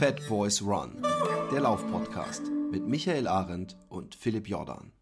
[0.00, 0.92] Fat Boys Run,
[1.52, 4.92] der Laufpodcast mit Michael Arendt und Philipp Jordan.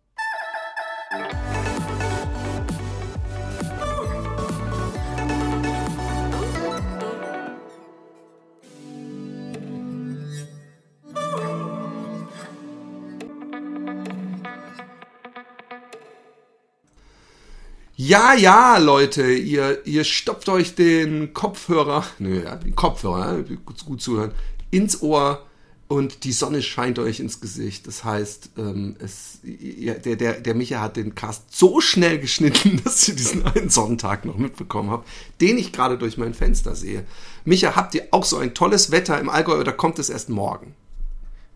[17.95, 24.03] Ja, ja, Leute, ihr, ihr stopft euch den Kopfhörer, nö, ja, den Kopfhörer, gut, gut
[24.03, 24.33] zuhören,
[24.71, 25.45] ins Ohr
[25.89, 27.87] und die Sonne scheint euch ins Gesicht.
[27.87, 32.81] Das heißt, ähm, es, ja, der, der, der Micha hat den Cast so schnell geschnitten,
[32.85, 35.09] dass ihr diesen einen Sonntag noch mitbekommen habt,
[35.41, 37.05] den ich gerade durch mein Fenster sehe.
[37.45, 40.75] Micha, habt ihr auch so ein tolles Wetter im Allgäu oder kommt es erst morgen?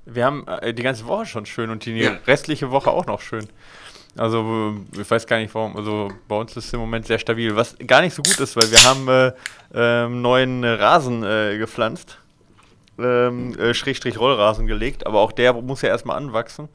[0.07, 2.19] Wir haben äh, die ganze Woche schon schön und die ja.
[2.27, 3.47] restliche Woche auch noch schön.
[4.17, 5.77] Also ich weiß gar nicht warum.
[5.77, 8.57] Also bei uns ist es im Moment sehr stabil, was gar nicht so gut ist,
[8.57, 9.33] weil wir haben äh,
[9.75, 12.19] äh, neuen Rasen äh, gepflanzt,
[12.99, 16.69] ähm, äh, Schrägstrich Rollrasen gelegt, aber auch der muss ja erstmal anwachsen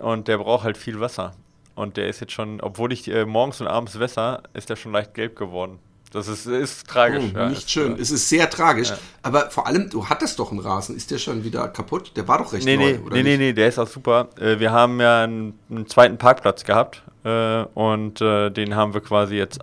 [0.00, 1.32] und der braucht halt viel Wasser.
[1.74, 4.92] Und der ist jetzt schon, obwohl ich äh, morgens und abends wässer, ist der schon
[4.92, 5.78] leicht gelb geworden.
[6.14, 7.24] Das ist, ist tragisch.
[7.34, 7.98] Oh, ja, nicht schön.
[7.98, 8.90] Es ist sehr tragisch.
[8.90, 8.98] Ja.
[9.22, 10.96] Aber vor allem, du hattest doch einen Rasen.
[10.96, 12.12] Ist der schon wieder kaputt?
[12.14, 13.16] Der war doch recht nee, neu, nee, oder?
[13.16, 14.28] Nee, nee, nee, der ist auch super.
[14.38, 17.02] Äh, wir haben ja einen, einen zweiten Parkplatz gehabt.
[17.24, 19.58] Äh, und äh, den haben wir quasi jetzt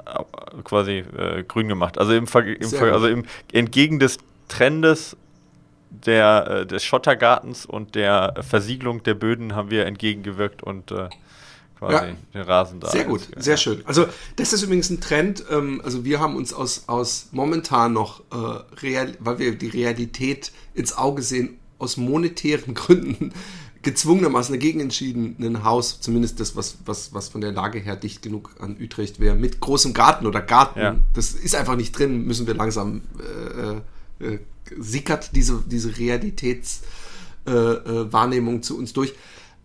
[0.66, 1.06] quasi
[1.48, 1.98] grün gemacht.
[1.98, 4.18] Also im, Ver im also im entgegen des
[4.50, 5.16] Trendes
[5.92, 10.92] der, des Schottergartens und der Versiegelung der Böden haben wir entgegengewirkt und
[11.82, 12.16] quasi ja.
[12.34, 12.90] den Rasen da.
[12.90, 13.82] Sehr gut, sehr schön.
[13.86, 15.44] Also das ist übrigens ein Trend.
[15.50, 18.36] Ähm, also wir haben uns aus, aus momentan noch, äh,
[18.82, 23.34] real, weil wir die Realität ins Auge sehen, aus monetären Gründen
[23.82, 28.22] gezwungenermaßen dagegen entschieden, ein Haus, zumindest das, was, was, was von der Lage her dicht
[28.22, 30.96] genug an Utrecht wäre, mit großem Garten oder Garten, ja.
[31.16, 33.02] das ist einfach nicht drin, müssen wir langsam,
[34.20, 34.40] äh, äh,
[34.78, 39.16] sickert diese, diese Realitätswahrnehmung äh, äh zu uns durch.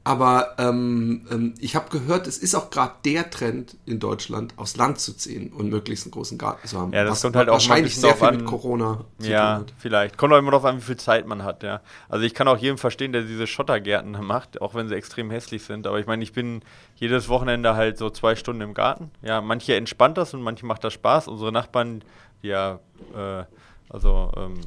[0.07, 4.77] Aber ähm, ähm, ich habe gehört, es ist auch gerade der Trend in Deutschland, aufs
[4.77, 6.93] Land zu ziehen und möglichst einen großen Garten zu haben.
[6.93, 9.65] Ja, das was kommt halt auch wahrscheinlich sehr viel an, mit Corona zu ja, tun
[9.65, 9.75] hat.
[9.79, 10.17] vielleicht.
[10.17, 11.81] Kommt auch immer darauf an, wie viel Zeit man hat, ja.
[12.09, 15.65] Also ich kann auch jedem verstehen, der diese Schottergärten macht, auch wenn sie extrem hässlich
[15.65, 15.89] sind.
[15.89, 16.63] Aber ich meine, ich bin
[16.95, 19.11] jedes Wochenende halt so zwei Stunden im Garten.
[19.23, 21.27] Ja, manche entspannt das und manche macht das Spaß.
[21.27, 22.05] Unsere Nachbarn,
[22.45, 22.79] die ja
[23.13, 23.43] äh,
[23.89, 24.61] also ähm,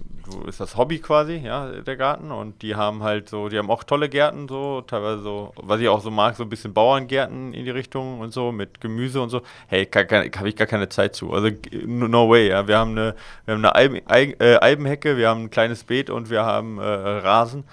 [0.47, 2.31] ist das Hobby quasi, ja, der Garten.
[2.31, 5.89] Und die haben halt so, die haben auch tolle Gärten, so, teilweise so, was ich
[5.89, 9.29] auch so mag, so ein bisschen Bauerngärten in die Richtung und so, mit Gemüse und
[9.29, 9.41] so.
[9.67, 11.33] Hey, habe ich gar keine Zeit zu.
[11.33, 11.49] Also
[11.85, 12.67] no way, ja.
[12.67, 13.15] Wir haben eine,
[13.45, 16.83] wir haben eine Eiben, äh, Eibenhecke, wir haben ein kleines Beet und wir haben äh,
[16.83, 17.65] Rasen.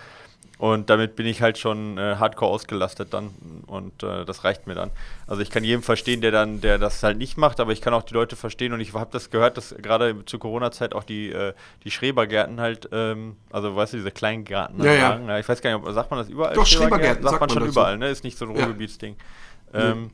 [0.58, 3.30] Und damit bin ich halt schon äh, hardcore ausgelastet dann
[3.66, 4.90] und äh, das reicht mir dann.
[5.26, 7.92] Also ich kann jedem verstehen, der dann, der das halt nicht macht, aber ich kann
[7.92, 11.30] auch die Leute verstehen und ich habe das gehört, dass gerade zur Corona-Zeit auch die,
[11.30, 11.52] äh,
[11.84, 15.20] die Schrebergärten halt, ähm, also weißt du, diese kleinen Gärten ja, ja.
[15.20, 15.38] ja.
[15.38, 16.54] Ich weiß gar nicht, sagt man das überall?
[16.54, 17.72] Doch, Schrebergärten, sagt, sagt man schon dazu.
[17.72, 18.08] überall, ne?
[18.08, 19.16] Ist nicht so ein Ruhrgebietsding.
[19.74, 20.10] Ähm,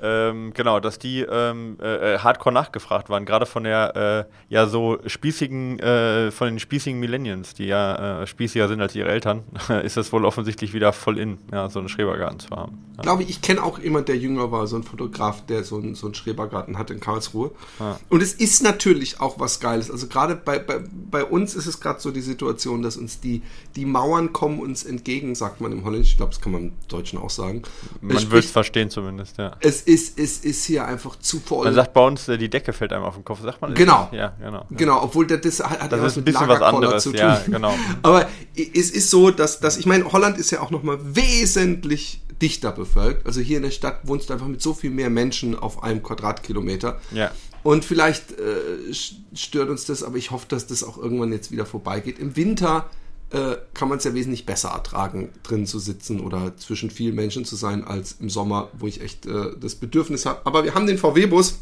[0.00, 4.66] ähm, genau, dass die ähm, äh, äh, hardcore nachgefragt waren, gerade von der äh, ja
[4.66, 9.44] so spießigen, äh, von den spießigen Millennials, die ja äh, spießiger sind als ihre Eltern,
[9.82, 12.84] ist das wohl offensichtlich wieder voll in, ja, so einen Schrebergarten zu haben.
[12.96, 13.02] Ja.
[13.02, 15.94] Glaube ich, ich kenne auch jemand, der jünger war, so ein Fotograf, der so, ein,
[15.94, 17.52] so einen Schrebergarten hat in Karlsruhe.
[17.78, 17.98] Ja.
[18.08, 19.90] Und es ist natürlich auch was Geiles.
[19.90, 20.80] Also gerade bei, bei,
[21.10, 23.42] bei uns ist es gerade so die Situation, dass uns die,
[23.76, 26.12] die Mauern kommen uns entgegen, sagt man im Holländischen.
[26.12, 27.62] Ich glaube, das kann man im Deutschen auch sagen.
[28.00, 29.52] Man würde es verstehen zumindest, ja.
[29.60, 31.64] Es ist, es ist hier einfach zu voll.
[31.64, 33.74] Man sagt bei uns, äh, die Decke fällt einem auf den Kopf, sagt man?
[33.74, 34.08] Genau.
[34.12, 34.66] Ja, genau.
[34.70, 37.20] Genau, obwohl das, das hat, das ist ein bisschen was anderes, zu tun.
[37.20, 37.72] ja, genau.
[38.02, 42.72] Aber es ist so, dass, dass ich meine, Holland ist ja auch nochmal wesentlich dichter
[42.72, 43.26] bevölkert.
[43.26, 46.02] Also hier in der Stadt wohnst du einfach mit so viel mehr Menschen auf einem
[46.02, 47.00] Quadratkilometer.
[47.12, 47.30] Ja.
[47.62, 48.92] Und vielleicht äh,
[49.34, 52.18] stört uns das, aber ich hoffe, dass das auch irgendwann jetzt wieder vorbeigeht.
[52.18, 52.86] Im Winter
[53.30, 57.44] äh, kann man es ja wesentlich besser ertragen, drin zu sitzen oder zwischen vielen Menschen
[57.44, 60.40] zu sein, als im Sommer, wo ich echt äh, das Bedürfnis habe.
[60.44, 61.58] Aber wir haben den VW-Bus,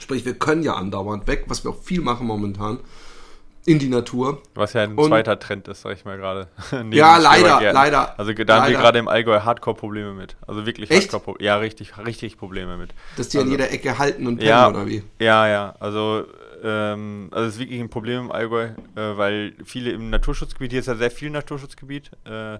[0.00, 2.80] sprich, wir können ja andauernd weg, was wir auch viel machen momentan,
[3.66, 4.42] in die Natur.
[4.54, 6.48] Was ja ein Und, zweiter Trend ist, sag ich mal gerade.
[6.90, 8.18] ja, leider, leider.
[8.18, 8.62] Also da leider.
[8.62, 10.36] haben wir gerade im Allgäu Hardcore-Probleme mit.
[10.46, 11.02] Also wirklich Echt?
[11.02, 11.46] Hardcore-Probleme.
[11.46, 12.94] Ja, richtig, richtig Probleme mit.
[13.16, 15.02] Dass die also, an jeder Ecke halten und pennen, ja, oder wie?
[15.20, 15.74] Ja, ja.
[15.78, 16.24] Also
[16.62, 20.80] ähm, also es ist wirklich ein Problem im Allgäu, äh, weil viele im Naturschutzgebiet, hier
[20.80, 22.58] ist ja sehr viel Naturschutzgebiet äh,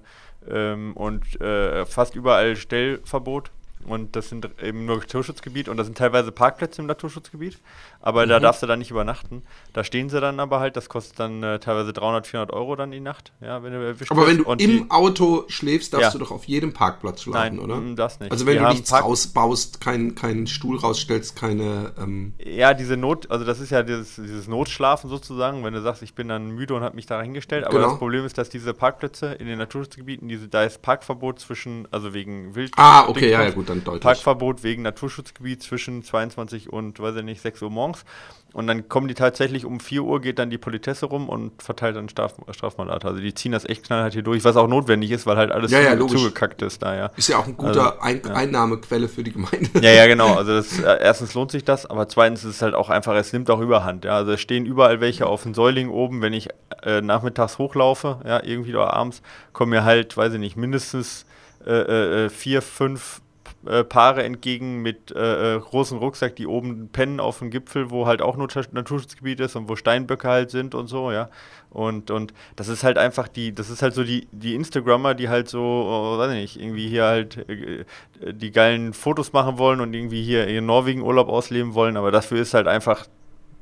[0.48, 3.50] ähm, und äh, fast überall Stellverbot.
[3.86, 7.58] Und das sind eben nur Naturschutzgebiet und das sind teilweise Parkplätze im Naturschutzgebiet,
[8.00, 8.30] aber mhm.
[8.30, 9.42] da darfst du dann nicht übernachten.
[9.72, 12.90] Da stehen sie dann aber halt, das kostet dann äh, teilweise 300, 400 Euro dann
[12.90, 16.10] die Nacht, ja, wenn du erwischt Aber wenn du im die, Auto schläfst, darfst ja.
[16.12, 17.76] du doch auf jedem Parkplatz schlafen, Nein, oder?
[17.76, 18.30] Mm, das nicht.
[18.32, 21.92] Also wenn Wir du nichts Park rausbaust, keinen kein Stuhl rausstellst, keine...
[21.98, 26.02] Ähm ja, diese Not, also das ist ja dieses, dieses Notschlafen sozusagen, wenn du sagst,
[26.02, 27.88] ich bin dann müde und habe mich da hingestellt, aber genau.
[27.90, 32.12] das Problem ist, dass diese Parkplätze in den Naturschutzgebieten, diese, da ist Parkverbot zwischen, also
[32.12, 32.72] wegen Wild...
[32.76, 34.02] Ah, okay, ja, ja, gut, dann deutlich.
[34.02, 38.04] Parkverbot wegen Naturschutzgebiet zwischen 22 und, weiß ich nicht, 6 Uhr morgens.
[38.52, 41.96] Und dann kommen die tatsächlich um 4 Uhr, geht dann die Politesse rum und verteilt
[41.96, 43.04] dann Straf Strafmandat.
[43.04, 45.70] Also die ziehen das echt knallhart hier durch, was auch notwendig ist, weil halt alles
[45.70, 47.10] ja, ja, zugekackt ist da, ja.
[47.16, 48.34] Ist ja auch ein guter also, Ein ja.
[48.34, 49.70] Einnahmequelle für die Gemeinde.
[49.80, 50.34] Ja, ja, genau.
[50.34, 53.32] Also das, äh, erstens lohnt sich das, aber zweitens ist es halt auch einfach, es
[53.32, 54.04] nimmt auch überhand.
[54.04, 54.16] Ja.
[54.16, 56.48] Also es stehen überall welche auf den Säulingen oben, wenn ich
[56.82, 61.24] äh, nachmittags hochlaufe, ja, irgendwie oder abends, kommen mir halt, weiß ich nicht, mindestens
[61.64, 63.20] äh, äh, äh vier, fünf
[63.66, 68.06] äh, Paare entgegen mit äh, äh, großen Rucksack, die oben pennen auf dem Gipfel, wo
[68.06, 71.28] halt auch nur Naturschutzgebiet ist und wo Steinböcke halt sind und so, ja.
[71.68, 75.28] Und, und das ist halt einfach die, das ist halt so die, die Instagrammer, die
[75.28, 77.84] halt so, oh, weiß nicht, irgendwie hier halt äh,
[78.32, 82.54] die geilen Fotos machen wollen und irgendwie hier ihren Norwegen-Urlaub ausleben wollen, aber dafür ist
[82.54, 83.06] halt einfach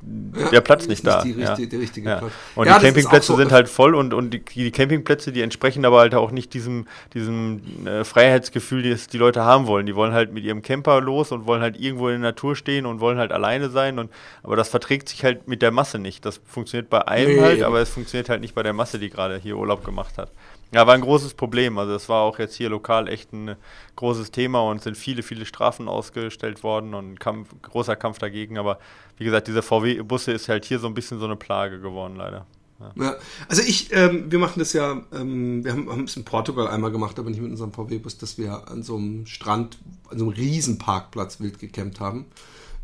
[0.53, 1.25] der Platz nicht da.
[1.25, 1.67] Nicht richtige, ja.
[1.67, 2.19] Der richtige ja.
[2.19, 2.33] Platz.
[2.55, 5.99] Und die Campingplätze so sind halt voll und, und die, die, Campingplätze, die entsprechen aber
[5.99, 9.87] halt auch nicht diesem, diesem äh, Freiheitsgefühl, das die Leute haben wollen.
[9.87, 12.87] Die wollen halt mit ihrem Camper los und wollen halt irgendwo in der Natur stehen
[12.87, 13.99] und wollen halt alleine sein.
[13.99, 14.11] Und,
[14.43, 16.25] aber das verträgt sich halt mit der Masse nicht.
[16.25, 17.41] Das funktioniert bei einem nee.
[17.41, 20.31] halt, aber es funktioniert halt nicht bei der Masse, die gerade hier Urlaub gemacht hat.
[20.73, 21.79] Ja, war ein großes Problem.
[21.79, 23.57] Also es war auch jetzt hier lokal echt ein
[23.97, 28.59] großes Thema und sind viele, viele Strafen ausgestellt worden und Kampf, großer Kampf dagegen.
[28.59, 28.79] Aber
[29.17, 32.47] wie gesagt, diese VW-Busse ist halt hier so ein bisschen so eine Plage geworden, leider.
[32.81, 32.93] Ja.
[32.97, 33.17] ja.
[33.49, 37.19] also ich, ähm, wir machen das ja, ähm, wir haben, es in Portugal einmal gemacht,
[37.19, 39.79] aber nicht mit unserem VW-Bus, dass wir an so einem Strand,
[40.11, 42.27] an so einem Riesenparkplatz wild gecampt haben.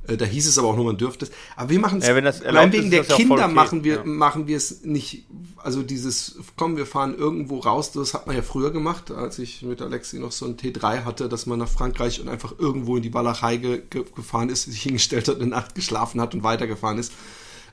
[0.07, 1.33] Äh, da hieß es aber auch nur, man dürfte es.
[1.57, 4.05] Aber wir machen es, ja, allein wegen der Kinder machen wir, ja.
[4.05, 8.43] machen wir es nicht, also dieses, komm, wir fahren irgendwo raus, das hat man ja
[8.43, 12.21] früher gemacht, als ich mit Alexi noch so ein T3 hatte, dass man nach Frankreich
[12.21, 13.83] und einfach irgendwo in die Walachei ge
[14.15, 17.13] gefahren ist, sich hingestellt hat, eine Nacht geschlafen hat und weitergefahren ist.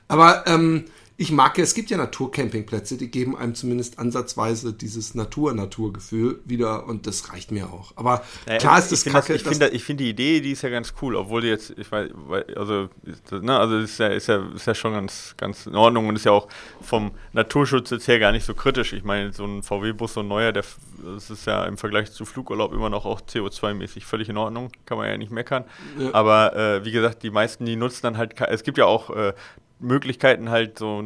[0.08, 0.84] Aber ähm,
[1.22, 6.88] ich mag ja, es gibt ja Naturcampingplätze, die geben einem zumindest ansatzweise dieses Natur-Naturgefühl wieder
[6.88, 7.92] und das reicht mir auch.
[7.94, 9.32] Aber ja, klar ist das kacke.
[9.34, 11.92] Das, ich finde find die Idee, die ist ja ganz cool, obwohl die jetzt, ich
[11.92, 12.10] weiß,
[12.56, 12.88] also,
[13.30, 16.24] ne, also ist ja, ist ja, ist ja schon ganz, ganz in Ordnung und ist
[16.24, 16.48] ja auch
[16.80, 18.92] vom Naturschutz jetzt her gar nicht so kritisch.
[18.92, 20.64] Ich meine, so ein VW-Bus, so ein neuer, der,
[21.04, 24.98] das ist ja im Vergleich zu Flugurlaub immer noch auch CO2-mäßig völlig in Ordnung, kann
[24.98, 25.66] man ja nicht meckern.
[26.00, 26.12] Ja.
[26.14, 29.34] Aber äh, wie gesagt, die meisten, die nutzen dann halt, es gibt ja auch äh,
[29.82, 31.02] Möglichkeiten halt so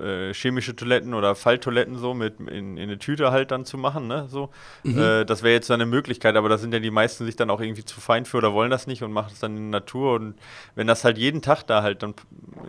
[0.00, 4.06] äh, chemische Toiletten oder Falltoiletten so mit in, in eine Tüte halt dann zu machen,
[4.06, 4.26] ne?
[4.30, 4.50] So.
[4.84, 4.98] Mhm.
[4.98, 7.60] Äh, das wäre jetzt eine Möglichkeit, aber da sind ja die meisten sich dann auch
[7.60, 10.14] irgendwie zu fein für oder wollen das nicht und machen es dann in der Natur
[10.14, 10.34] und
[10.74, 12.14] wenn das halt jeden Tag da halt dann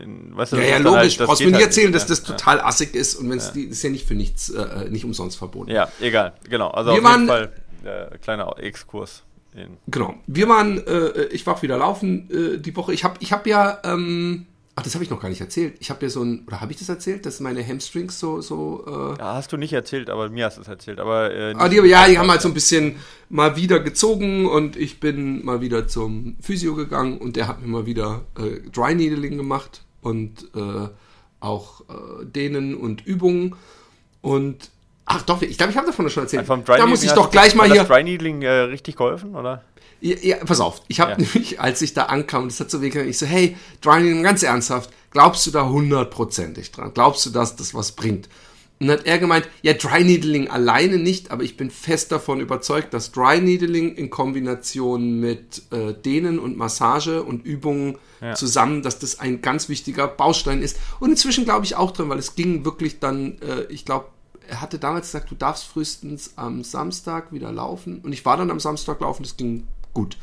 [0.02, 2.08] in, weißt du, Ja, ja, logisch, halt, brauchst du mir nicht halt erzählen, nicht, dass
[2.08, 3.62] das total assig ist und wenn es ja.
[3.62, 5.72] ist ja nicht für nichts, äh, nicht umsonst verboten.
[5.72, 6.70] Ja, egal, genau.
[6.70, 7.54] Also Wir auf jeden Fall
[7.84, 9.24] äh, kleiner Exkurs.
[9.88, 10.16] Genau.
[10.26, 12.94] Wir waren, äh, ich war auch wieder laufen äh, die Woche.
[12.94, 15.76] Ich habe ich hab ja ähm, Ach, das habe ich noch gar nicht erzählt.
[15.80, 18.84] Ich habe ja so ein, oder habe ich das erzählt, dass meine Hamstrings so, so.
[18.88, 21.00] Äh ja, hast du nicht erzählt, aber mir hast du es erzählt.
[21.00, 22.96] Aber äh, ah, die, ja, die haben halt so ein bisschen
[23.30, 27.68] mal wieder gezogen und ich bin mal wieder zum Physio gegangen und der hat mir
[27.68, 30.88] mal wieder äh, Dry Needling gemacht und äh,
[31.40, 33.56] auch äh, Dehnen und Übungen
[34.22, 34.72] und
[35.06, 36.50] ach doch, ich glaube, ich habe davon schon erzählt.
[36.50, 37.82] Da muss ich doch gleich mal hier.
[37.82, 39.64] Hat Dry Needling äh, richtig geholfen, oder?
[40.04, 41.18] Ja, ja, pass auf, ich habe ja.
[41.18, 44.90] nämlich, als ich da ankam, das hat so wehgetan, ich so, hey, Drying, ganz ernsthaft,
[45.12, 46.92] glaubst du da hundertprozentig dran?
[46.94, 48.28] Glaubst du, dass das was bringt?
[48.82, 52.42] Und dann hat er gemeint, ja, Dry Needling alleine nicht, aber ich bin fest davon
[52.42, 58.34] überzeugt, dass Dry Needling in Kombination mit äh, Dehnen und Massage und Übungen ja.
[58.34, 60.78] zusammen, dass das ein ganz wichtiger Baustein ist.
[61.00, 64.08] Und inzwischen glaube ich auch dran, weil es ging wirklich dann, äh, ich glaube,
[64.50, 68.02] er hatte damals gesagt, du darfst frühestens am Samstag wieder laufen.
[68.02, 70.18] Und ich war dann am Samstag laufen, das ging gut.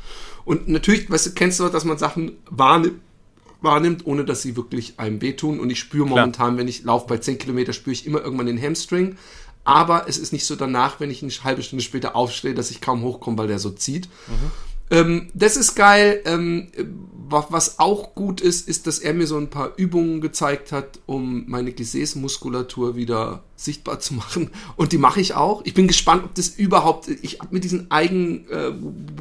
[0.45, 3.01] Und natürlich, weißt du, kennst du, dass man Sachen wahrnimmt,
[3.63, 5.61] wahrnimmt, ohne dass sie wirklich einem wehtun.
[5.61, 8.61] Und ich spüre momentan, wenn ich laufe bei 10 Kilometer, spüre ich immer irgendwann den
[8.61, 9.17] Hamstring.
[9.65, 12.81] Aber es ist nicht so danach, wenn ich eine halbe Stunde später aufstehe, dass ich
[12.81, 14.09] kaum hochkomme, weil der so zieht.
[14.27, 14.51] Mhm.
[14.91, 16.23] Ähm, das ist geil.
[16.25, 16.69] Ähm,
[17.29, 21.45] was auch gut ist, ist, dass er mir so ein paar Übungen gezeigt hat, um
[21.49, 24.51] meine Gesäßmuskulatur wieder sichtbar zu machen.
[24.77, 25.63] Und die mache ich auch.
[25.65, 28.73] Ich bin gespannt, ob das überhaupt, ich habe mit diesen eigenen äh,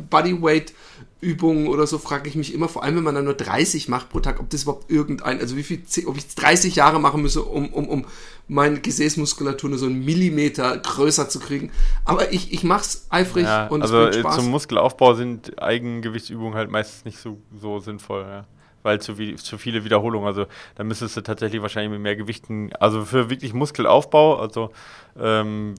[0.10, 0.74] Bodyweight
[1.22, 4.10] Übungen oder so frage ich mich immer, vor allem wenn man dann nur 30 macht
[4.10, 7.43] pro Tag, ob das überhaupt irgendein, also wie viel, ob ich 30 Jahre machen müsse,
[7.43, 8.05] um, um, um
[8.48, 11.72] meine Gesäßmuskulatur nur so einen Millimeter größer zu kriegen.
[12.05, 14.36] Aber ich, ich es eifrig ja, und also es bringt Spaß.
[14.38, 18.46] Zum Muskelaufbau sind Eigengewichtsübungen halt meistens nicht so, so sinnvoll, ja
[18.83, 20.27] weil zu, zu viele Wiederholungen.
[20.27, 20.45] Also
[20.75, 24.71] da müsstest du tatsächlich wahrscheinlich mit mehr Gewichten, also für wirklich Muskelaufbau, also
[25.19, 25.75] ähm,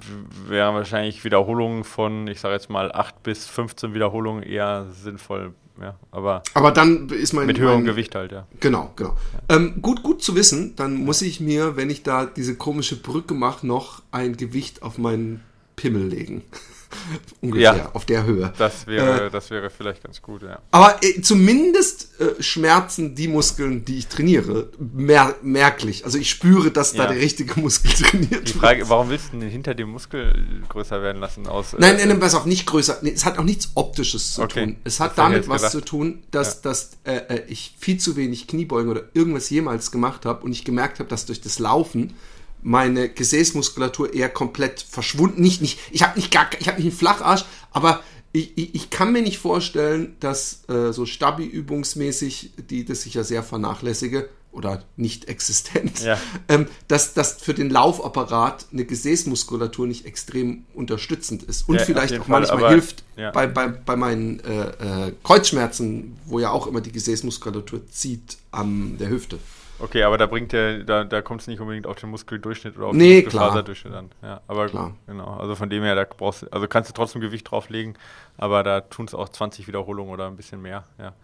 [0.47, 5.55] wären wahrscheinlich Wiederholungen von, ich sage jetzt mal, 8 bis 15 Wiederholungen eher sinnvoll.
[5.81, 7.47] Ja, aber, aber dann ist mein.
[7.47, 8.47] Mit höherem mein, Gewicht halt, ja.
[8.61, 9.17] Genau, genau.
[9.49, 9.57] Ja.
[9.57, 13.33] Ähm, gut, gut zu wissen, dann muss ich mir, wenn ich da diese komische Brücke
[13.33, 15.43] mache, noch ein Gewicht auf meinen
[15.77, 16.43] Pimmel legen.
[17.41, 18.53] Ungefähr, ja, auf der Höhe.
[18.59, 20.61] Das wäre, äh, das wäre vielleicht ganz gut, ja.
[20.71, 26.05] Aber äh, zumindest äh, schmerzen die Muskeln, die ich trainiere, mer merklich.
[26.05, 27.05] Also ich spüre, dass ja.
[27.05, 28.91] da der richtige Muskel trainiert Die Frage, wird.
[28.91, 31.47] warum willst du denn hinter dem Muskel größer werden lassen?
[31.47, 32.99] Aus, nein, nein, nein, was auch nicht größer.
[33.03, 34.65] Nee, es hat auch nichts Optisches zu okay.
[34.67, 34.77] tun.
[34.85, 35.73] Es hat damit was gedacht.
[35.73, 36.61] zu tun, dass, ja.
[36.63, 40.65] dass äh, äh, ich viel zu wenig Kniebeugen oder irgendwas jemals gemacht habe und ich
[40.65, 42.15] gemerkt habe, dass durch das Laufen
[42.63, 45.43] meine Gesäßmuskulatur eher komplett verschwunden.
[45.43, 48.03] Nicht, nicht, ich habe nicht gar, ich habe nicht einen Flacharsch, aber
[48.33, 53.25] ich, ich, ich kann mir nicht vorstellen, dass äh, so Stabi-übungsmäßig, die das ich ja
[53.25, 56.19] sehr vernachlässige oder nicht existent, ja.
[56.49, 62.19] ähm, dass das für den Laufapparat eine Gesäßmuskulatur nicht extrem unterstützend ist und ja, vielleicht
[62.19, 63.31] auch Fall, manchmal hilft ja.
[63.31, 68.97] bei, bei, bei meinen äh, äh, Kreuzschmerzen, wo ja auch immer die Gesäßmuskulatur zieht an
[68.99, 69.39] der Hüfte.
[69.83, 72.89] Okay, aber da bringt der, da, da kommt es nicht unbedingt auf den Muskeldurchschnitt oder
[72.89, 74.11] auf nee, den Muskelfaserdurchschnitt an.
[74.23, 74.95] Ja, aber klar.
[75.07, 75.37] genau.
[75.37, 77.97] Also von dem her, da brauchst also kannst du trotzdem Gewicht drauflegen,
[78.37, 81.15] aber da tun es auch 20 Wiederholungen oder ein bisschen mehr, ja.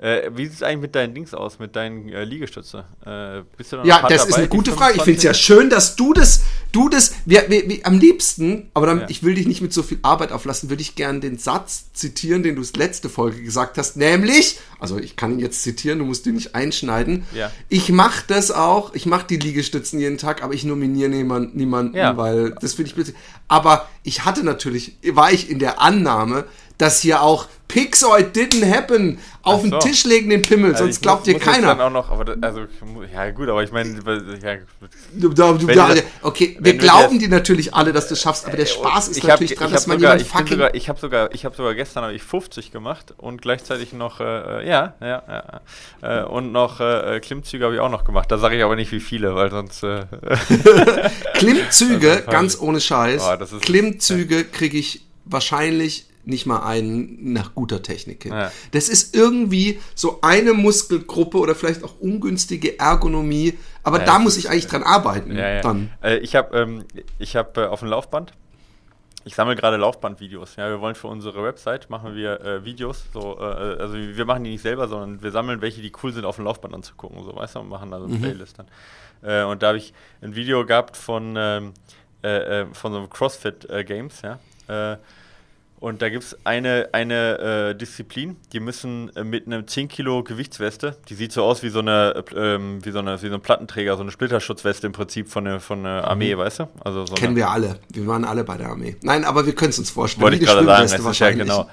[0.00, 2.86] Äh, wie sieht es eigentlich mit deinen Dings aus, mit deinen äh, Liegestütze?
[3.04, 4.94] Äh, bist du da ja, das dabei, ist eine gute Frage.
[4.96, 6.40] Ich finde es ja schön, dass du das,
[6.72, 9.06] du das, wir, wir, wir, am liebsten, aber dann, ja.
[9.10, 12.42] ich will dich nicht mit so viel Arbeit auflassen, würde ich gerne den Satz zitieren,
[12.42, 16.26] den du letzte Folge gesagt hast, nämlich, also ich kann ihn jetzt zitieren, du musst
[16.26, 17.26] ihn nicht einschneiden.
[17.34, 17.52] Ja.
[17.68, 21.98] Ich mache das auch, ich mache die Liegestützen jeden Tag, aber ich nominiere niemand, niemanden,
[21.98, 22.16] ja.
[22.16, 23.14] weil das finde ich blöd.
[23.48, 26.46] Aber ich hatte natürlich, war ich in der Annahme,
[26.80, 29.68] dass hier auch Pixoid didn't happen auf so.
[29.68, 31.68] den Tisch legen den Pimmel, also sonst glaubt muss, dir muss keiner.
[31.68, 32.62] Dann auch noch, aber das, also
[33.14, 33.90] ja gut, aber ich meine,
[34.42, 34.56] ja,
[35.12, 38.56] du, du, du, das, okay, wir glauben dir natürlich alle, dass du es schaffst, aber
[38.56, 40.48] der Spaß ist natürlich hab, dran, dass man sogar, jemand fucking.
[40.48, 44.20] Sogar, ich habe sogar, ich habe sogar gestern habe ich 50 gemacht und gleichzeitig noch,
[44.20, 45.22] äh, ja, ja,
[46.02, 48.32] ja, äh, und noch äh, Klimmzüge habe ich auch noch gemacht.
[48.32, 49.84] Da sage ich aber nicht wie viele, weil sonst.
[49.84, 50.06] Äh,
[51.34, 53.22] Klimmzüge, ganz ohne Scheiß.
[53.22, 58.32] Oh, Klimmzüge kriege ich wahrscheinlich nicht mal einen nach guter Technik hin.
[58.32, 58.52] Ja.
[58.72, 64.36] Das ist irgendwie so eine Muskelgruppe oder vielleicht auch ungünstige Ergonomie, aber ja, da muss
[64.36, 65.36] ich eigentlich dran arbeiten.
[65.36, 65.90] Ja, dann.
[66.02, 66.84] Äh, ich habe ähm,
[67.20, 68.32] hab, äh, auf dem Laufband,
[69.24, 70.56] ich sammle gerade Laufbandvideos.
[70.56, 73.04] Ja, wir wollen für unsere Website machen wir äh, Videos.
[73.12, 76.24] So, äh, also wir machen die nicht selber, sondern wir sammeln welche, die cool sind,
[76.24, 77.22] auf dem Laufband anzugucken.
[77.24, 78.22] So, weißt du, und machen da so eine mhm.
[78.22, 78.66] Playlist dann.
[79.22, 81.72] Äh, und da habe ich ein Video gehabt von, ähm,
[82.22, 84.38] äh, von so einem CrossFit Games, ja
[85.80, 90.22] und da gibt es eine, eine äh, Disziplin, die müssen äh, mit einem 10 Kilo
[90.22, 93.34] Gewichtsweste, die sieht so aus wie so eine, äh, ähm, wie so eine, wie so
[93.34, 96.40] ein Plattenträger, so eine Splitterschutzweste im Prinzip von der, von der Armee, mhm.
[96.40, 96.68] weißt du?
[96.84, 97.80] Also so Kennen wir alle.
[97.88, 98.96] Wir waren alle bei der Armee.
[99.02, 100.22] Nein, aber wir können es uns vorstellen.
[100.22, 101.66] Wollte ich gerade sagen, das ist ja genau.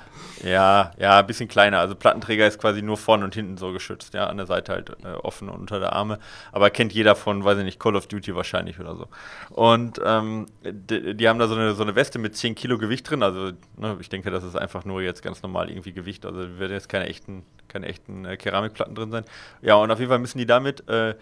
[0.44, 1.80] Ja, ja, ein bisschen kleiner.
[1.80, 4.90] Also Plattenträger ist quasi nur vorne und hinten so geschützt, ja, an der Seite halt
[5.04, 6.20] äh, offen und unter der Arme.
[6.52, 9.08] Aber kennt jeder von, weiß ich nicht, Call of Duty wahrscheinlich oder so.
[9.50, 13.10] Und ähm, die, die, haben da so eine, so eine Weste mit 10 Kilo Gewicht
[13.10, 13.24] drin.
[13.24, 16.26] Also ne, ich denke, das ist einfach nur jetzt ganz normal irgendwie Gewicht.
[16.26, 19.24] Also werden jetzt keine echten, keine echten äh, Keramikplatten drin sein.
[19.62, 21.16] Ja, und auf jeden Fall müssen die damit äh,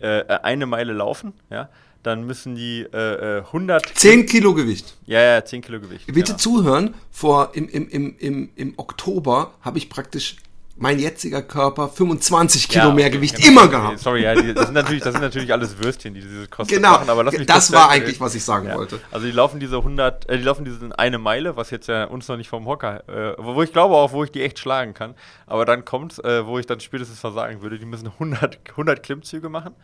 [0.00, 1.68] äh eine Meile laufen, ja
[2.02, 3.90] dann müssen die äh, 100...
[3.90, 4.96] Äh, 10 Kilo Gewicht.
[5.06, 6.06] Ja, ja, 10 Kilo Gewicht.
[6.06, 6.38] Bitte genau.
[6.38, 10.36] zuhören, vor, im, im, im, im, im Oktober habe ich praktisch
[10.76, 13.48] mein jetziger Körper 25 Kilo ja, mehr Gewicht genau.
[13.48, 13.98] immer gehabt.
[13.98, 16.92] Sorry, ja, die, das, sind natürlich, das sind natürlich alles Würstchen, die diese Kosten genau,
[16.92, 17.10] machen.
[17.10, 18.74] Aber lass mich das war eigentlich, was ich sagen ja.
[18.74, 18.98] wollte.
[19.10, 22.26] Also die laufen diese 100, äh, die laufen diese eine Meile, was jetzt ja uns
[22.28, 25.14] noch nicht vom Hocker, äh, wo ich glaube auch, wo ich die echt schlagen kann.
[25.46, 29.48] Aber dann kommt, äh, wo ich dann spätestens versagen würde, die müssen 100, 100 Klimmzüge
[29.48, 29.74] machen.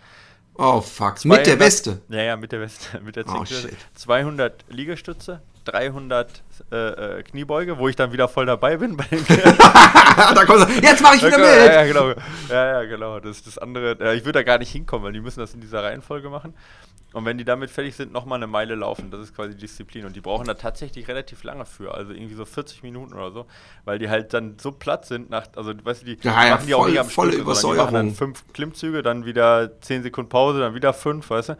[0.61, 2.03] Oh fuck, 200, mit der Weste?
[2.09, 3.45] Ja, ja, mit der Weste, mit der oh,
[3.95, 8.97] 200 Liegestütze, 300 äh, äh, Kniebeuge, wo ich dann wieder voll dabei bin.
[8.97, 9.25] Bei den
[10.83, 11.47] jetzt mache ich wieder mit!
[11.47, 12.09] Ja, ja, genau.
[12.49, 13.21] Ja, ja, genau.
[13.21, 15.61] Das, das andere, ja, ich würde da gar nicht hinkommen, weil die müssen das in
[15.61, 16.55] dieser Reihenfolge machen.
[17.15, 19.11] Und wenn die damit fertig sind, nochmal eine Meile laufen.
[19.11, 20.05] Das ist quasi Disziplin.
[20.05, 21.95] Und die brauchen da tatsächlich relativ lange für.
[21.95, 23.47] Also irgendwie so 40 Minuten oder so.
[23.87, 26.67] Weil die halt dann so platt sind nach, also weißt du, die ja, ja, machen
[26.67, 27.77] die voll, auch nicht am volle Stück, Übersäuerung.
[27.77, 31.57] Die machen dann fünf Klimmzüge, dann wieder 10 Sekunden Pause, dann wieder fünf, weißt du.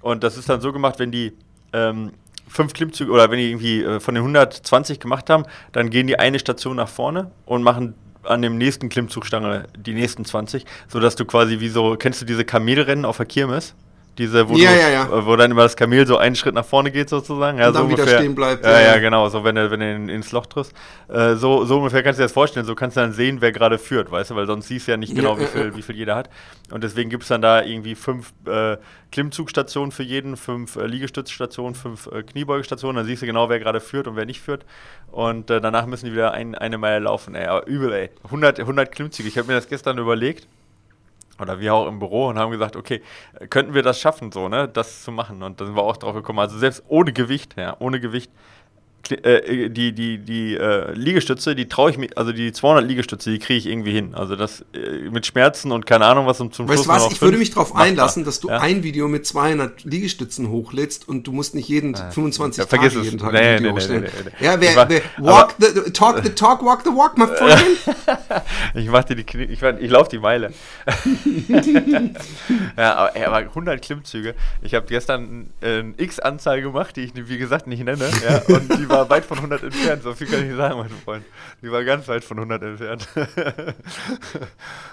[0.00, 1.36] Und das ist dann so gemacht, wenn die
[1.74, 2.12] ähm,
[2.48, 6.18] fünf Klimmzüge oder wenn die irgendwie äh, von den 120 gemacht haben, dann gehen die
[6.18, 11.24] eine Station nach vorne und machen an dem nächsten Klimmzugstange die nächsten 20, sodass du
[11.24, 13.74] quasi wie so, kennst du diese Kamelrennen auf der Kirmes?
[14.18, 15.04] Diese, wo, ja, du, ja, ja.
[15.04, 17.56] Äh, wo dann immer das Kamel so einen Schritt nach vorne geht sozusagen.
[17.58, 18.18] Ja, und dann so wieder ungefähr.
[18.18, 18.64] stehen bleibt.
[18.64, 20.74] Ja, ja, genau, so wenn du, wenn du in, ins Loch triffst.
[21.08, 23.52] Äh, so, so ungefähr kannst du dir das vorstellen, so kannst du dann sehen, wer
[23.52, 25.76] gerade führt, weißt du, weil sonst siehst du ja nicht genau, wie, ja, viel, ja.
[25.76, 26.30] wie viel jeder hat.
[26.72, 28.76] Und deswegen gibt es dann da irgendwie fünf äh,
[29.12, 33.78] Klimmzugstationen für jeden, fünf äh, Liegestützstationen, fünf äh, Kniebeugestationen, dann siehst du genau, wer gerade
[33.78, 34.66] führt und wer nicht führt.
[35.12, 37.36] Und äh, danach müssen die wieder ein, eine Meile laufen.
[37.36, 38.10] Ey, aber übel, ey.
[38.24, 39.28] 100, 100 Klimmzüge.
[39.28, 40.48] Ich habe mir das gestern überlegt
[41.40, 43.02] oder wir auch im Büro und haben gesagt, okay,
[43.50, 45.42] könnten wir das schaffen, so, ne, das zu machen?
[45.42, 46.38] Und da sind wir auch drauf gekommen.
[46.38, 48.30] Also selbst ohne Gewicht, ja, ohne Gewicht,
[49.10, 53.38] äh, die, die, die äh, Liegestütze, die traue ich mir, also die 200 Liegestütze, die
[53.38, 54.14] kriege ich irgendwie hin.
[54.14, 56.98] Also das äh, mit Schmerzen und keine Ahnung was und zum Weißt du Schluss was,
[57.02, 58.58] nur noch ich würde mich darauf einlassen, dass du ja?
[58.58, 63.00] ein Video mit 200 Liegestützen hochlädst und du musst nicht jeden 25 Ja, vergiss Tage
[63.00, 63.04] es.
[63.06, 64.02] jeden Tag Nee, ein Video nee, hochstellen.
[64.02, 64.44] nee, nee.
[64.44, 67.64] Ja, wer, mach- wer, walk the, talk the talk, walk the walk, my friend.
[68.74, 70.52] Ich mach dir die Knie, ich, ich laufe die Meile.
[72.76, 74.34] ja, aber, ey, aber 100 Klimmzüge.
[74.62, 78.08] Ich habe gestern äh, eine X-Anzahl gemacht, die ich, wie gesagt, nicht nenne.
[78.28, 80.02] Ja, und die war weit von 100 entfernt.
[80.02, 81.24] So viel kann ich sagen, mein Freund.
[81.62, 83.08] Die war ganz weit von 100 entfernt.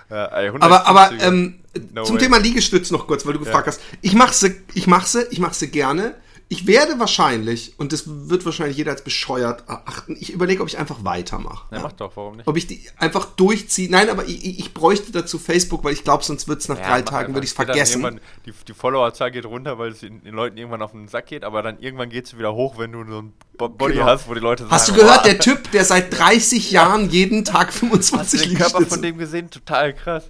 [0.10, 1.60] ja, ey, 100 Aber, aber ähm,
[1.94, 2.24] No zum way.
[2.24, 3.82] Thema Liegestütz noch kurz, weil du gefragt hast.
[4.02, 6.16] Ich mache sie, ich mache sie, ich mache sie gerne.
[6.48, 10.78] Ich werde wahrscheinlich, und das wird wahrscheinlich jeder als bescheuert erachten, ich überlege, ob ich
[10.78, 11.74] einfach weitermache.
[11.76, 12.48] ja, mach doch, warum nicht?
[12.48, 13.90] Ob ich die einfach durchziehe.
[13.90, 16.78] Nein, aber ich, ich ich bräuchte dazu Facebook, weil ich glaube, sonst wird es nach
[16.80, 18.20] Ja, drei Tagen, würde ich es vergessen.
[18.46, 21.44] Die, die Followerzahl geht runter, weil es den, den Leuten irgendwann auf den Sack geht,
[21.44, 24.06] aber dann irgendwann geht es wieder hoch, wenn du so ein Bo- Body Genau.
[24.06, 27.10] hast, wo die Leute sagen, Hast du gehört, "Boah, der Typ, der seit 30 Jahren
[27.10, 29.50] jeden Tag hast du 25 den Körper von Liegestütze dem gesehen?
[29.50, 30.30] Total krass.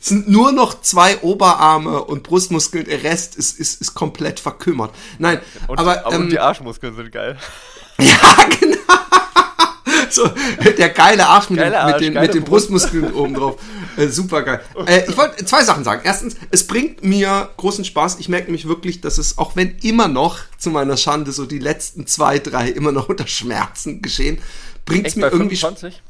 [0.00, 4.94] Es sind nur noch zwei Oberarme und Brustmuskeln, der Rest ist, ist, ist komplett verkümmert.
[5.18, 7.38] Nein, Und, aber, ähm, und die Arschmuskeln sind geil.
[7.98, 8.76] ja, genau.
[10.10, 10.28] So,
[10.76, 12.68] der geile Arsch mit, den, mit Arsch, den, mit den Brust.
[12.68, 13.56] Brustmuskeln oben drauf.
[13.96, 14.60] Äh, super geil.
[14.86, 16.02] Äh, ich wollte zwei Sachen sagen.
[16.04, 18.18] Erstens, es bringt mir großen Spaß.
[18.18, 21.58] Ich merke nämlich wirklich, dass es, auch wenn immer noch zu meiner Schande so die
[21.58, 24.38] letzten zwei, drei immer noch unter Schmerzen geschehen,
[24.84, 26.02] bringt es mir irgendwie 25?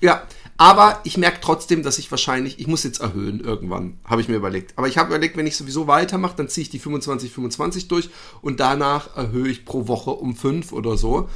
[0.00, 0.24] Ja,
[0.56, 4.36] aber ich merke trotzdem, dass ich wahrscheinlich, ich muss jetzt erhöhen irgendwann, habe ich mir
[4.36, 4.74] überlegt.
[4.76, 8.10] Aber ich habe überlegt, wenn ich sowieso weitermache, dann ziehe ich die 25, 25 durch
[8.40, 11.28] und danach erhöhe ich pro Woche um 5 oder so.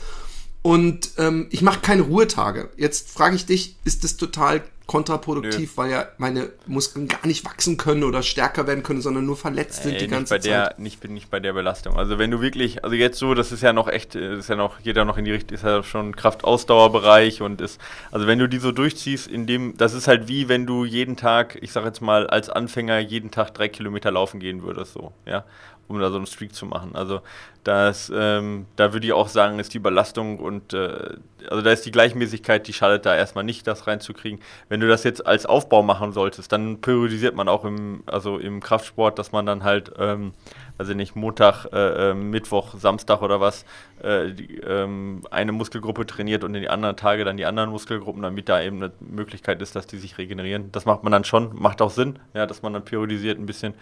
[0.69, 2.69] Und ähm, ich mache keine Ruhetage.
[2.77, 7.79] Jetzt frage ich dich, ist das total kontraproduktiv, weil ja meine Muskeln gar nicht wachsen
[7.79, 10.79] können oder stärker werden können, sondern nur verletzt sind Ey, die ganze bei der, Zeit?
[10.79, 11.97] nicht, bin nicht bei der Belastung.
[11.97, 14.49] Also wenn du wirklich, also jetzt so, das ist ja noch echt, äh, das ist
[14.49, 18.27] ja noch, geht ja noch in die Richtung, ist ja schon Kraftausdauerbereich und ist, also
[18.27, 21.59] wenn du die so durchziehst, in dem, das ist halt wie wenn du jeden Tag,
[21.63, 25.45] ich sag jetzt mal, als Anfänger jeden Tag drei Kilometer laufen gehen würdest, so, ja,
[25.89, 26.95] um da so einen Streak zu machen.
[26.95, 27.21] Also
[27.65, 31.17] das, ähm, da würde ich auch sagen, ist die Belastung und äh,
[31.49, 34.41] also da ist die Gleichmäßigkeit, die schadet da erstmal nicht, das reinzukriegen.
[34.69, 38.61] Wenn du das jetzt als Aufbau machen solltest, dann periodisiert man auch im, also im
[38.61, 40.33] Kraftsport, dass man dann halt, ähm,
[40.79, 43.65] also nicht Montag, äh, äh, Mittwoch, Samstag oder was,
[44.03, 48.23] äh, die, ähm, eine Muskelgruppe trainiert und in die anderen Tage dann die anderen Muskelgruppen,
[48.23, 50.71] damit da eben eine Möglichkeit ist, dass die sich regenerieren.
[50.73, 53.75] Das macht man dann schon, macht auch Sinn, ja, dass man dann periodisiert ein bisschen.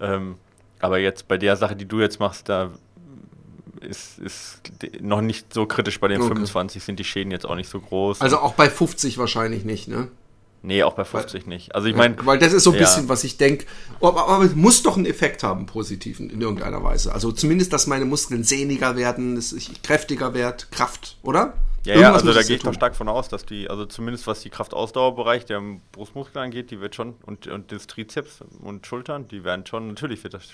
[0.00, 0.36] Ähm,
[0.82, 2.70] aber jetzt bei der Sache, die du jetzt machst, da
[3.80, 4.60] ist, ist
[5.00, 5.98] noch nicht so kritisch.
[5.98, 6.28] Bei den Okay.
[6.28, 8.20] 25 sind die Schäden jetzt auch nicht so groß.
[8.20, 10.08] Also auch bei 50 wahrscheinlich nicht, ne?
[10.62, 11.74] nee, auch bei 50 nicht.
[11.74, 12.82] Also ich meine, Weil das ist so ein ja.
[12.82, 13.66] bisschen, was ich denke.
[14.00, 17.12] Aber, aber es muss doch einen Effekt haben, positiven, in irgendeiner Weise.
[17.12, 21.54] Also zumindest, dass meine Muskeln sehniger werden, dass ich kräftiger werde, Kraft, oder?
[21.84, 24.40] Ja, ja, also da gehe ich doch stark von aus, dass die, also zumindest was
[24.40, 29.42] die Kraftausdauerbereich der Brustmuskeln angeht, die wird schon, und, und das Trizeps und Schultern, die
[29.42, 30.44] werden schon, natürlich wird das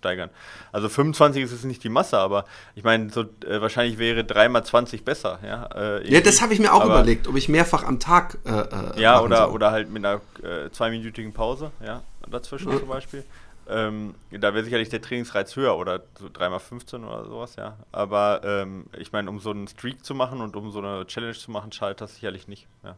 [0.00, 0.30] steigern.
[0.72, 4.48] Also 25 ist es nicht die Masse, aber ich meine, so äh, wahrscheinlich wäre 3
[4.48, 5.66] mal 20 besser, ja.
[5.74, 8.50] Äh, Ja, das habe ich mir auch Aber- überlegt, ob ich mehrfach am Tag äh,
[8.50, 9.54] äh, Ja, oder, soll.
[9.54, 13.24] oder halt mit einer äh, zweiminütigen Pause, ja, dazwischen zum Beispiel.
[13.68, 17.76] Ähm, da wäre sicherlich der Trainingsreiz höher oder so 3x15 oder sowas, ja.
[17.92, 21.34] Aber ähm, ich meine, um so einen Streak zu machen und um so eine Challenge
[21.34, 22.66] zu machen, schadet das sicherlich nicht.
[22.82, 22.96] Ja.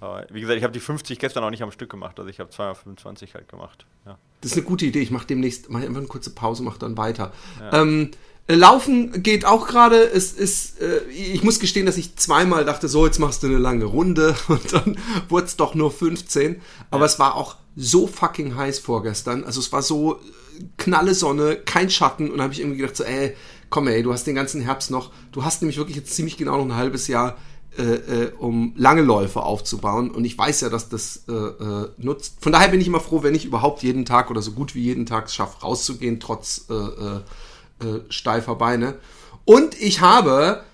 [0.00, 2.38] Aber wie gesagt, ich habe die 50 gestern auch nicht am Stück gemacht, also ich
[2.40, 3.86] habe 2x25 halt gemacht.
[4.06, 4.18] Ja.
[4.40, 5.00] Das ist eine gute Idee.
[5.00, 7.32] Ich mache demnächst mach einfach eine kurze Pause, mache dann weiter.
[7.72, 8.12] Ähm,
[8.46, 10.02] äh, Laufen geht auch gerade.
[10.02, 13.58] Es ist, äh, ich muss gestehen, dass ich zweimal dachte, so jetzt machst du eine
[13.58, 16.60] lange Runde und dann wurde es doch nur 15.
[16.90, 19.44] Aber es war auch so fucking heiß vorgestern.
[19.44, 23.04] Also es war so äh, knalle Sonne, kein Schatten und habe ich irgendwie gedacht so,
[23.04, 23.34] ey,
[23.70, 25.12] komm ey, du hast den ganzen Herbst noch.
[25.32, 27.36] Du hast nämlich wirklich jetzt ziemlich genau noch ein halbes Jahr
[27.78, 30.10] äh, äh, um lange Läufe aufzubauen.
[30.10, 32.36] Und ich weiß ja, dass das äh, äh, nutzt.
[32.40, 34.82] Von daher bin ich immer froh, wenn ich überhaupt jeden Tag oder so gut wie
[34.82, 38.94] jeden Tag es schaffe, rauszugehen, trotz äh, äh, steifer Beine.
[39.44, 40.64] Und ich habe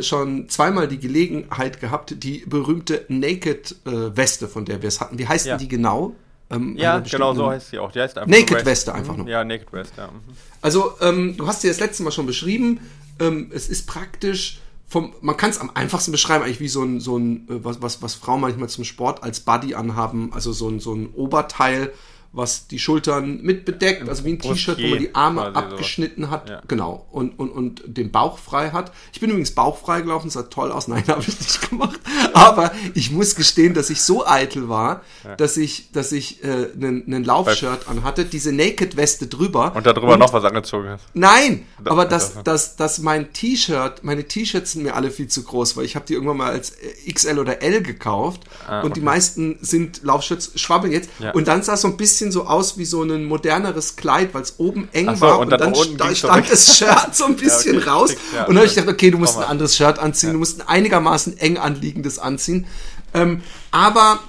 [0.00, 5.18] schon zweimal die Gelegenheit gehabt, die berühmte Naked-Weste, von der wir es hatten.
[5.18, 5.58] Wie heißt Ja.
[5.58, 6.14] denn die genau?
[6.48, 7.92] Ähm, ja, genau so heißt sie auch.
[7.92, 9.24] Die heißt einfach Naked Weste einfach mhm.
[9.24, 9.28] nur.
[9.28, 10.06] Ja, Naked Weste, ja.
[10.06, 10.20] Mhm.
[10.62, 12.80] Also, ähm, du hast sie das letzte Mal schon beschrieben.
[13.18, 17.00] Ähm, es ist praktisch vom, man kann es am einfachsten beschreiben, eigentlich wie so ein,
[17.00, 20.68] so ein äh, was, was, was Frauen manchmal zum Sport als Buddy anhaben, also so
[20.68, 21.92] ein, so ein Oberteil,
[22.36, 26.30] was die Schultern mit bedeckt, also wie ein T-Shirt, wo man die Arme abgeschnitten so.
[26.30, 26.60] hat, ja.
[26.68, 28.92] genau, und, und, und den Bauch frei hat.
[29.12, 31.98] Ich bin übrigens bauchfrei gelaufen, sah toll aus, nein, habe ich nicht gemacht,
[32.34, 35.34] aber ich muss gestehen, dass ich so eitel war, ja.
[35.36, 39.74] dass ich, dass ich äh, einen Laufshirt anhatte, diese Naked-Weste drüber.
[39.74, 41.04] Und darüber und, noch was angezogen hast.
[41.14, 45.42] Nein, da, aber dass, dass, dass mein T-Shirt, meine T-Shirts sind mir alle viel zu
[45.42, 48.90] groß, weil ich habe die irgendwann mal als äh, XL oder L gekauft ah, und
[48.90, 48.94] okay.
[48.94, 51.32] die meisten sind Laufshirts, schwabbeln jetzt ja.
[51.32, 54.42] und dann sah so ein bisschen bisschen so aus wie so ein moderneres Kleid, weil
[54.42, 57.74] es oben eng so, war und, und dann, dann stand das Shirt so ein bisschen
[57.74, 58.10] ja, okay, raus.
[58.34, 60.60] Ja, und dann habe ich gedacht, okay, du musst ein anderes Shirt anziehen, du musst
[60.60, 62.66] ein einigermaßen eng anliegendes anziehen.
[63.14, 64.20] Ähm, aber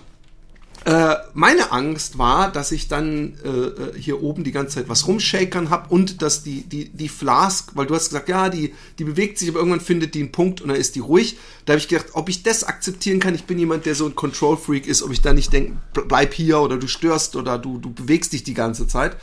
[0.88, 5.06] äh, meine Angst war, dass ich dann äh, äh, hier oben die ganze Zeit was
[5.06, 9.04] rumshakern habe und dass die, die, die Flask, weil du hast gesagt, ja, die, die
[9.04, 11.38] bewegt sich, aber irgendwann findet die einen Punkt und dann ist die ruhig.
[11.65, 13.36] Da habe ich gedacht, ob ich das akzeptieren kann.
[13.36, 16.62] Ich bin jemand, der so ein Control-Freak ist, ob ich da nicht denke, bleib hier
[16.62, 19.17] oder du störst oder du, du bewegst dich die ganze Zeit.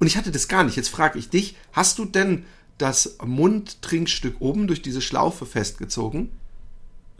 [0.00, 0.74] Und ich hatte das gar nicht.
[0.74, 2.44] Jetzt frage ich dich, hast du denn
[2.76, 6.32] das Mundtrinkstück oben durch diese Schlaufe festgezogen?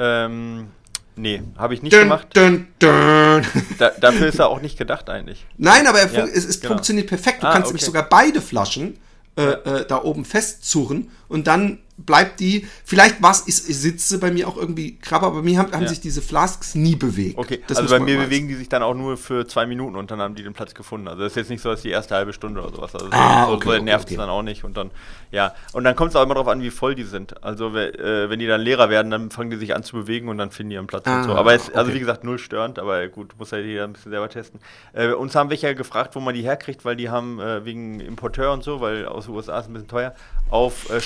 [0.01, 0.67] Ähm,
[1.17, 2.29] Nee, habe ich nicht dun, gemacht.
[2.35, 3.47] Dun, dun.
[3.79, 5.47] Da, dafür ist er auch nicht gedacht eigentlich.
[5.57, 6.75] Nein, aber ja, es, es genau.
[6.75, 7.43] funktioniert perfekt.
[7.43, 7.73] Du ah, kannst okay.
[7.73, 8.99] nämlich sogar beide Flaschen
[9.37, 14.31] äh, äh, da oben festzurren und dann bleibt die, vielleicht was ist, sitzt sie bei
[14.31, 15.89] mir auch irgendwie krabber, bei mir haben, haben ja.
[15.89, 17.39] sich diese Flasks nie bewegt.
[17.39, 18.25] Okay, das also bei mir weiß.
[18.27, 20.75] bewegen die sich dann auch nur für zwei Minuten und dann haben die den Platz
[20.75, 21.07] gefunden.
[21.07, 22.95] Also das ist jetzt nicht so, dass die erste halbe Stunde oder sowas.
[22.95, 24.21] Also ah, so, okay, so nervt es okay.
[24.21, 24.91] dann auch nicht und dann,
[25.31, 25.55] ja.
[25.73, 27.43] Und dann kommt es auch immer darauf an, wie voll die sind.
[27.45, 30.39] Also äh, wenn die dann leerer werden, dann fangen die sich an zu bewegen und
[30.39, 31.35] dann finden die ihren Platz ah, und so.
[31.35, 34.11] Ah, aber jetzt, also wie gesagt, null störend, aber gut, muss ja jeder ein bisschen
[34.11, 34.59] selber testen.
[34.93, 38.53] Äh, uns haben welche gefragt, wo man die herkriegt, weil die haben äh, wegen Importeur
[38.53, 40.15] und so, weil aus den USA ist ein bisschen teuer,
[40.51, 41.01] auf äh,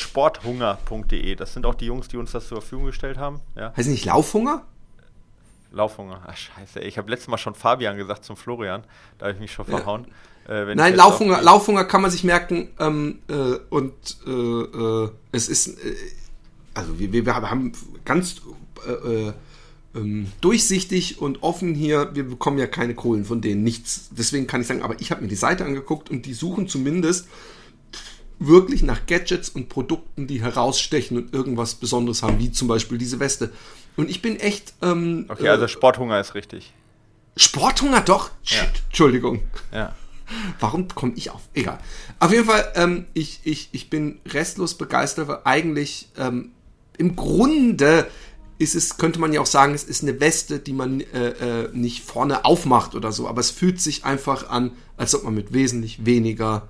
[0.78, 1.34] sporthunger.de.
[1.34, 3.40] Das sind auch die Jungs, die uns das zur Verfügung gestellt haben.
[3.56, 3.72] Ja.
[3.76, 4.64] Heißt nicht Laufhunger?
[5.70, 6.22] Laufhunger.
[6.26, 6.80] Ach, scheiße.
[6.80, 8.84] Ich habe letztes Mal schon Fabian gesagt zum Florian.
[9.18, 10.06] Da habe ich mich schon verhauen.
[10.48, 10.62] Ja.
[10.70, 12.70] Äh, Nein, Laufhunger, Laufhunger kann man sich merken.
[12.78, 13.92] Ähm, äh, und
[14.26, 15.94] äh, äh es ist, äh,
[16.72, 17.72] also wir, wir haben
[18.06, 18.40] ganz
[18.86, 19.32] äh,
[19.94, 22.14] ähm, durchsichtig und offen hier.
[22.14, 24.08] Wir bekommen ja keine Kohlen von denen, nichts.
[24.10, 27.28] Deswegen kann ich sagen, aber ich habe mir die Seite angeguckt und die suchen zumindest
[28.38, 33.20] wirklich nach Gadgets und Produkten, die herausstechen und irgendwas Besonderes haben, wie zum Beispiel diese
[33.20, 33.52] Weste.
[33.96, 34.74] Und ich bin echt.
[34.80, 36.72] Ähm, okay, also Sporthunger ist richtig.
[37.36, 38.30] Sporthunger doch?
[38.44, 38.64] Ja.
[38.88, 39.42] Entschuldigung.
[39.72, 39.94] Ja.
[40.60, 41.42] Warum komme ich auf?
[41.54, 41.78] Egal.
[42.18, 46.52] Auf jeden Fall, ähm, ich, ich, ich bin restlos begeistert, weil eigentlich ähm,
[46.96, 48.06] im Grunde
[48.58, 51.70] ist es, könnte man ja auch sagen, es ist eine Weste, die man äh, äh,
[51.72, 55.52] nicht vorne aufmacht oder so, aber es fühlt sich einfach an, als ob man mit
[55.52, 56.68] wesentlich weniger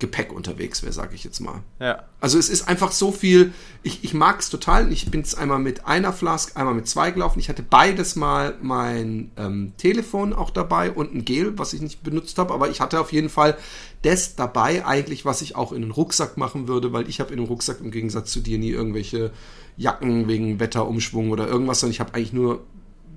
[0.00, 1.62] Gepäck unterwegs wäre, sage ich jetzt mal.
[1.80, 2.04] Ja.
[2.20, 4.92] Also es ist einfach so viel, ich, ich mag es total.
[4.92, 7.40] Ich bin es einmal mit einer Flask, einmal mit zwei gelaufen.
[7.40, 12.04] Ich hatte beides mal mein ähm, Telefon auch dabei und ein Gel, was ich nicht
[12.04, 13.56] benutzt habe, aber ich hatte auf jeden Fall
[14.02, 17.38] das dabei eigentlich, was ich auch in den Rucksack machen würde, weil ich habe in
[17.38, 19.32] dem Rucksack im Gegensatz zu dir nie irgendwelche
[19.76, 22.64] Jacken wegen Wetterumschwung oder irgendwas, sondern ich habe eigentlich nur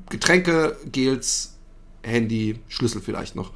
[0.10, 1.58] Getränke, Gels,
[2.02, 3.52] Handy, Schlüssel vielleicht noch.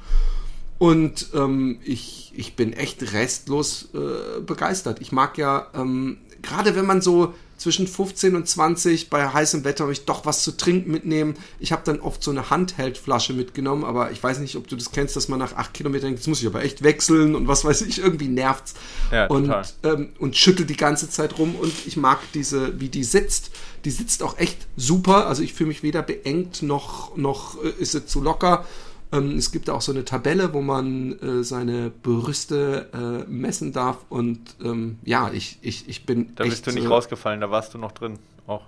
[0.78, 5.00] Und ähm, ich, ich bin echt restlos äh, begeistert.
[5.00, 9.88] Ich mag ja, ähm, gerade wenn man so zwischen 15 und 20 bei heißem Wetter
[9.88, 11.36] ich doch was zu trinken mitnehmen.
[11.58, 14.92] Ich habe dann oft so eine Handheldflasche mitgenommen, aber ich weiß nicht, ob du das
[14.92, 17.64] kennst, dass man nach acht Kilometern denkt, jetzt muss ich aber echt wechseln und was
[17.64, 18.74] weiß ich, irgendwie nervt's.
[19.10, 19.52] Ja, und,
[19.84, 23.50] ähm, und schüttelt die ganze Zeit rum und ich mag diese, wie die sitzt.
[23.84, 25.26] Die sitzt auch echt super.
[25.26, 28.66] Also ich fühle mich weder beengt noch, noch äh, ist sie zu locker.
[29.12, 33.98] Ähm, es gibt auch so eine Tabelle, wo man äh, seine Brüste äh, messen darf.
[34.08, 36.34] Und ähm, ja, ich, ich, ich bin.
[36.34, 38.62] Da bist du nicht rausgefallen, da warst du noch drin auch.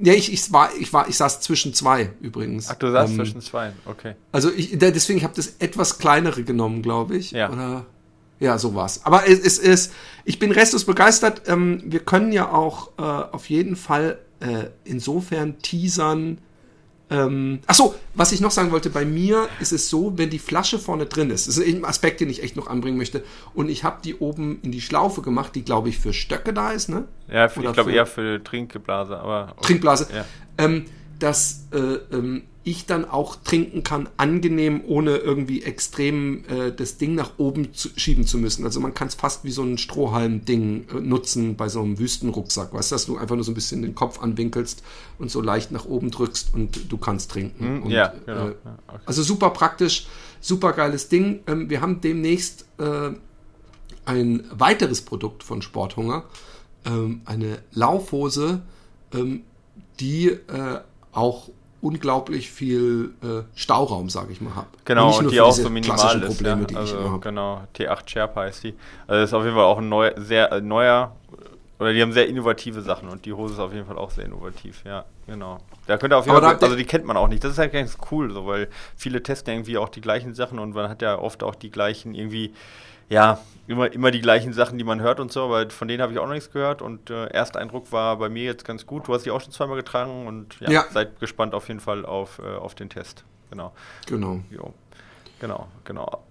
[0.00, 2.68] Ja, ich, ich, war, ich, war, ich saß zwischen zwei übrigens.
[2.68, 4.14] Ach, du saßt ähm, zwischen zwei, okay.
[4.30, 7.30] Also ich, deswegen habe ich das etwas kleinere genommen, glaube ich.
[7.30, 7.50] Ja.
[7.50, 7.86] Oder,
[8.38, 9.04] ja, so war's.
[9.04, 9.92] Aber es, es ist,
[10.26, 11.42] ich bin restlos begeistert.
[11.46, 16.38] Ähm, wir können ja auch äh, auf jeden Fall äh, insofern teasern,
[17.08, 20.78] ähm, achso, was ich noch sagen wollte, bei mir ist es so, wenn die Flasche
[20.78, 23.22] vorne drin ist, das ist ein Aspekt, den ich echt noch anbringen möchte,
[23.54, 26.72] und ich habe die oben in die Schlaufe gemacht, die glaube ich für Stöcke da
[26.72, 27.04] ist, ne?
[27.28, 29.52] Ja, ich glaube eher für Trinkblase, aber.
[29.56, 29.66] Okay.
[29.66, 30.08] Trinkblase.
[30.12, 30.24] Ja.
[30.58, 30.86] Ähm,
[31.18, 31.78] dass äh,
[32.14, 37.72] ähm, ich dann auch trinken kann, angenehm, ohne irgendwie extrem äh, das Ding nach oben
[37.72, 38.64] zu, schieben zu müssen.
[38.64, 42.74] Also man kann es fast wie so ein Strohhalm-Ding äh, nutzen bei so einem Wüstenrucksack,
[42.74, 44.82] weißt du, dass du einfach nur so ein bisschen den Kopf anwinkelst
[45.20, 47.64] und so leicht nach oben drückst und du kannst trinken.
[47.64, 48.48] Hm, und, ja, genau.
[48.48, 49.00] Äh, okay.
[49.06, 50.08] Also super praktisch,
[50.40, 51.44] super geiles Ding.
[51.46, 53.10] Ähm, wir haben demnächst äh,
[54.06, 56.24] ein weiteres Produkt von Sporthunger,
[56.84, 58.62] ähm, eine Laufhose,
[59.14, 59.44] ähm,
[60.00, 60.80] die äh,
[61.12, 61.48] auch
[61.80, 64.68] unglaublich viel äh, Stauraum, sage ich mal, habe.
[64.84, 66.26] Genau, und, die auch so minimal ist.
[66.26, 66.78] Probleme, ja.
[66.78, 68.74] also, genau, T8 Sherpa heißt die.
[69.06, 71.14] Also das ist auf jeden Fall auch ein neu, sehr äh, neuer,
[71.78, 74.24] oder die haben sehr innovative Sachen und die Hose ist auf jeden Fall auch sehr
[74.24, 75.58] innovativ, ja, genau.
[75.86, 77.44] Da könnte auf jeden Fall, also die kennt man auch nicht.
[77.44, 80.74] Das ist halt ganz cool, so, weil viele testen irgendwie auch die gleichen Sachen und
[80.74, 82.54] man hat ja oft auch die gleichen irgendwie
[83.08, 86.12] ja, immer, immer die gleichen Sachen, die man hört und so, aber von denen habe
[86.12, 89.08] ich auch noch nichts gehört und äh, erster Eindruck war bei mir jetzt ganz gut.
[89.08, 90.84] Du hast die auch schon zweimal getragen und ja, ja.
[90.90, 93.24] seid gespannt auf jeden Fall auf, äh, auf den Test.
[93.50, 93.72] Genau.
[94.06, 94.40] Genau.
[94.50, 94.74] Jo.
[95.40, 96.24] Genau, genau.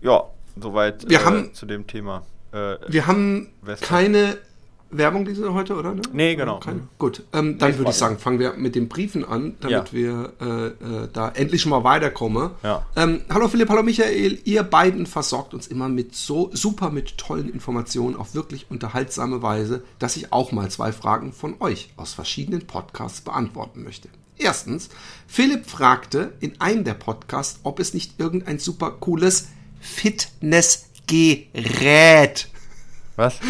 [0.00, 0.24] Ja,
[0.56, 2.22] soweit äh, zu dem Thema.
[2.52, 3.88] Äh, wir haben Western.
[3.88, 4.38] keine
[4.90, 5.94] Werbung diese heute, oder?
[5.94, 6.00] Ne?
[6.12, 6.60] Nee, genau.
[6.60, 6.88] Keine?
[6.98, 9.92] Gut, ähm, dann nee, würde ich sagen, fangen wir mit den Briefen an, damit ja.
[9.92, 12.50] wir äh, äh, da endlich schon mal weiterkommen.
[12.62, 12.86] Ja.
[12.96, 17.52] Ähm, hallo Philipp, hallo Michael, ihr beiden versorgt uns immer mit so super mit tollen
[17.52, 22.66] Informationen auf wirklich unterhaltsame Weise, dass ich auch mal zwei Fragen von euch aus verschiedenen
[22.66, 24.08] Podcasts beantworten möchte.
[24.38, 24.88] Erstens,
[25.26, 29.48] Philipp fragte in einem der Podcasts, ob es nicht irgendein super cooles
[29.80, 32.48] Fitnessgerät
[33.18, 33.40] was?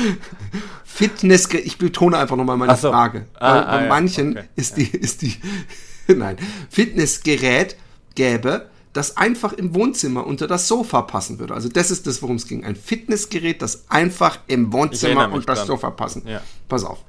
[0.90, 2.90] Fitness, ich betone einfach nochmal meine so.
[2.90, 3.26] Frage.
[3.34, 4.48] Ah, bei, ah, bei manchen okay.
[4.56, 5.34] ist die, ist die,
[6.08, 6.38] nein,
[6.70, 7.76] Fitnessgerät
[8.14, 11.54] gäbe, das einfach im Wohnzimmer unter das Sofa passen würde.
[11.54, 12.64] Also das ist das, worum es ging.
[12.64, 16.26] Ein Fitnessgerät, das einfach im Wohnzimmer unter das Sofa passen.
[16.26, 16.40] Ja.
[16.68, 17.04] Pass auf.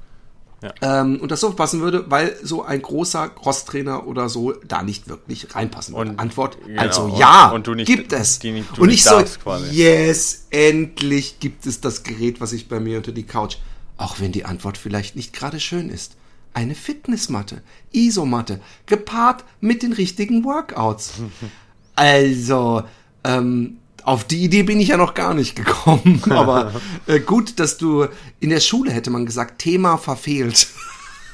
[0.62, 0.74] Ja.
[0.82, 5.08] Ähm, und das so passen würde, weil so ein großer Crosstrainer oder so da nicht
[5.08, 6.10] wirklich reinpassen würde.
[6.10, 8.40] Und, Antwort, genau, also ja, und, und nicht, gibt es.
[8.40, 9.74] Die, und ich so, quasi.
[9.74, 13.56] yes, endlich gibt es das Gerät, was ich bei mir unter die Couch,
[14.00, 16.16] auch wenn die Antwort vielleicht nicht gerade schön ist.
[16.52, 21.14] Eine Fitnessmatte, Isomatte, gepaart mit den richtigen Workouts.
[21.94, 22.82] also,
[23.24, 26.22] ähm, auf die Idee bin ich ja noch gar nicht gekommen.
[26.30, 26.72] Aber
[27.06, 28.06] äh, gut, dass du
[28.40, 30.68] in der Schule hätte man gesagt, Thema verfehlt.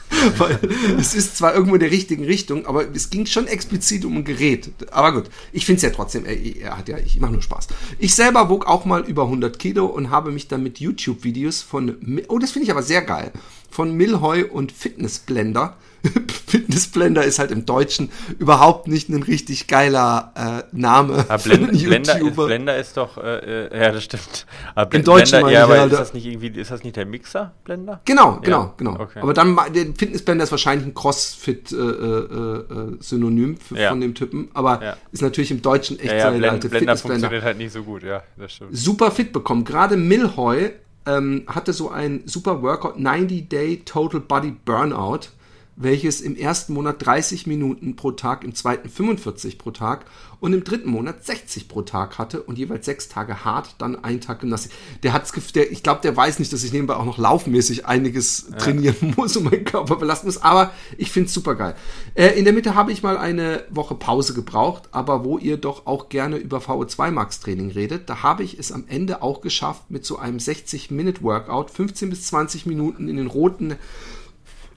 [0.39, 0.59] Weil
[0.99, 4.25] es ist zwar irgendwo in der richtigen Richtung, aber es ging schon explizit um ein
[4.25, 4.71] Gerät.
[4.91, 7.69] Aber gut, ich finde es ja trotzdem, er, hat ja, ich mache nur Spaß.
[7.99, 11.97] Ich selber wog auch mal über 100 Kilo und habe mich dann mit YouTube-Videos von,
[12.29, 13.33] oh, das finde ich aber sehr geil,
[13.71, 15.77] von Milhoy und Fitnessblender
[16.47, 21.25] Fitnessblender ist halt im Deutschen überhaupt nicht ein richtig geiler äh, Name.
[21.29, 24.47] Aber Blend, Blender, ist, Blender ist doch, äh, äh, ja, das stimmt.
[24.75, 27.53] Aber Im Deutschen Blender, ja, aber ist das nicht irgendwie, ist das nicht der Mixer
[27.65, 28.01] Blender?
[28.05, 28.99] Genau, genau, ja, genau.
[28.99, 29.21] Okay.
[29.21, 33.89] Aber dann, der Fitnessblender ist wahrscheinlich ein Crossfit-Synonym äh, äh, äh ja.
[33.91, 34.97] von dem Typen, aber ja.
[35.13, 38.03] ist natürlich im Deutschen echt ja, ja, Blend, alte Blender funktioniert halt nicht so gut,
[38.03, 38.77] ja, das stimmt.
[38.77, 39.65] Super fit bekommen.
[39.65, 40.73] Gerade Milhoy
[41.07, 45.29] ähm, hatte so ein super Workout, 90 Day Total Body Burnout
[45.77, 50.07] welches im ersten Monat 30 Minuten pro Tag, im zweiten 45 pro Tag
[50.41, 54.23] und im dritten Monat 60 pro Tag hatte und jeweils sechs Tage hart, dann einen
[54.23, 54.73] Tag Gymnastik.
[55.03, 58.47] Der hat's, der, ich glaube, der weiß nicht, dass ich nebenbei auch noch laufmäßig einiges
[58.51, 58.57] ja.
[58.57, 61.75] trainieren muss und meinen Körper belasten muss, aber ich finde es super geil.
[62.15, 65.87] Äh, in der Mitte habe ich mal eine Woche Pause gebraucht, aber wo ihr doch
[65.87, 69.91] auch gerne über VO2 Max Training redet, da habe ich es am Ende auch geschafft
[69.91, 73.77] mit so einem 60-Minute-Workout, 15 bis 20 Minuten in den roten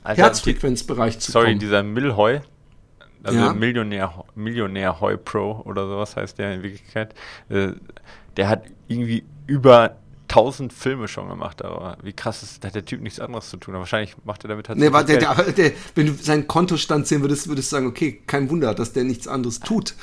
[0.03, 1.59] also Herzfrequenzbereich zu sorry, kommen.
[1.59, 2.39] Sorry, dieser Milheu,
[3.23, 3.53] also ja.
[3.53, 7.13] Millionär, Millionär Heu Pro oder sowas heißt der in Wirklichkeit,
[7.49, 7.73] äh,
[8.37, 9.97] der hat irgendwie über
[10.29, 13.57] 1000 Filme schon gemacht, aber wie krass ist, da hat der Typ nichts anderes zu
[13.57, 13.73] tun.
[13.73, 17.21] Aber wahrscheinlich macht er damit halt nee, der, der, der, Wenn du seinen Kontostand sehen
[17.21, 19.95] würdest, würdest du sagen, okay, kein Wunder, dass der nichts anderes tut.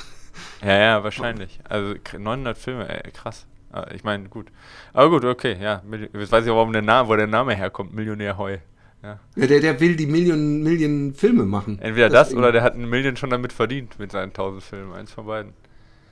[0.61, 1.59] Ja, ja, wahrscheinlich.
[1.63, 3.47] Also 900 Filme, ey, krass.
[3.71, 4.47] Ah, ich meine, gut.
[4.93, 5.81] Aber gut, okay, ja.
[6.13, 8.57] Jetzt weiß ich auch, warum der Name, wo der Name herkommt, Millionär Heu.
[9.03, 9.19] Ja.
[9.35, 9.47] ja.
[9.47, 11.79] der, der will die Millionen, Millionen Filme machen.
[11.79, 14.93] Entweder das oder der hat einen Million schon damit verdient mit seinen 1000 Filmen.
[14.93, 15.53] Eins von beiden.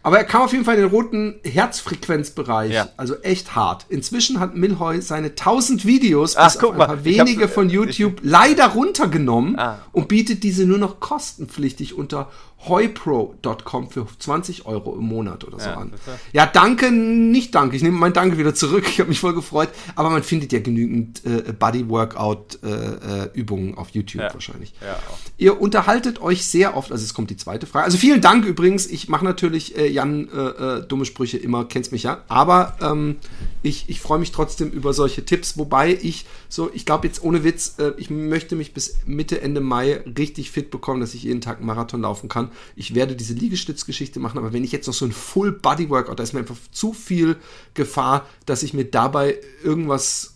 [0.05, 2.71] Aber er kam auf jeden Fall in den roten Herzfrequenzbereich.
[2.71, 2.89] Ja.
[2.95, 3.87] Also echt hart.
[3.89, 9.57] Inzwischen hat Milhoy seine 1000 Videos, Ach, guck mal, wenige von YouTube, ich, leider runtergenommen
[9.57, 9.79] ah.
[9.93, 12.29] und bietet diese nur noch kostenpflichtig unter
[12.67, 15.93] heupro.com für 20 Euro im Monat oder so ja, an.
[16.33, 17.75] Ja, danke, nicht danke.
[17.75, 18.85] Ich nehme mein Danke wieder zurück.
[18.87, 19.67] Ich habe mich voll gefreut.
[19.95, 24.33] Aber man findet ja genügend äh, Body-Workout-Übungen äh, äh auf YouTube ja.
[24.33, 24.73] wahrscheinlich.
[24.81, 24.97] Ja,
[25.37, 27.85] Ihr unterhaltet euch sehr oft, also es kommt die zweite Frage.
[27.85, 28.87] Also vielen Dank übrigens.
[28.87, 32.23] Ich mache natürlich, äh, Jan, äh, äh, dumme Sprüche immer, kennst mich ja.
[32.27, 33.17] Aber ähm,
[33.65, 37.43] ich, ich freue mich trotzdem über solche Tipps, wobei ich so, ich glaube jetzt ohne
[37.43, 41.41] Witz, äh, ich möchte mich bis Mitte, Ende Mai richtig fit bekommen, dass ich jeden
[41.41, 42.51] Tag einen Marathon laufen kann.
[42.75, 46.19] Ich werde diese Liegestützgeschichte machen, aber wenn ich jetzt noch so ein Full Body Workout,
[46.19, 47.37] da ist mir einfach zu viel
[47.73, 50.35] Gefahr, dass ich mir dabei irgendwas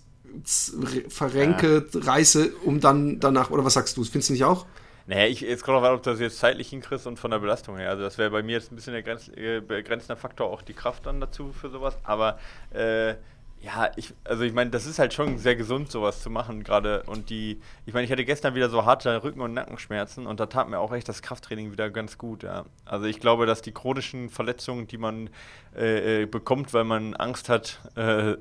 [1.10, 2.00] verrenke, ja.
[2.00, 4.66] reiße, um dann danach, oder was sagst du, findest du nicht auch?
[5.10, 7.40] Naja, ich, jetzt kommt drauf an, ob du das jetzt zeitlich hinkriegst und von der
[7.40, 7.90] Belastung her.
[7.90, 10.74] Also das wäre bei mir jetzt ein bisschen der Grenz, äh, begrenzender Faktor, auch die
[10.74, 11.98] Kraft dann dazu für sowas.
[12.04, 12.38] Aber
[12.72, 13.16] äh,
[13.60, 17.02] ja, ich, also ich meine, das ist halt schon sehr gesund, sowas zu machen gerade.
[17.08, 20.46] Und die, ich meine, ich hatte gestern wieder so harte Rücken- und Nackenschmerzen und da
[20.46, 22.66] tat mir auch echt das Krafttraining wieder ganz gut, ja.
[22.86, 25.32] Also ich glaube, dass die chronischen Verletzungen, die man
[25.76, 28.36] äh, äh bekommt, weil man Angst hat, äh,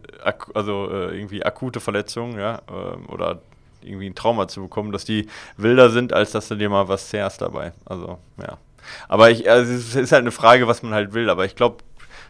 [0.52, 3.40] also äh, irgendwie akute Verletzungen, ja, ähm, oder
[3.82, 7.08] irgendwie ein Trauma zu bekommen, dass die wilder sind, als dass du dir mal was
[7.08, 7.72] zehrst dabei.
[7.84, 8.58] Also, ja.
[9.08, 11.78] Aber ich, also es ist halt eine Frage, was man halt will, aber ich glaube,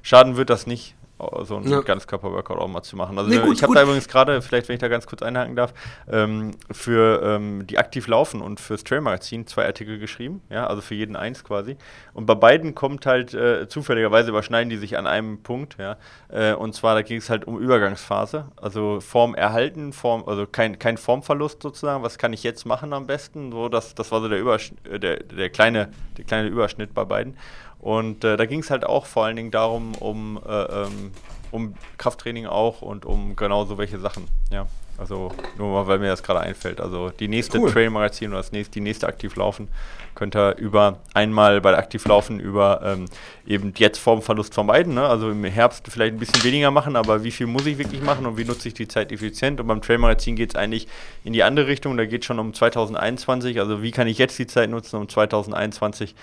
[0.02, 0.94] Schaden wird das nicht
[1.42, 1.80] so ein ja.
[1.80, 3.18] Ganzkörper-Workout auch mal zu machen.
[3.18, 5.56] Also nee, gut, ich habe da übrigens gerade, vielleicht wenn ich da ganz kurz einhaken
[5.56, 5.74] darf,
[6.10, 10.94] ähm, für ähm, die aktiv laufen und fürs Trail-Magazin zwei Artikel geschrieben, ja, also für
[10.94, 11.76] jeden eins quasi.
[12.14, 15.96] Und bei beiden kommt halt äh, zufälligerweise überschneiden die sich an einem Punkt, ja.
[16.28, 20.78] Äh, und zwar da ging es halt um Übergangsphase, also Form erhalten, Form, also kein,
[20.78, 22.02] kein Formverlust sozusagen.
[22.02, 23.50] Was kann ich jetzt machen am besten?
[23.50, 27.04] So, das, das war so der, Übersch äh, der, der kleine, der kleine Überschnitt bei
[27.04, 27.36] beiden.
[27.80, 31.12] Und äh, da ging es halt auch vor allen Dingen darum, um, äh, ähm,
[31.50, 34.26] um Krafttraining auch und um genau so welche Sachen.
[34.50, 34.66] Ja,
[34.98, 36.80] also nur mal, weil mir das gerade einfällt.
[36.80, 37.70] Also die nächste cool.
[37.70, 39.68] Trail-Magazin oder das nächste, die nächste Aktivlaufen
[40.16, 43.04] könnt ihr über einmal bei Aktivlaufen über ähm,
[43.46, 44.94] eben jetzt Formverlust vermeiden.
[44.94, 45.06] Ne?
[45.06, 48.26] Also im Herbst vielleicht ein bisschen weniger machen, aber wie viel muss ich wirklich machen
[48.26, 49.60] und wie nutze ich die Zeit effizient?
[49.60, 50.88] Und beim Trail-Magazin geht es eigentlich
[51.22, 51.96] in die andere Richtung.
[51.96, 53.60] Da geht es schon um 2021.
[53.60, 56.16] Also wie kann ich jetzt die Zeit nutzen, um 2021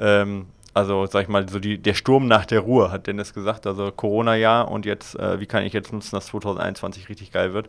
[0.00, 3.66] ähm, also, sag ich mal, so die, der Sturm nach der Ruhe, hat Dennis gesagt.
[3.66, 7.68] Also Corona-Jahr und jetzt, äh, wie kann ich jetzt nutzen, dass 2021 richtig geil wird?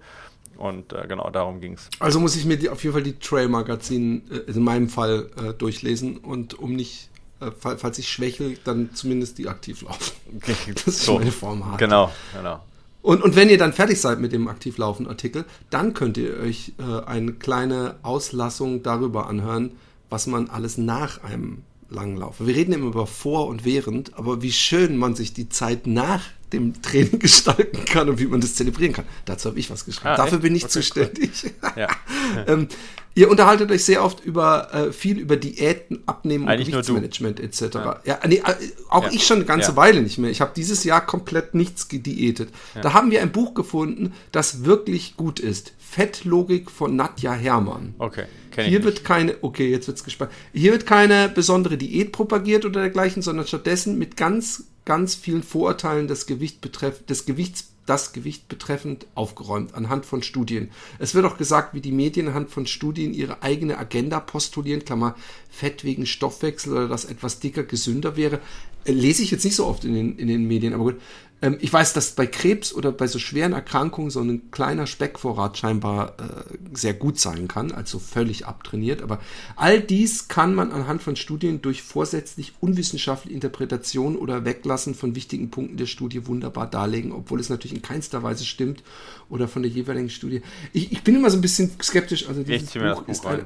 [0.58, 1.90] Und äh, genau, darum ging es.
[2.00, 5.54] Also muss ich mir die, auf jeden Fall die Trail-Magazin äh, in meinem Fall äh,
[5.54, 7.10] durchlesen und um nicht,
[7.42, 10.14] äh, falls ich schwächel, dann zumindest die aktiv laufen.
[10.74, 11.20] Das ist so.
[11.20, 11.80] meine Form hart.
[11.80, 12.62] Genau, genau.
[13.02, 17.06] Und, und wenn ihr dann fertig seid mit dem Aktivlaufen-Artikel, dann könnt ihr euch äh,
[17.06, 19.72] eine kleine Auslassung darüber anhören,
[20.10, 21.64] was man alles nach einem
[21.94, 22.48] Langlaufe.
[22.48, 26.24] Wir reden immer über vor und während, aber wie schön man sich die Zeit nach
[26.52, 29.06] dem Training gestalten kann und wie man das zelebrieren kann.
[29.26, 30.10] Dazu habe ich was geschrieben.
[30.10, 30.44] Ah, Dafür echt?
[30.44, 31.32] bin ich okay, zuständig.
[31.44, 31.72] Cool.
[31.76, 31.90] Ja.
[32.48, 32.68] ähm,
[33.16, 37.62] ihr unterhaltet euch sehr oft über äh, viel über Diäten, Abnehmen Eigentlich und Gewichtsmanagement etc.
[37.74, 38.54] Ja, ja nee, äh,
[38.90, 39.12] auch ja.
[39.12, 39.76] ich schon eine ganze ja.
[39.76, 40.32] Weile nicht mehr.
[40.32, 42.50] Ich habe dieses Jahr komplett nichts gediätet.
[42.82, 45.74] Da haben wir ein Buch gefunden, das wirklich gut ist.
[45.78, 47.94] Fettlogik von Nadja Hermann.
[48.00, 48.26] Okay.
[48.56, 50.32] Hier wird keine, okay, jetzt wird's gespannt.
[50.54, 56.08] Hier wird keine besondere Diät propagiert oder dergleichen, sondern stattdessen mit ganz, ganz vielen Vorurteilen
[56.08, 60.72] des, Gewicht betreff, des Gewichts das Gewicht betreffend aufgeräumt anhand von Studien.
[61.00, 65.16] Es wird auch gesagt, wie die Medien anhand von Studien ihre eigene Agenda postulieren, Klammer
[65.50, 68.40] Fett wegen Stoffwechsel oder dass etwas dicker gesünder wäre.
[68.86, 71.02] Äh, lese ich jetzt nicht so oft in den, in den Medien, aber gut.
[71.44, 75.58] Ähm, ich weiß, dass bei Krebs oder bei so schweren Erkrankungen so ein kleiner Speckvorrat
[75.58, 79.04] scheinbar äh, sehr gut sein kann, also völlig abtrainiert.
[79.04, 79.20] Aber
[79.58, 85.52] all dies kann man anhand von Studien durch vorsätzlich unwissenschaftliche Interpretation oder Weglassen von wichtigen
[85.52, 88.82] Punkten der Studie wunderbar darlegen, obwohl es natürlich in keinster Weise stimmt
[89.30, 90.42] oder von der jeweiligen Studie.
[90.72, 92.28] Ich, ich bin immer so ein bisschen skeptisch.
[92.28, 93.46] Also dieses Buch ist ein,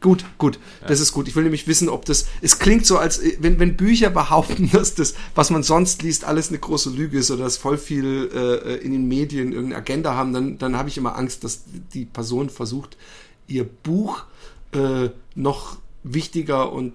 [0.00, 0.88] Gut, gut, ja.
[0.88, 1.26] das ist gut.
[1.26, 2.26] Ich will nämlich wissen, ob das.
[2.42, 6.48] Es klingt so, als wenn, wenn Bücher behaupten, dass das, was man sonst liest, alles
[6.48, 10.32] eine große Lüge ist oder dass voll viel äh, in den Medien irgendeine Agenda haben,
[10.32, 11.62] dann, dann habe ich immer Angst, dass
[11.94, 12.96] die Person versucht,
[13.46, 14.24] ihr Buch
[14.72, 16.92] äh, noch wichtiger und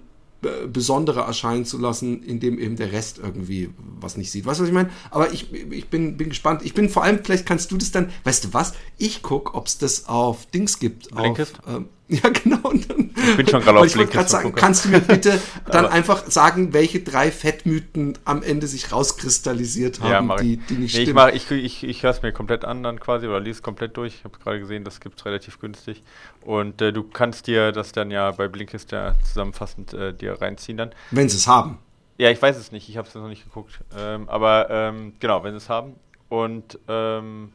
[0.72, 4.44] besonderer erscheinen zu lassen, indem eben der Rest irgendwie was nicht sieht.
[4.44, 4.90] Weißt du, was ich meine?
[5.10, 6.62] Aber ich, ich bin, bin gespannt.
[6.64, 8.74] Ich bin vor allem, vielleicht kannst du das dann, weißt du was?
[8.98, 11.14] Ich guck, ob es das auf Dings gibt.
[11.14, 11.60] Blinkist?
[11.64, 12.72] Auf, ähm, Ja, genau.
[12.72, 14.28] ich bin schon gerade auf Blinkist.
[14.28, 20.00] sagen, kannst du mir bitte dann einfach sagen, welche drei Fettmythen am Ende sich rauskristallisiert
[20.00, 21.30] haben, ja, die, die nicht nee, stimmen?
[21.32, 23.96] Ich, ich, ich, ich höre es mir komplett an dann quasi oder lese es komplett
[23.96, 24.16] durch.
[24.16, 26.02] Ich habe gerade gesehen, das gibt es relativ günstig.
[26.42, 30.76] Und äh, du kannst dir das dann ja bei Blinkist ja zusammenfassend äh, dir reinziehen
[30.76, 30.90] dann.
[31.12, 31.78] Wenn sie es haben.
[32.18, 32.88] Ja, ich weiß es nicht.
[32.88, 33.80] Ich habe es noch nicht geguckt.
[33.98, 35.94] Ähm, aber ähm, genau, wenn sie es haben.
[36.28, 37.52] Und ähm,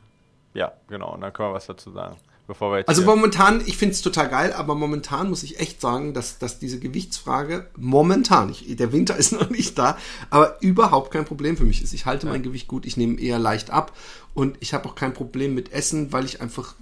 [0.53, 1.13] ja, genau.
[1.13, 2.17] Und dann können wir was dazu sagen.
[2.47, 5.81] Bevor wir jetzt also momentan, ich finde es total geil, aber momentan muss ich echt
[5.81, 9.97] sagen, dass, dass diese Gewichtsfrage momentan, ich, der Winter ist noch nicht da,
[10.29, 11.93] aber überhaupt kein Problem für mich ist.
[11.93, 12.31] Ich halte ja.
[12.31, 13.91] mein Gewicht gut, ich nehme eher leicht ab
[14.33, 16.75] und ich habe auch kein Problem mit Essen, weil ich einfach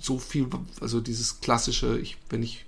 [0.00, 0.46] so viel,
[0.80, 2.64] also dieses klassische, ich, wenn ich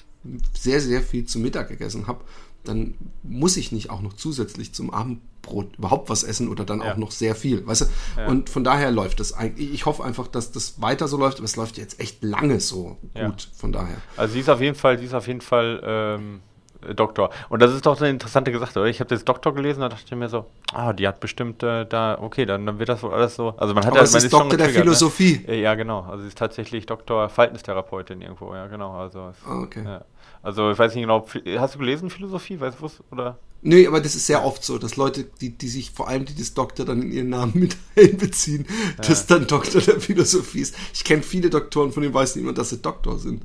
[0.59, 2.23] sehr, sehr viel zu Mittag gegessen habe,
[2.65, 6.81] dann muss ich nicht auch noch zusätzlich zum Abend Brot überhaupt was essen oder dann
[6.81, 6.93] ja.
[6.93, 7.87] auch noch sehr viel, weißt du?
[8.21, 8.27] Ja.
[8.27, 9.73] Und von daher läuft das eigentlich.
[9.73, 12.99] Ich hoffe einfach, dass das weiter so läuft, aber es läuft jetzt echt lange so
[13.15, 13.97] gut, von daher.
[14.17, 16.41] Also sie ist auf jeden Fall, sie ist auf jeden Fall ähm,
[16.95, 17.31] Doktor.
[17.49, 18.89] Und das ist doch eine interessante Sache, oder?
[18.89, 21.87] Ich habe jetzt Doktor gelesen, da dachte ich mir so, ah, die hat bestimmt äh,
[21.87, 23.55] da, okay, dann, dann wird das wohl alles so.
[23.57, 24.73] Also man hat Aber ja, es ist, ist Doktor der ne?
[24.73, 25.45] Philosophie.
[25.47, 25.61] Ne?
[25.61, 26.03] Ja, genau.
[26.03, 28.97] Also sie ist tatsächlich Doktor Verhaltenstherapeutin irgendwo, ja, genau.
[28.97, 29.85] Also, ah, okay.
[29.85, 30.05] Ja.
[30.43, 31.27] Also ich weiß nicht genau,
[31.59, 33.39] hast du gelesen Philosophie, weißt du oder?
[33.63, 36.37] Nö, aber das ist sehr oft so, dass Leute, die, die sich vor allem die
[36.37, 39.05] das Doktor dann in ihren Namen mit einbeziehen, ja.
[39.09, 40.77] dass dann Doktor der Philosophie ist.
[40.95, 43.43] Ich kenne viele Doktoren, von denen weiß niemand, dass sie Doktor sind.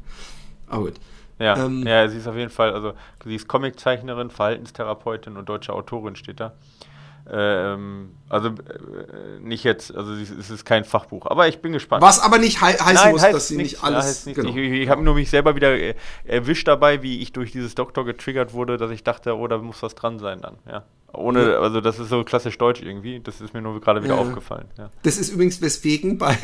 [0.68, 1.00] Aber gut.
[1.42, 5.74] Ja, ähm, ja, sie ist auf jeden Fall, also sie ist Comiczeichnerin, Verhaltenstherapeutin und deutsche
[5.74, 6.54] Autorin steht da.
[7.30, 12.02] Ähm, also äh, nicht jetzt, also es ist kein Fachbuch, aber ich bin gespannt.
[12.02, 14.26] Was aber nicht hei heißen Nein, muss, dass sie nicht, nicht alles.
[14.26, 14.50] Nicht, genau.
[14.50, 15.96] Ich, ich habe nur mich selber wieder äh,
[16.26, 19.84] erwischt dabei, wie ich durch dieses Doktor getriggert wurde, dass ich dachte, oh, da muss
[19.84, 20.58] was dran sein dann.
[20.70, 20.84] Ja.
[21.14, 23.20] Ohne, also das ist so klassisch deutsch irgendwie.
[23.20, 24.22] Das ist mir nur gerade wieder ja.
[24.22, 24.68] aufgefallen.
[24.78, 24.90] Ja.
[25.04, 26.38] Das ist übrigens weswegen bei,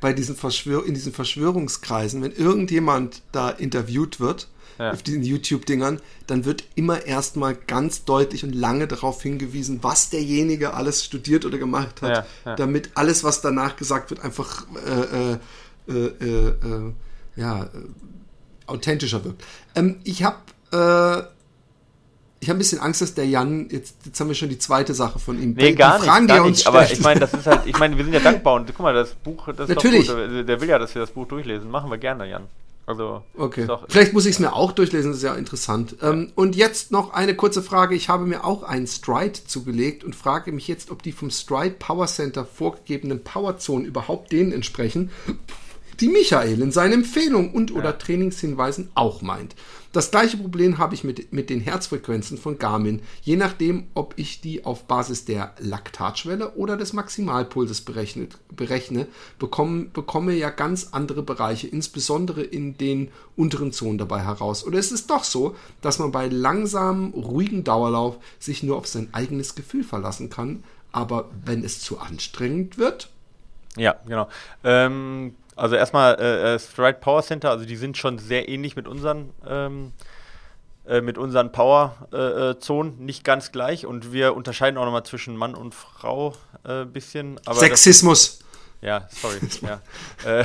[0.00, 4.90] bei diesen Verschwör in diesen Verschwörungskreisen, wenn irgendjemand da interviewt wird, ja.
[4.90, 10.74] auf diesen YouTube-Dingern, dann wird immer erstmal ganz deutlich und lange darauf hingewiesen, was derjenige
[10.74, 15.38] alles studiert oder gemacht hat, damit alles, was danach gesagt wird, einfach äh, äh,
[15.88, 16.92] äh, äh, äh
[17.34, 17.70] ja,
[18.66, 19.42] authentischer wirkt.
[19.74, 20.36] Ähm, ich habe
[22.42, 24.94] ich habe ein bisschen Angst, dass der Jan, jetzt, jetzt haben wir schon die zweite
[24.94, 25.54] Sache von ihm.
[25.54, 26.66] Nee, gar die Fragen, nicht, gar nicht.
[26.66, 28.92] Aber ich meine, das ist halt, ich meine, wir sind ja dankbar und guck mal,
[28.92, 30.00] das Buch, das Natürlich.
[30.00, 30.46] ist Natürlich.
[30.46, 31.70] Der will ja, dass wir das Buch durchlesen.
[31.70, 32.48] Machen wir gerne, Jan.
[32.84, 33.68] Also, okay.
[33.88, 35.96] Vielleicht muss ich es mir auch durchlesen, das ist ja interessant.
[36.00, 36.10] Ja.
[36.10, 37.94] Ähm, und jetzt noch eine kurze Frage.
[37.94, 41.76] Ich habe mir auch einen Stride zugelegt und frage mich jetzt, ob die vom Stride
[41.78, 45.10] Power Center vorgegebenen Powerzonen überhaupt denen entsprechen,
[46.00, 47.76] die Michael in seinen Empfehlungen und ja.
[47.76, 49.54] oder Trainingshinweisen auch meint.
[49.92, 54.40] Das gleiche Problem habe ich mit, mit den Herzfrequenzen von Garmin, je nachdem, ob ich
[54.40, 59.06] die auf Basis der Laktatschwelle oder des Maximalpulses berechnet, berechne,
[59.38, 64.66] bekomme, bekomme ja ganz andere Bereiche, insbesondere in den unteren Zonen dabei heraus.
[64.66, 69.10] Oder ist es doch so, dass man bei langsamem, ruhigem Dauerlauf sich nur auf sein
[69.12, 73.10] eigenes Gefühl verlassen kann, aber wenn es zu anstrengend wird?
[73.76, 74.28] Ja, genau.
[74.64, 78.88] Ähm, also erstmal äh, äh, Stride Power Center, also die sind schon sehr ähnlich mit
[78.88, 79.92] unseren ähm,
[80.84, 83.86] äh, mit unseren Power-Zonen, äh, nicht ganz gleich.
[83.86, 86.34] Und wir unterscheiden auch nochmal zwischen Mann und Frau
[86.64, 87.38] ein äh, bisschen.
[87.52, 88.38] Sexismus.
[88.38, 88.42] Das,
[88.82, 89.36] ja, sorry.
[89.60, 89.80] ja.
[90.40, 90.44] äh,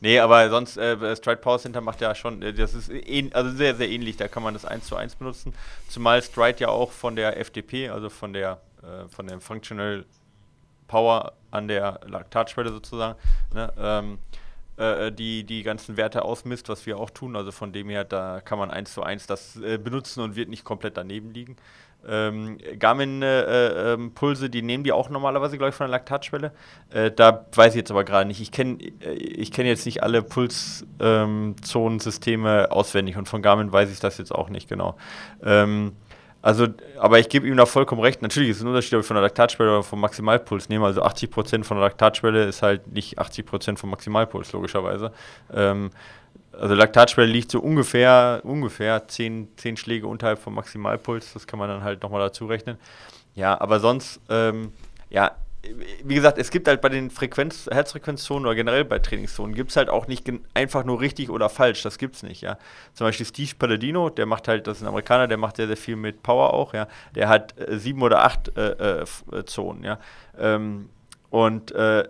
[0.00, 2.88] nee, aber sonst, äh, Stride Power Center macht ja schon, äh, das ist
[3.32, 5.52] also sehr, sehr ähnlich, da kann man das 1 zu 1 benutzen.
[5.88, 10.04] Zumal Stride ja auch von der FDP, also von der, äh, von der Functional
[10.94, 13.18] Power an der Laktatschwelle sozusagen,
[13.52, 14.18] ne, ähm,
[14.76, 17.34] äh, die die ganzen Werte ausmisst, was wir auch tun.
[17.34, 20.48] Also von dem her, da kann man eins zu eins das äh, benutzen und wird
[20.48, 21.56] nicht komplett daneben liegen.
[22.06, 26.52] Ähm, Garmin-Pulse, äh, ähm, die nehmen die auch normalerweise, glaube ich, von der Laktatschwelle.
[26.90, 28.40] Äh, da weiß ich jetzt aber gerade nicht.
[28.40, 33.90] Ich kenne äh, ich kenn jetzt nicht alle Pulszonensysteme ähm, auswendig und von Garmin weiß
[33.90, 34.96] ich das jetzt auch nicht genau.
[35.42, 35.96] Ähm,
[36.44, 36.66] also,
[36.98, 38.20] aber ich gebe ihm da vollkommen recht.
[38.20, 40.84] Natürlich ist es ein Unterschied, ob ich von der Laktatschwelle oder vom Maximalpuls nehme.
[40.84, 45.10] Also 80% von der Laktatschwelle ist halt nicht 80% vom Maximalpuls, logischerweise.
[45.54, 45.88] Ähm,
[46.52, 51.32] also Laktatschwelle liegt so ungefähr, ungefähr 10, 10 Schläge unterhalb vom Maximalpuls.
[51.32, 52.76] Das kann man dann halt nochmal dazu rechnen.
[53.34, 54.74] Ja, aber sonst, ähm,
[55.08, 55.30] ja,
[56.04, 59.76] wie gesagt, es gibt halt bei den Frequenz, Herzfrequenzzonen oder generell bei Trainingszonen gibt es
[59.76, 61.82] halt auch nicht einfach nur richtig oder falsch.
[61.82, 62.58] Das gibt's nicht, ja.
[62.92, 65.76] Zum Beispiel Steve Palladino, der macht halt, das ist ein Amerikaner, der macht sehr, sehr
[65.76, 66.88] viel mit Power auch, ja.
[67.14, 69.98] Der hat äh, sieben oder acht äh, äh, Zonen, ja.
[70.38, 70.90] Ähm,
[71.30, 72.04] und äh,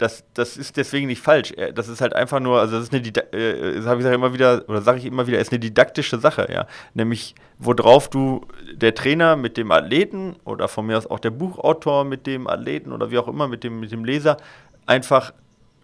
[0.00, 1.52] das, das ist deswegen nicht falsch.
[1.74, 4.64] Das ist halt einfach nur, also das ist eine, äh, das habe ich immer wieder,
[4.66, 6.66] oder sage ich immer wieder, ist eine didaktische Sache, ja.
[6.94, 12.04] Nämlich, worauf du, der Trainer mit dem Athleten oder von mir aus auch der Buchautor
[12.04, 14.38] mit dem Athleten oder wie auch immer mit dem, mit dem Leser
[14.86, 15.34] einfach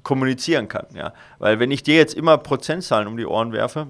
[0.03, 1.13] kommunizieren kann, ja.
[1.39, 3.89] Weil wenn ich dir jetzt immer Prozentzahlen um die Ohren werfe,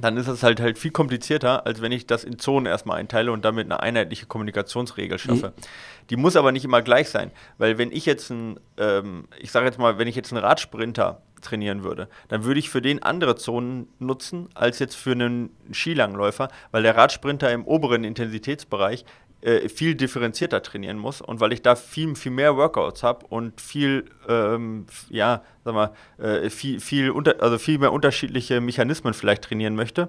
[0.00, 3.30] dann ist es halt halt viel komplizierter, als wenn ich das in Zonen erstmal einteile
[3.32, 5.48] und damit eine einheitliche Kommunikationsregel schaffe.
[5.48, 5.62] Mhm.
[6.10, 9.66] Die muss aber nicht immer gleich sein, weil wenn ich jetzt ein, ähm, ich sage
[9.66, 13.36] jetzt mal, wenn ich jetzt einen Radsprinter trainieren würde, dann würde ich für den andere
[13.36, 19.04] Zonen nutzen als jetzt für einen Skilangläufer, weil der Radsprinter im oberen Intensitätsbereich
[19.42, 23.60] äh, viel differenzierter trainieren muss und weil ich da viel, viel mehr Workouts habe und
[23.60, 29.42] viel, ähm, ja, sag mal, äh, viel, viel, unter, also viel mehr unterschiedliche Mechanismen vielleicht
[29.42, 30.08] trainieren möchte,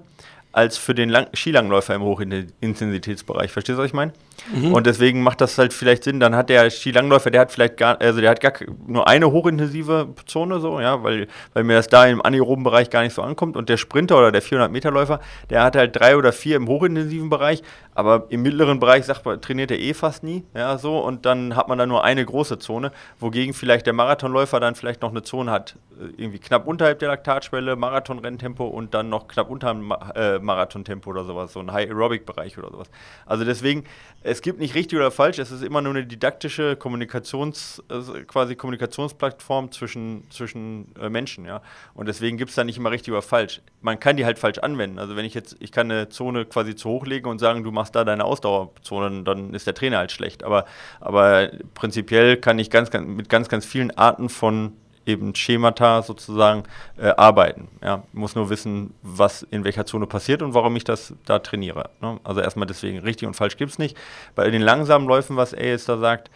[0.52, 3.52] als für den Lang Skilangläufer im Hochintensitätsbereich.
[3.52, 4.14] Verstehst du, was ich meine?
[4.52, 4.74] Mhm.
[4.74, 6.20] Und deswegen macht das halt vielleicht Sinn.
[6.20, 8.54] Dann hat der Skilangläufer, der hat vielleicht gar, also der hat gar
[8.88, 13.04] nur eine hochintensive Zone so, ja, weil, weil mir das da im anaeroben Bereich gar
[13.04, 13.58] nicht so ankommt.
[13.58, 15.20] Und der Sprinter oder der 400-Meter-Läufer,
[15.50, 17.62] der hat halt drei oder vier im hochintensiven Bereich,
[17.96, 21.00] aber im mittleren Bereich sagt man, trainiert er eh fast nie, ja, so.
[21.00, 25.02] Und dann hat man da nur eine große Zone, wogegen vielleicht der Marathonläufer dann vielleicht
[25.02, 29.50] noch eine Zone hat, äh, irgendwie knapp unterhalb der Laktatschwelle, Marathon-Renntempo und dann noch knapp
[29.50, 32.90] unter dem äh, Marathontempo oder sowas, so ein High-Aerobic-Bereich oder sowas.
[33.26, 33.84] Also deswegen,
[34.24, 38.56] es gibt nicht richtig oder falsch, es ist immer nur eine didaktische Kommunikations, also quasi
[38.56, 41.62] Kommunikationsplattform zwischen, zwischen äh, Menschen, ja.
[41.94, 43.62] Und deswegen gibt es da nicht immer richtig oder falsch.
[43.82, 44.98] Man kann die halt falsch anwenden.
[44.98, 47.72] Also wenn ich jetzt, ich kann eine Zone quasi zu hoch legen und sagen, du
[47.72, 50.44] machst da deine Ausdauerzone, dann ist der Trainer halt schlecht.
[50.44, 50.66] Aber,
[51.02, 54.74] aber prinzipiell kann ich ganz, ganz, mit ganz, ganz vielen Arten von
[55.06, 56.64] eben Schemata sozusagen
[56.98, 57.68] äh, arbeiten.
[57.82, 61.90] Ja, muss nur wissen, was in welcher Zone passiert und warum ich das da trainiere.
[62.02, 62.20] Ne?
[62.24, 63.98] Also erstmal deswegen, richtig und falsch gibt es nicht.
[64.36, 66.30] Bei den langsamen Läufen, was er jetzt da sagt,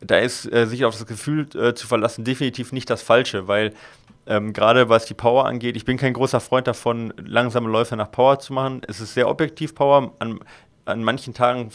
[0.00, 3.74] da ist äh, sich auf das Gefühl äh, zu verlassen definitiv nicht das Falsche, weil
[4.26, 8.10] ähm, gerade was die Power angeht, ich bin kein großer Freund davon, langsame Läufe nach
[8.10, 8.82] Power zu machen.
[8.86, 10.12] Es ist sehr objektiv Power.
[10.18, 10.40] An,
[10.84, 11.70] an manchen Tagen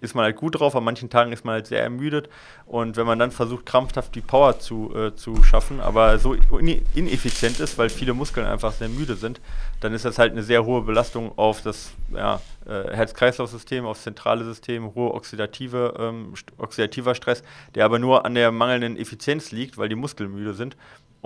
[0.00, 2.28] ist man halt gut drauf, an manchen Tagen ist man halt sehr ermüdet.
[2.66, 7.60] Und wenn man dann versucht, krampfhaft die Power zu, äh, zu schaffen, aber so ineffizient
[7.60, 9.40] ist, weil viele Muskeln einfach sehr müde sind,
[9.80, 14.44] dann ist das halt eine sehr hohe Belastung auf das ja, äh, Herz-Kreislauf-System, aufs zentrale
[14.44, 17.42] System, hohe oxidative, ähm, oxidativer Stress,
[17.74, 20.76] der aber nur an der mangelnden Effizienz liegt, weil die Muskeln müde sind.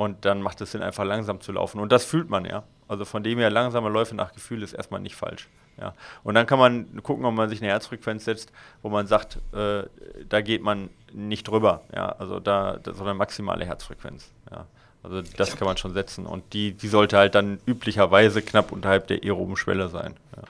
[0.01, 1.79] Und dann macht es Sinn, einfach langsam zu laufen.
[1.79, 2.63] Und das fühlt man ja.
[2.89, 5.47] Also von dem her, langsame Läufe nach Gefühl ist erstmal nicht falsch.
[5.79, 5.93] Ja.
[6.25, 9.83] Und dann kann man gucken, ob man sich eine Herzfrequenz setzt, wo man sagt, äh,
[10.27, 11.83] da geht man nicht drüber.
[11.95, 12.13] Ja.
[12.13, 14.31] Also da, das ist eine maximale Herzfrequenz.
[14.51, 14.65] Ja.
[15.03, 16.25] Also das kann man schon setzen.
[16.25, 20.15] Und die, die sollte halt dann üblicherweise knapp unterhalb der aeroben Schwelle sein.
[20.35, 20.45] Ja.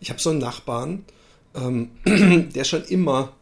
[0.00, 1.04] Ich habe so einen Nachbarn,
[1.54, 1.92] ähm,
[2.52, 3.34] der schon immer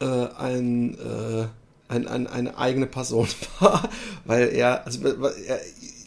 [0.00, 1.48] äh, ein, äh,
[1.90, 3.28] ein, ein, eine eigene Person
[3.60, 3.88] war,
[4.24, 5.60] weil er, also er,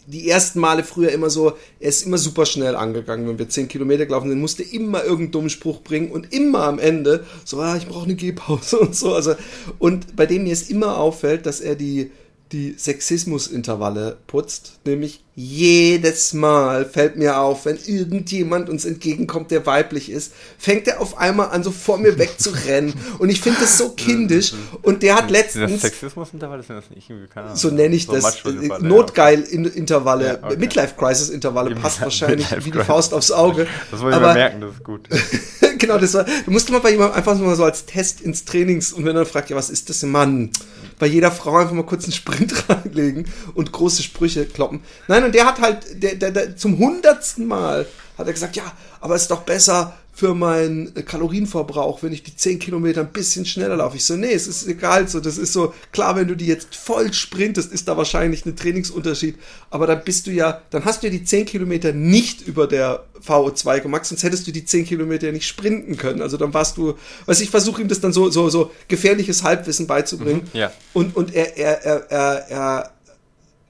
[0.06, 3.68] die ersten Male früher immer so, er ist immer super schnell angegangen, wenn wir 10
[3.68, 7.76] Kilometer gelaufen sind, musste immer irgendeinen dummen Spruch bringen und immer am Ende so, ah,
[7.76, 9.14] ich brauche eine Gehpause und so.
[9.14, 9.34] Also,
[9.78, 12.10] und bei dem mir es immer auffällt, dass er die,
[12.54, 20.08] die Sexismus-Intervalle putzt, nämlich jedes Mal fällt mir auf, wenn irgendjemand uns entgegenkommt, der weiblich
[20.08, 22.94] ist, fängt er auf einmal an, so vor mir wegzurennen.
[23.18, 24.52] Und ich finde das so kindisch.
[24.82, 25.72] Und der hat letztens.
[25.72, 28.44] Das Sexismus-Intervalle sind das nicht irgendwie, keine So nenne ich so das.
[28.44, 30.56] Äh, Notgeil-Intervalle, ja, okay.
[30.56, 33.66] Midlife-Crisis-Intervalle passt wahrscheinlich wie die Faust aufs Auge.
[33.90, 35.08] Das wollte ich Aber, mal merken, das ist gut.
[35.78, 38.92] genau, das war, du musst mal bei jemandem einfach nur so als Test ins Trainings
[38.92, 40.50] und wenn er fragt, ja, was ist das, Mann?
[40.98, 44.80] Bei jeder Frau einfach mal kurz einen Sprint reinlegen und große Sprüche kloppen.
[45.08, 47.86] Nein, und der hat halt, der, der, der, zum hundertsten Mal
[48.16, 48.64] hat er gesagt, ja,
[49.00, 53.44] aber es ist doch besser für meinen Kalorienverbrauch, wenn ich die 10 Kilometer ein bisschen
[53.44, 53.96] schneller laufe.
[53.96, 56.76] Ich so, nee, es ist egal, so, das ist so, klar, wenn du die jetzt
[56.76, 59.36] voll sprintest, ist da wahrscheinlich ein Trainingsunterschied,
[59.70, 63.04] aber dann bist du ja, dann hast du ja die 10 Kilometer nicht über der
[63.26, 66.22] VO2 gemacht, sonst hättest du die 10 Kilometer nicht sprinten können.
[66.22, 66.94] Also dann warst du,
[67.26, 70.42] weiß ich, versuche ihm das dann so, so, so gefährliches Halbwissen beizubringen.
[70.52, 70.72] Mhm, ja.
[70.92, 72.93] Und, und er, er, er, er, er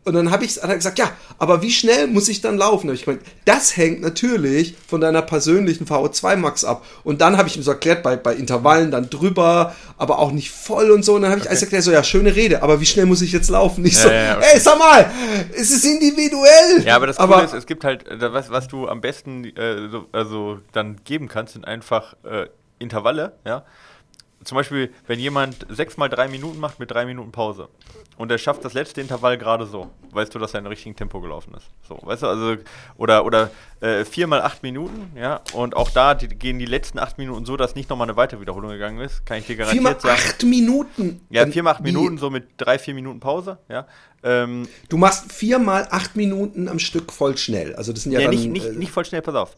[0.04, 2.88] und dann habe ich hat er gesagt, ja, aber wie schnell muss ich dann laufen?
[2.88, 6.84] Hab ich gemeint, das hängt natürlich von deiner persönlichen VO2 Max ab.
[7.04, 10.50] Und dann habe ich ihm so erklärt, bei, bei Intervallen dann drüber, aber auch nicht
[10.50, 11.14] voll und so.
[11.14, 11.50] Und dann habe ich okay.
[11.50, 13.84] alles erklärt, so, ja, schöne Rede, aber wie schnell muss ich jetzt laufen?
[13.86, 14.46] Ich ja, so, ja, okay.
[14.52, 15.10] ey, sag mal,
[15.56, 16.82] es ist individuell.
[16.84, 19.44] Ja, aber das aber, Coole ist, es gibt halt, äh, was, was du am besten
[19.56, 22.46] äh, so, also dann geben kannst, sind einfach äh,
[22.78, 23.64] Intervalle, ja
[24.44, 27.68] zum Beispiel, wenn jemand sechs mal drei Minuten macht mit drei Minuten Pause
[28.16, 31.20] und er schafft das letzte Intervall gerade so, weißt du, dass er in richtigen Tempo
[31.20, 31.66] gelaufen ist.
[31.88, 32.56] So, weißt du, also,
[32.96, 36.98] oder, oder äh, vier mal acht Minuten, ja, und auch da die, gehen die letzten
[36.98, 39.82] acht Minuten so, dass nicht nochmal eine weitere Wiederholung gegangen ist, kann ich dir garantiert
[39.82, 40.20] vier mal sagen.
[40.22, 41.20] acht Minuten?
[41.30, 43.86] Ja, vier mal acht Minuten, so mit drei, vier Minuten Pause, ja.
[44.22, 48.20] Ähm, du machst vier mal acht Minuten am Stück voll schnell, also das sind ja,
[48.20, 49.56] ja dann, nicht, nicht, äh, nicht voll schnell, pass auf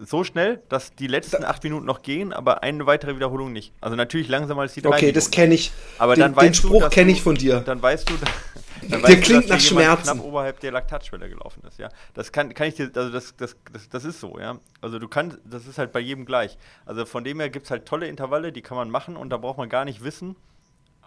[0.00, 3.72] so schnell, dass die letzten da, acht Minuten noch gehen, aber eine weitere Wiederholung nicht.
[3.80, 5.14] Also natürlich langsamer als die drei Okay, Minuten.
[5.14, 5.72] das kenne ich.
[5.98, 7.60] Aber den, dann weißt den Spruch kenne ich von dir.
[7.60, 8.14] Dann weißt du,
[8.82, 10.04] dann der weißt klingt du, nach Schmerzen.
[10.04, 11.78] knapp oberhalb der Laktatschwelle gelaufen ist.
[11.78, 14.38] Ja, das kann, kann ich dir, also das, das, das, das ist so.
[14.38, 16.56] Ja, also du kannst, das ist halt bei jedem gleich.
[16.86, 19.36] Also von dem her gibt es halt tolle Intervalle, die kann man machen und da
[19.36, 20.36] braucht man gar nicht wissen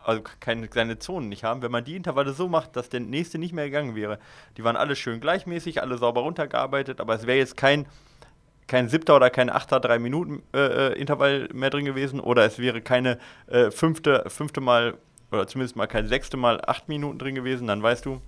[0.08, 3.38] also keine seine Zonen nicht haben, wenn man die Intervalle so macht, dass der nächste
[3.38, 4.20] nicht mehr gegangen wäre.
[4.56, 7.86] Die waren alle schön gleichmäßig, alle sauber runtergearbeitet, aber es wäre jetzt kein
[8.68, 12.60] kein siebter oder kein achter drei Minuten äh, äh, Intervall mehr drin gewesen oder es
[12.60, 14.96] wäre keine äh, fünfte, fünfte Mal
[15.32, 18.22] oder zumindest mal kein sechste Mal acht Minuten drin gewesen, dann weißt du,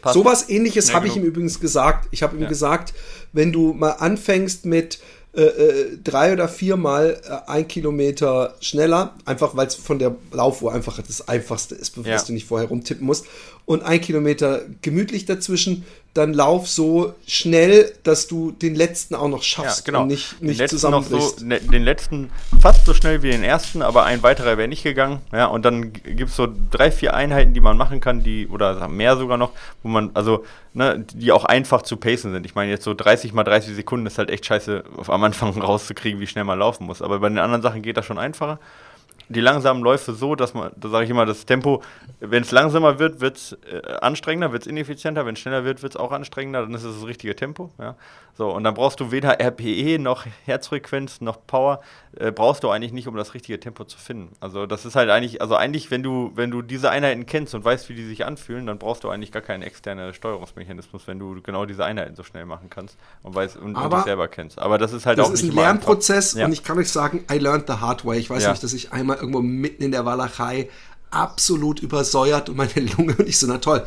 [0.00, 0.14] passt.
[0.14, 2.08] Sowas ähnliches habe ich ihm übrigens gesagt.
[2.10, 2.48] Ich habe ihm ja.
[2.48, 2.94] gesagt,
[3.32, 5.00] wenn du mal anfängst mit
[5.34, 10.74] äh, äh, drei oder viermal äh, ein Kilometer schneller, einfach weil es von der Laufuhr
[10.74, 12.22] einfach das Einfachste ist, bevor ja.
[12.22, 13.24] du nicht vorher rumtippen musst.
[13.64, 15.84] Und ein Kilometer gemütlich dazwischen,
[16.14, 20.02] dann lauf so schnell, dass du den letzten auch noch schaffst ja, genau.
[20.02, 21.40] und nicht, nicht zusammenbrichst.
[21.40, 24.82] So, ne, den letzten fast so schnell wie den ersten, aber ein weiterer wäre nicht
[24.82, 25.22] gegangen.
[25.32, 28.88] Ja, und dann gibt es so drei, vier Einheiten, die man machen kann, die, oder
[28.88, 29.52] mehr sogar noch,
[29.82, 30.44] wo man, also,
[30.74, 32.44] ne, die auch einfach zu pacen sind.
[32.44, 36.20] Ich meine, jetzt so 30 mal 30 Sekunden ist halt echt scheiße, am Anfang rauszukriegen,
[36.20, 37.00] wie schnell man laufen muss.
[37.00, 38.58] Aber bei den anderen Sachen geht das schon einfacher
[39.32, 41.82] die langsamen Läufe so, dass man, da sage ich immer, das Tempo,
[42.20, 45.82] wenn es langsamer wird, wird es äh, anstrengender, wird es ineffizienter, wenn es schneller wird,
[45.82, 47.72] wird es auch anstrengender, dann ist es das richtige Tempo.
[47.78, 47.96] Ja.
[48.34, 51.82] So, und dann brauchst du weder RPE noch Herzfrequenz noch Power,
[52.16, 54.34] äh, brauchst du eigentlich nicht, um das richtige Tempo zu finden.
[54.40, 57.62] Also das ist halt eigentlich, also eigentlich, wenn du, wenn du diese Einheiten kennst und
[57.62, 61.42] weißt, wie die sich anfühlen, dann brauchst du eigentlich gar keinen externen Steuerungsmechanismus, wenn du
[61.42, 64.58] genau diese Einheiten so schnell machen kannst und weißt und, und dich selber kennst.
[64.58, 66.46] Aber das ist halt das auch ist ein Lernprozess ja.
[66.46, 68.18] und ich kann euch sagen, I learned the hard way.
[68.18, 68.50] Ich weiß ja.
[68.50, 70.70] nicht, dass ich einmal irgendwo mitten in der Walachei
[71.10, 73.84] absolut übersäuert und meine Lunge und ich so, na toll,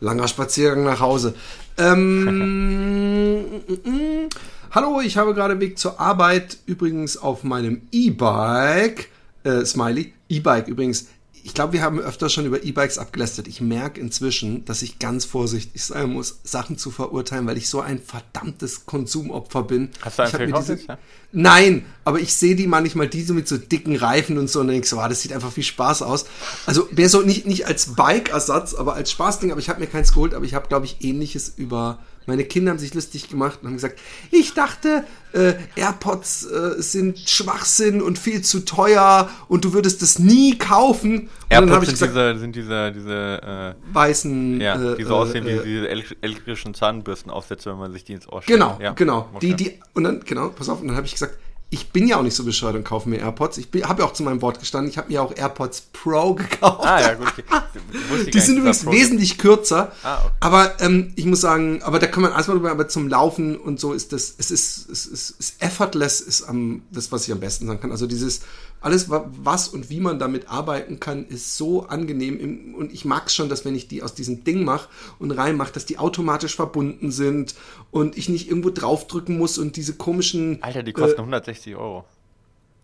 [0.00, 1.34] langer Spaziergang nach Hause.
[1.76, 3.44] Ähm,
[4.70, 9.08] Hallo, ich habe gerade Weg zur Arbeit, übrigens auf meinem E-Bike,
[9.44, 11.08] äh, Smiley, E-Bike übrigens,
[11.48, 13.48] ich glaube, wir haben öfter schon über E-Bikes abgelästert.
[13.48, 17.80] Ich merke inzwischen, dass ich ganz vorsichtig sein muss, Sachen zu verurteilen, weil ich so
[17.80, 19.88] ein verdammtes Konsumopfer bin.
[20.02, 20.98] Hast du einen diese, ja?
[21.32, 24.86] Nein, aber ich sehe die manchmal, diese mit so dicken Reifen und so, und denke
[24.86, 26.26] so, ah, das sieht einfach viel Spaß aus.
[26.66, 30.12] Also mehr so nicht, nicht als Bike-Ersatz, aber als Spaßding, aber ich habe mir keins
[30.12, 33.68] geholt, aber ich habe, glaube ich, ähnliches über meine Kinder haben sich lustig gemacht und
[33.68, 33.98] haben gesagt,
[34.30, 40.18] ich dachte, äh, AirPods äh, sind Schwachsinn und viel zu teuer und du würdest das
[40.18, 41.22] nie kaufen.
[41.22, 45.52] Und AirPods sind, gesagt, diese, sind diese, diese äh, weißen, ja, die so aussehen wie
[45.52, 48.58] äh, diese elektrischen Zahnbürstenaufsätze, wenn man sich die ins Ohr steckt.
[48.58, 48.92] Genau, ja.
[48.92, 49.30] genau.
[49.32, 49.54] Okay.
[49.54, 51.38] Die, die, und dann, genau, pass auf, und dann habe ich gesagt,
[51.70, 53.58] ich bin ja auch nicht so bescheuert und kaufe mir AirPods.
[53.58, 54.90] Ich habe ja auch zu meinem Wort gestanden.
[54.90, 56.86] Ich habe mir auch AirPods Pro gekauft.
[56.86, 57.28] Ah, ja, gut.
[57.28, 58.30] Okay.
[58.32, 59.92] die sind übrigens wesentlich kürzer.
[60.02, 60.32] Ah, okay.
[60.40, 63.78] Aber ähm, ich muss sagen, aber da kann man erstmal drüber, aber zum Laufen und
[63.80, 67.32] so ist das, es ist, es ist, es ist effortless, ist am, das, was ich
[67.32, 67.92] am besten sagen kann.
[67.92, 68.40] Also dieses,
[68.80, 72.74] alles, was und wie man damit arbeiten kann, ist so angenehm.
[72.74, 75.72] Und ich mag es schon, dass wenn ich die aus diesem Ding mache und reinmache,
[75.72, 77.54] dass die automatisch verbunden sind
[77.90, 80.62] und ich nicht irgendwo draufdrücken muss und diese komischen.
[80.62, 82.04] Alter, die kosten äh, 160 Euro.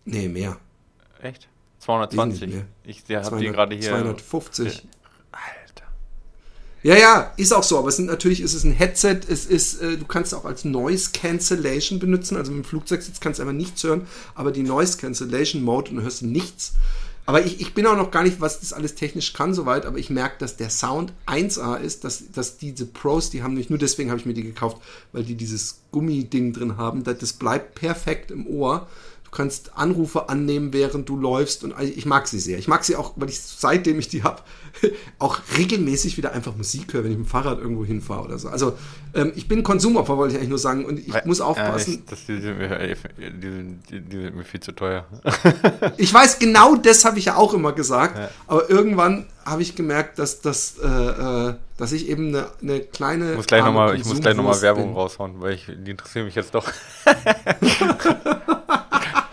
[0.05, 0.57] Nee, mehr.
[1.21, 1.47] Echt?
[1.79, 2.63] 220.
[2.83, 3.89] Ich habe die gerade hier.
[3.89, 4.83] 250.
[6.85, 9.81] Ja, ja, ist auch so, aber es sind natürlich, ist es ein Headset, es ist,
[9.81, 13.41] äh, du kannst es auch als Noise Cancellation benutzen, also mit dem Flugzeugsitz kannst du
[13.41, 14.05] einfach nichts hören,
[14.35, 16.73] aber die Noise Cancellation Mode und du hörst nichts.
[17.25, 19.97] Aber ich, ich bin auch noch gar nicht, was das alles technisch kann, soweit, aber
[19.97, 23.79] ich merke, dass der Sound 1A ist, dass, dass diese Pros, die haben nicht nur
[23.79, 24.77] deswegen habe ich mir die gekauft,
[25.11, 28.87] weil die dieses Gummiding drin haben, das bleibt perfekt im Ohr
[29.35, 32.57] kannst Anrufe annehmen, während du läufst und ich mag sie sehr.
[32.57, 34.41] Ich mag sie auch, weil ich seitdem ich die habe,
[35.19, 38.49] auch regelmäßig wieder einfach Musik höre, wenn ich mit dem Fahrrad irgendwo hinfahre oder so.
[38.49, 38.73] Also
[39.13, 41.93] ähm, ich bin Konsumopfer, wollte ich eigentlich nur sagen und ich weil, muss aufpassen.
[41.93, 45.05] Ja, das, die, sind mir, die, sind, die, sind mir viel zu teuer.
[45.97, 48.29] ich weiß, genau das habe ich ja auch immer gesagt, ja.
[48.47, 53.31] aber irgendwann habe ich gemerkt, dass, dass, äh, äh dass ich eben eine, eine kleine.
[53.31, 54.93] Ich muss gleich nochmal noch Werbung bin.
[54.93, 56.65] raushauen, weil ich, die interessieren mich jetzt doch.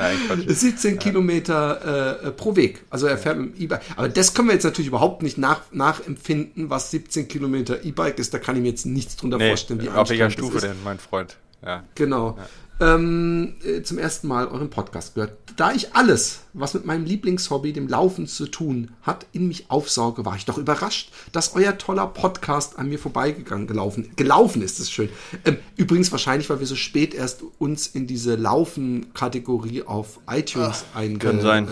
[0.03, 1.01] Nein, 17 ja.
[1.01, 2.85] Kilometer äh, pro Weg.
[2.91, 3.81] Also er fährt mit dem E-Bike.
[3.97, 8.35] Aber das können wir jetzt natürlich überhaupt nicht nach, nachempfinden, was 17 Kilometer E-Bike ist.
[8.35, 9.81] Da kann ich mir jetzt nichts drunter nee, vorstellen.
[9.81, 11.37] Wie auf welcher Stufe denn, mein Freund?
[11.65, 11.85] Ja.
[11.95, 12.37] Genau.
[12.83, 15.37] Ähm, äh, zum ersten Mal euren Podcast gehört.
[15.57, 20.25] Da ich alles, was mit meinem Lieblingshobby, dem Laufen zu tun hat, in mich aufsauge,
[20.25, 24.81] war ich doch überrascht, dass euer toller Podcast an mir vorbeigegangen gelaufen, gelaufen ist.
[24.81, 25.11] Das ist schön.
[25.45, 31.29] Ähm, übrigens wahrscheinlich, weil wir so spät erst uns in diese Laufen-Kategorie auf iTunes einge
[31.29, 31.65] äh, äh,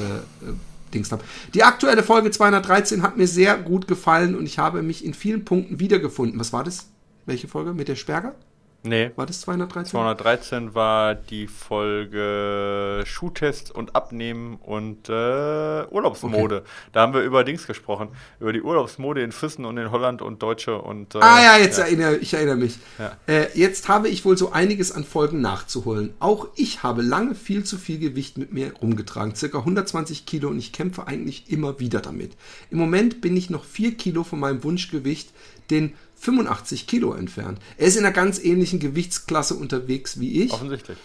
[0.95, 1.23] Dings haben.
[1.55, 5.45] Die aktuelle Folge 213 hat mir sehr gut gefallen und ich habe mich in vielen
[5.45, 6.39] Punkten wiedergefunden.
[6.39, 6.87] Was war das?
[7.27, 7.75] Welche Folge?
[7.75, 8.37] Mit der Sperger?
[8.83, 9.11] Nee.
[9.17, 9.91] War das 213?
[9.91, 16.57] 213 war die Folge Schuhtest und Abnehmen und äh, Urlaubsmode.
[16.57, 16.69] Okay.
[16.93, 18.09] Da haben wir über Dings gesprochen.
[18.39, 21.15] Über die Urlaubsmode in Füssen und in Holland und Deutsche und.
[21.15, 21.85] Äh, ah ja, jetzt ja.
[21.85, 22.79] erinnere ich erinnere mich.
[22.99, 23.17] Ja.
[23.27, 26.15] Äh, jetzt habe ich wohl so einiges an Folgen nachzuholen.
[26.19, 29.35] Auch ich habe lange viel zu viel Gewicht mit mir rumgetragen.
[29.35, 32.37] Circa 120 Kilo und ich kämpfe eigentlich immer wieder damit.
[32.71, 35.31] Im Moment bin ich noch 4 Kilo von meinem Wunschgewicht,
[35.71, 37.59] den 85 Kilo entfernt.
[37.79, 40.53] Er ist in einer ganz ähnlichen Gewichtsklasse unterwegs wie ich.
[40.53, 40.99] Offensichtlich.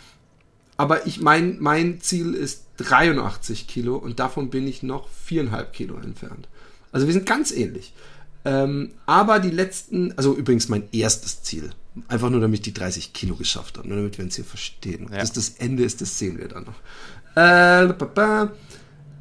[0.77, 5.95] Aber ich mein, mein Ziel ist 83 Kilo und davon bin ich noch viereinhalb Kilo
[5.97, 6.49] entfernt.
[6.91, 7.93] Also wir sind ganz ähnlich.
[8.43, 11.71] Ähm, aber die letzten, also übrigens mein erstes Ziel,
[12.09, 15.07] einfach nur damit ich die 30 Kilo geschafft habe, nur damit wir uns hier verstehen.
[15.11, 15.19] Ja.
[15.19, 16.75] Dass das Ende ist, das sehen wir dann noch.
[17.37, 17.93] Äh,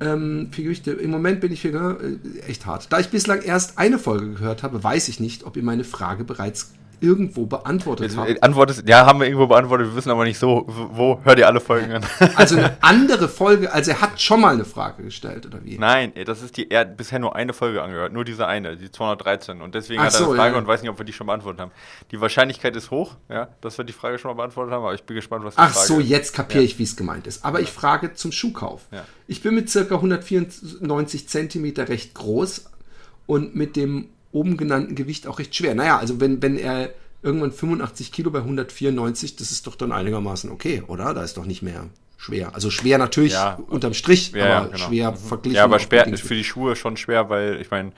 [0.05, 0.93] ähm, Gewichte.
[0.93, 2.93] Im Moment bin ich für, äh, echt hart.
[2.93, 6.25] Da ich bislang erst eine Folge gehört habe, weiß ich nicht, ob ihr meine Frage
[6.25, 6.73] bereits
[7.05, 8.37] irgendwo beantwortet Jetzt, haben.
[8.41, 11.47] Antwort ist, ja, haben wir irgendwo beantwortet, wir wissen aber nicht so, wo, hört ihr
[11.47, 12.05] alle Folgen an.
[12.37, 15.79] Also eine andere Folge, also er hat schon mal eine Frage gestellt, oder wie?
[15.79, 18.91] Nein, das ist die, er hat bisher nur eine Folge angehört, nur diese eine, die
[18.91, 20.61] 213 und deswegen Ach hat er so, eine Frage ja.
[20.61, 21.71] und weiß nicht, ob wir die schon beantwortet haben.
[22.11, 25.03] Die Wahrscheinlichkeit ist hoch, ja, dass wir die Frage schon mal beantwortet haben, aber ich
[25.03, 26.67] bin gespannt, was die Ach Frage so, jetzt kapiere ja.
[26.67, 27.45] ich, wie es gemeint ist.
[27.45, 27.65] Aber ja.
[27.65, 28.83] ich frage zum Schuhkauf.
[29.27, 32.65] Ich bin mit circa 194 Zentimeter recht groß
[33.27, 35.75] und mit dem oben genannten Gewicht auch recht schwer.
[35.75, 36.91] Naja, also wenn, wenn er
[37.23, 41.15] irgendwann 85 Kilo bei 194, das ist doch dann einigermaßen okay, oder?
[41.15, 41.87] Da ist doch nicht mehr
[42.19, 42.55] schwer.
[42.55, 44.79] Also schwer natürlich ja, unterm Strich, ja, aber genau.
[44.79, 45.17] schwer mhm.
[45.17, 45.57] verglichen.
[45.57, 47.93] Ja, aber schwer ist für die Schuhe schon schwer, weil ich meine,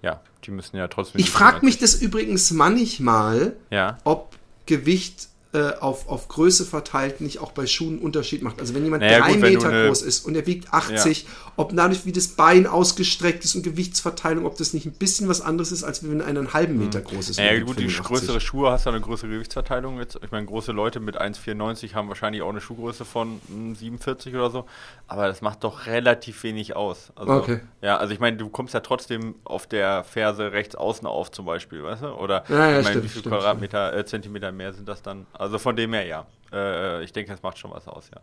[0.00, 1.20] ja, die müssen ja trotzdem.
[1.20, 3.98] Ich frage mich das übrigens manchmal, ja.
[4.04, 4.36] ob
[4.66, 8.60] Gewicht äh, auf, auf Größe verteilt nicht auch bei Schuhen einen Unterschied macht.
[8.60, 11.28] Also wenn jemand naja, drei gut, Meter groß ist und er wiegt 80, ja.
[11.56, 15.40] ob dadurch wie das Bein ausgestreckt ist und Gewichtsverteilung, ob das nicht ein bisschen was
[15.40, 16.84] anderes ist, als wenn einer einen halben hm.
[16.84, 17.38] Meter groß ist.
[17.38, 17.96] Naja gut, 85.
[17.96, 19.98] die größere Schuhe hast du eine größere Gewichtsverteilung.
[19.98, 24.38] Jetzt, ich meine, große Leute mit 1,94 haben wahrscheinlich auch eine Schuhgröße von 47 hm,
[24.38, 24.66] oder so,
[25.08, 27.10] aber das macht doch relativ wenig aus.
[27.16, 27.60] Also, okay.
[27.82, 31.44] Ja, also ich meine, du kommst ja trotzdem auf der Ferse rechts außen auf zum
[31.44, 32.08] Beispiel, weißt du?
[32.12, 35.26] Oder ja, ja, ich meine, wie viele Quadratmeter, äh, Zentimeter mehr sind das dann?
[35.40, 36.26] Also von dem her ja.
[36.52, 38.20] Äh, ich denke, es macht schon was aus, ja.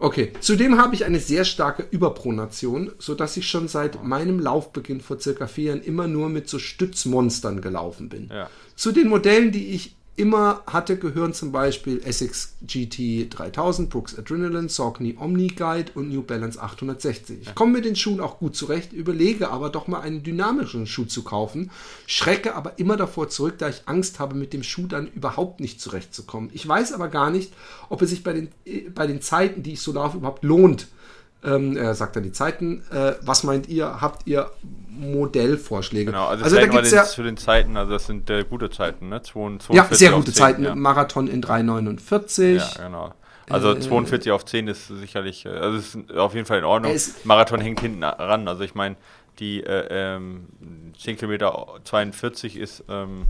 [0.00, 5.20] Okay, zudem habe ich eine sehr starke Überpronation, sodass ich schon seit meinem Laufbeginn vor
[5.20, 8.28] circa vier Jahren immer nur mit so Stützmonstern gelaufen bin.
[8.32, 8.48] Ja.
[8.76, 14.68] Zu den Modellen, die ich immer hatte, gehören zum Beispiel Essex GT 3000, Brooks Adrenaline,
[14.68, 17.38] Saucony Omni Guide und New Balance 860.
[17.42, 21.04] Ich komme mit den Schuhen auch gut zurecht, überlege aber doch mal einen dynamischeren Schuh
[21.04, 21.70] zu kaufen,
[22.06, 25.80] schrecke aber immer davor zurück, da ich Angst habe, mit dem Schuh dann überhaupt nicht
[25.80, 26.50] zurechtzukommen.
[26.52, 27.52] Ich weiß aber gar nicht,
[27.88, 30.88] ob es sich bei den, äh, bei den Zeiten, die ich so laufe, überhaupt lohnt.
[31.44, 32.82] Ähm, er sagt dann die Zeiten.
[32.90, 34.00] Äh, was meint ihr?
[34.00, 34.50] Habt ihr
[34.98, 36.06] Modellvorschläge.
[36.10, 39.08] Genau, also, also da gibt's ja zu den Zeiten, also das sind äh, gute Zeiten,
[39.08, 39.22] ne?
[39.22, 40.64] 42 ja, sehr gute 10, Zeiten.
[40.64, 40.74] Ja.
[40.74, 42.56] Marathon in 3,49.
[42.56, 43.14] Ja, genau.
[43.48, 46.94] Also äh, 42 auf 10 ist sicherlich, äh, also ist auf jeden Fall in Ordnung.
[47.24, 48.48] Marathon hängt hinten ran.
[48.48, 48.96] Also ich meine,
[49.38, 50.48] die äh, ähm,
[50.98, 53.26] 10 Kilometer 42 ist, ähm,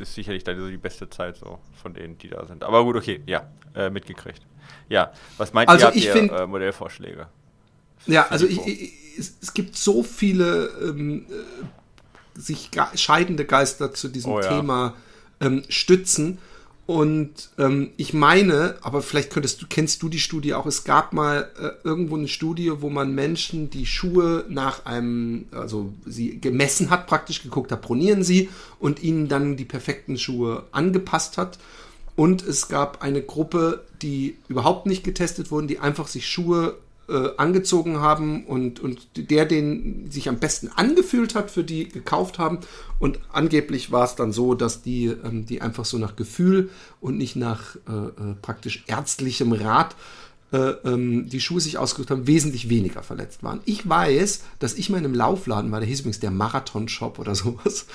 [0.00, 2.64] ist sicherlich dann so die beste Zeit so von denen, die da sind.
[2.64, 4.42] Aber gut, okay, ja, äh, mitgekriegt.
[4.88, 7.28] Ja, was meint also ihr, habt ich ihr find, äh, Modellvorschläge?
[8.06, 14.32] Ja, also ich, ich, es, gibt so viele ähm, äh, sich scheidende Geister zu diesem
[14.32, 14.48] oh, ja.
[14.48, 14.94] Thema
[15.40, 16.38] ähm, stützen.
[16.86, 21.12] Und ähm, ich meine, aber vielleicht könntest du, kennst du die Studie auch, es gab
[21.12, 26.90] mal äh, irgendwo eine Studie, wo man Menschen die Schuhe nach einem, also sie gemessen
[26.90, 31.58] hat, praktisch geguckt hat, pronieren sie und ihnen dann die perfekten Schuhe angepasst hat.
[32.16, 36.76] Und es gab eine Gruppe, die überhaupt nicht getestet wurden, die einfach sich Schuhe
[37.08, 42.38] äh, angezogen haben und, und der, den sich am besten angefühlt hat, für die gekauft
[42.38, 42.60] haben.
[42.98, 47.18] Und angeblich war es dann so, dass die, ähm, die einfach so nach Gefühl und
[47.18, 49.94] nicht nach äh, äh, praktisch ärztlichem Rat äh,
[50.52, 53.60] die Schuhe sich ausgesucht haben, wesentlich weniger verletzt waren.
[53.64, 57.34] Ich weiß, dass ich mal in einem Laufladen war, der hieß übrigens der Marathon-Shop oder
[57.34, 57.86] sowas.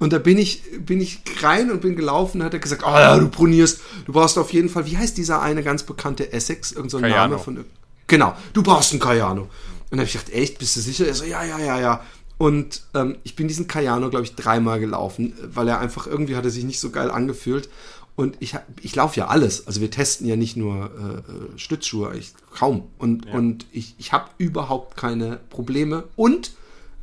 [0.00, 2.90] Und da bin ich, bin ich rein und bin gelaufen und hat er gesagt, oh
[2.90, 6.72] ja, du pronierst, du brauchst auf jeden Fall, wie heißt dieser eine ganz bekannte Essex,
[6.72, 7.64] irgendein so Name von
[8.08, 9.42] Genau, du brauchst einen Cayano.
[9.42, 9.48] Und
[9.90, 11.06] dann habe ich gedacht, echt, bist du sicher?
[11.06, 12.04] Er so, ja, ja, ja, ja.
[12.38, 16.44] Und ähm, ich bin diesen Cayano, glaube ich, dreimal gelaufen, weil er einfach irgendwie hat
[16.44, 17.68] er sich nicht so geil angefühlt.
[18.16, 19.66] Und ich, ich laufe ja alles.
[19.66, 20.90] Also wir testen ja nicht nur
[21.26, 22.88] äh, äh Stützschuhe, ich, kaum.
[22.98, 23.32] Und, ja.
[23.32, 26.04] und ich, ich habe überhaupt keine Probleme.
[26.16, 26.52] Und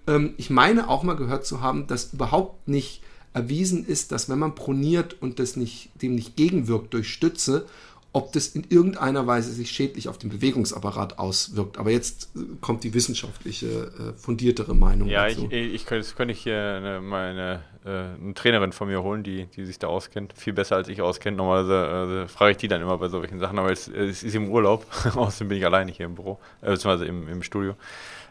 [0.08, 3.02] ähm, ich meine auch mal gehört zu haben, dass überhaupt nicht
[3.34, 7.66] erwiesen ist, dass wenn man proniert und das nicht, dem nicht gegenwirkt durch Stütze,
[8.14, 11.78] ob das in irgendeiner Weise sich schädlich auf den Bewegungsapparat auswirkt.
[11.78, 15.48] Aber jetzt äh, kommt die wissenschaftliche, äh, fundiertere Meinung ja, dazu.
[15.52, 19.46] Ja, ich, ich, könnte, könnte ich hier eine, meine, eine Trainerin von mir holen, die,
[19.46, 20.34] die sich da auskennt.
[20.34, 21.38] Viel besser als ich auskenne.
[21.38, 24.50] Normalerweise äh, frage ich die dann immer bei solchen Sachen, aber es, es ist im
[24.50, 24.86] Urlaub.
[25.16, 27.76] Außerdem bin ich alleine hier im Büro, äh, beziehungsweise im, im Studio.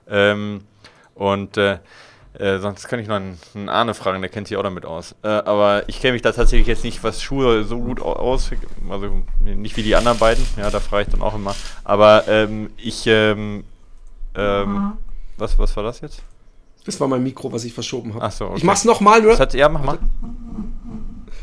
[0.08, 0.62] Ähm,
[1.14, 1.78] und äh,
[2.38, 5.14] äh, sonst kann ich noch einen, einen Arne fragen, der kennt sich auch damit aus.
[5.22, 8.50] Äh, aber ich kenne mich da tatsächlich jetzt nicht, was Schuhe so gut aus,
[8.90, 11.54] also nicht wie die anderen beiden, ja, da frage ich dann auch immer.
[11.84, 13.64] Aber ähm, ich, ähm,
[14.34, 14.92] ähm,
[15.38, 16.22] was, was war das jetzt?
[16.86, 18.24] Das war mein Mikro, was ich verschoben habe.
[18.24, 18.58] Achso, okay.
[18.58, 19.32] Ich mach's nochmal, nur.
[19.32, 19.98] Das hat, ja, mach mal.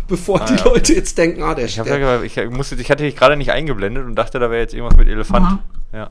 [0.07, 3.03] Bevor ah, die ja, Leute jetzt denken, ah, der ich, ja, ich, musste, ich hatte
[3.03, 5.51] dich gerade nicht eingeblendet und dachte, da wäre jetzt irgendwas mit Elefant.
[5.51, 5.59] Mhm.
[5.93, 6.09] Ja.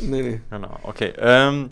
[0.00, 0.40] Nee, nee.
[0.50, 1.12] Genau, okay.
[1.18, 1.68] Ähm,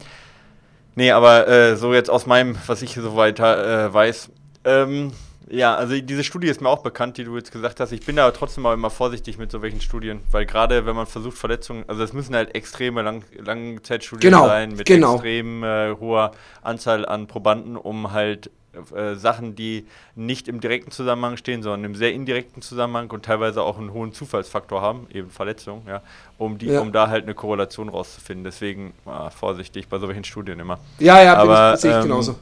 [0.96, 4.30] Nee, aber äh, so jetzt aus meinem, was ich so weiter äh, weiß,
[4.64, 5.12] ähm,
[5.49, 7.92] ja, also diese Studie ist mir auch bekannt, die du jetzt gesagt hast.
[7.92, 11.07] Ich bin da trotzdem auch immer vorsichtig mit so welchen Studien, weil gerade wenn man
[11.07, 15.14] versucht, Verletzungen, also es müssen halt extreme Lang Langzeitstudien genau, sein mit genau.
[15.14, 16.32] extrem äh, hoher
[16.62, 18.51] Anzahl an Probanden, um halt
[18.95, 23.62] äh, Sachen, die nicht im direkten Zusammenhang stehen, sondern im sehr indirekten Zusammenhang und teilweise
[23.62, 26.03] auch einen hohen Zufallsfaktor haben, eben Verletzungen, ja,
[26.38, 26.80] um, die, ja.
[26.80, 28.45] um da halt eine Korrelation rauszufinden.
[28.45, 30.78] Deswegen ah, vorsichtig bei solchen Studien immer.
[30.99, 32.36] Ja, ja, aber sehe ich ähm, genauso.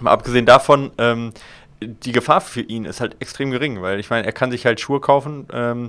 [0.00, 1.32] Mal abgesehen davon, ähm,
[1.80, 4.80] die Gefahr für ihn ist halt extrem gering, weil ich meine, er kann sich halt
[4.80, 5.88] Schuhe kaufen ähm,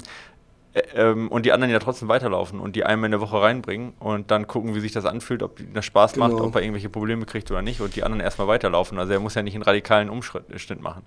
[0.74, 3.94] äh, ähm, und die anderen ja trotzdem weiterlaufen und die einmal in der Woche reinbringen
[4.00, 6.30] und dann gucken, wie sich das anfühlt, ob das Spaß genau.
[6.30, 9.00] macht, ob er irgendwelche Probleme kriegt oder nicht und die anderen erstmal weiterlaufen.
[9.00, 11.04] Also er muss ja nicht einen radikalen Umschnitt machen.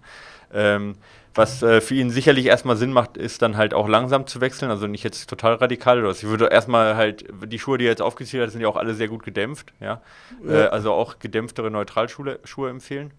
[0.52, 0.96] Ähm,
[1.34, 4.70] was äh, für ihn sicherlich erstmal Sinn macht, ist dann halt auch langsam zu wechseln,
[4.70, 6.22] also nicht jetzt total radikal oder was.
[6.22, 8.94] Ich würde erstmal halt, die Schuhe, die er jetzt aufgezählt hat, sind ja auch alle
[8.94, 10.02] sehr gut gedämpft, ja.
[10.46, 10.52] ja.
[10.52, 13.12] Äh, also auch gedämpftere Neutralschuhe Schuhe empfehlen.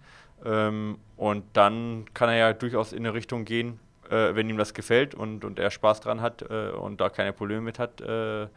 [0.45, 3.79] Ähm, und dann kann er ja durchaus in eine Richtung gehen,
[4.09, 7.33] äh, wenn ihm das gefällt und, und er Spaß dran hat äh, und da keine
[7.33, 8.47] Probleme mit hat, äh, äh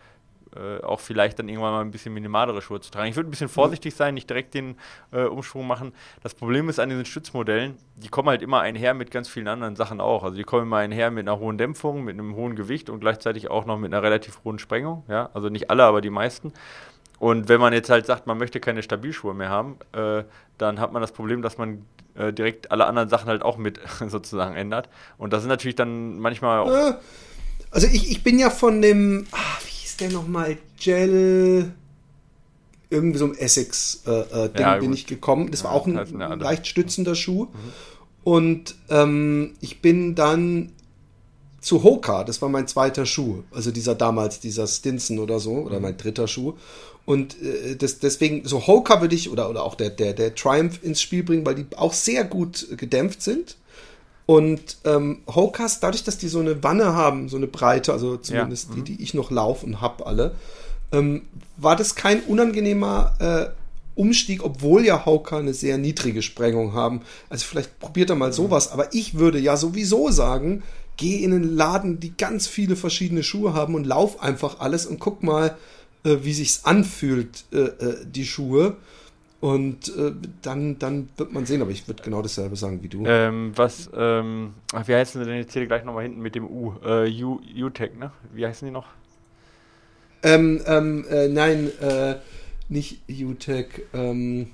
[0.83, 3.09] auch vielleicht dann irgendwann mal ein bisschen minimalere Schuhe zu tragen.
[3.09, 4.77] Ich würde ein bisschen vorsichtig sein, nicht direkt den
[5.13, 5.93] äh, Umschwung machen.
[6.23, 9.77] Das Problem ist an diesen Stützmodellen, die kommen halt immer einher mit ganz vielen anderen
[9.77, 10.25] Sachen auch.
[10.25, 13.51] Also die kommen immer einher mit einer hohen Dämpfung, mit einem hohen Gewicht und gleichzeitig
[13.51, 15.05] auch noch mit einer relativ hohen Sprengung.
[15.09, 15.31] Ja?
[15.35, 16.53] Also nicht alle, aber die meisten.
[17.19, 20.25] Und wenn man jetzt halt sagt, man möchte keine Stabilschuhe mehr haben, äh,
[20.59, 23.81] dann hat man das Problem, dass man äh, direkt alle anderen Sachen halt auch mit
[24.09, 24.89] sozusagen ändert.
[25.19, 26.71] Und das ist natürlich dann manchmal auch.
[26.71, 26.95] Äh,
[27.71, 31.73] also ich, ich bin ja von dem, ach, wie hieß der nochmal, Gel,
[32.91, 35.51] irgendwie so ein Essex-Ding äh, äh ja, bin ich gekommen.
[35.51, 37.45] Das war auch ein leicht stützender Schuh.
[37.45, 37.73] Mhm.
[38.23, 40.73] Und ähm, ich bin dann
[41.61, 45.77] zu Hoka, das war mein zweiter Schuh, also dieser damals, dieser Stinson oder so, oder
[45.77, 45.83] mhm.
[45.83, 46.55] mein dritter Schuh.
[47.07, 50.81] Und äh, das, deswegen, so Hoka würde ich oder, oder auch der, der, der Triumph
[50.83, 53.57] ins Spiel bringen, weil die auch sehr gut gedämpft sind.
[54.27, 58.71] Und ähm, Hokas, dadurch, dass die so eine Wanne haben, so eine Breite, also zumindest
[58.71, 58.75] ja.
[58.75, 58.85] die, mhm.
[58.85, 60.35] die ich noch laufe und hab alle,
[60.93, 61.23] ähm,
[61.57, 67.03] war das kein unangenehmer äh, Umstieg, obwohl ja Hoka eine sehr niedrige Sprengung haben.
[67.31, 68.35] Also vielleicht probiert er mal mhm.
[68.35, 70.65] sowas, aber ich würde ja sowieso sagen,
[70.97, 74.99] geh in einen Laden, die ganz viele verschiedene Schuhe haben und lauf einfach alles und
[74.99, 75.57] guck mal,
[76.07, 78.77] äh, wie sich's anfühlt, äh, äh, die Schuhe.
[79.39, 83.05] Und äh, dann, dann wird man sehen, aber ich würde genau dasselbe sagen wie du.
[83.05, 86.47] Ähm, was, ähm, ach, wie heißen sie denn jetzt hier gleich nochmal hinten mit dem
[86.47, 86.73] U?
[86.85, 88.13] Äh, U-Tech, ne?
[88.33, 88.87] Wie heißen die noch?
[90.23, 92.17] Ähm, ähm, äh, nein, äh,
[92.69, 94.53] nicht U-Tech, ähm,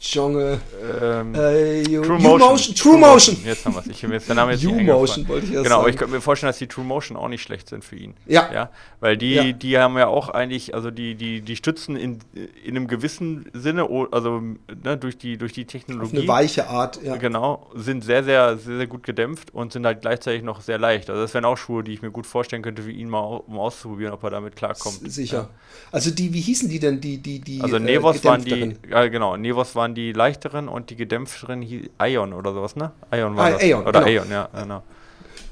[0.00, 0.60] Jonge.
[1.00, 2.38] Ähm, äh, True Motion.
[2.38, 2.74] Motion.
[2.74, 3.36] True Motion.
[3.44, 3.86] Jetzt haben wir es.
[3.88, 5.80] Ich jetzt der Name jetzt U-Motion wollte ich erst Genau, sagen.
[5.80, 8.14] aber ich könnte mir vorstellen, dass die True Motion auch nicht schlecht sind für ihn.
[8.26, 8.50] Ja.
[8.52, 8.70] ja?
[9.00, 9.52] Weil die, ja.
[9.52, 12.18] die haben ja auch eigentlich, also die, die, die stützen in,
[12.64, 14.40] in einem gewissen Sinne, also
[14.82, 16.16] ne, durch, die, durch die Technologie.
[16.16, 17.16] Auf eine weiche Art, ja.
[17.16, 21.10] Genau, sind sehr, sehr, sehr, sehr gut gedämpft und sind halt gleichzeitig noch sehr leicht.
[21.10, 23.58] Also das wären auch Schuhe, die ich mir gut vorstellen könnte, für ihn mal um
[23.58, 25.00] auszuprobieren, ob er damit klarkommt.
[25.12, 25.36] Sicher.
[25.36, 25.50] Ja.
[25.92, 29.06] Also die, wie hießen die denn, die, die, die Also Nevos äh, waren die, ja
[29.08, 31.62] genau, Nevos waren die leichteren und die gedämpfteren
[32.00, 32.92] Ion oder sowas, ne?
[33.12, 33.62] Ion war ah, das.
[33.62, 34.12] Aeon, oder genau.
[34.12, 34.82] Ion, ja, genau.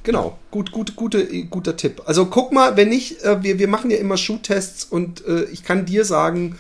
[0.04, 2.02] Genau, gut, gut, gute, guter Tipp.
[2.06, 5.64] Also guck mal, wenn nicht, äh, wir, wir machen ja immer Schuhtests und äh, ich
[5.64, 6.58] kann dir sagen,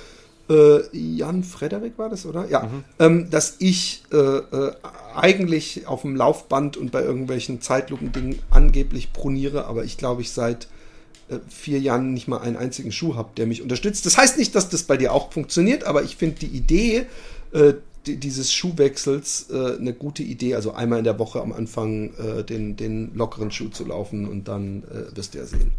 [0.50, 2.48] äh, Jan Frederik war das, oder?
[2.48, 2.84] Ja, mhm.
[2.98, 4.72] ähm, dass ich äh, äh,
[5.14, 10.68] eigentlich auf dem Laufband und bei irgendwelchen Zeitlupendingen angeblich proniere, aber ich glaube, ich seit
[11.28, 14.06] äh, vier Jahren nicht mal einen einzigen Schuh habe, der mich unterstützt.
[14.06, 17.06] Das heißt nicht, dass das bei dir auch funktioniert, aber ich finde die Idee,
[18.06, 20.54] dieses Schuhwechsels äh, eine gute Idee.
[20.54, 24.48] Also einmal in der Woche am Anfang äh, den, den lockeren Schuh zu laufen und
[24.48, 25.72] dann äh, wirst du ja sehen.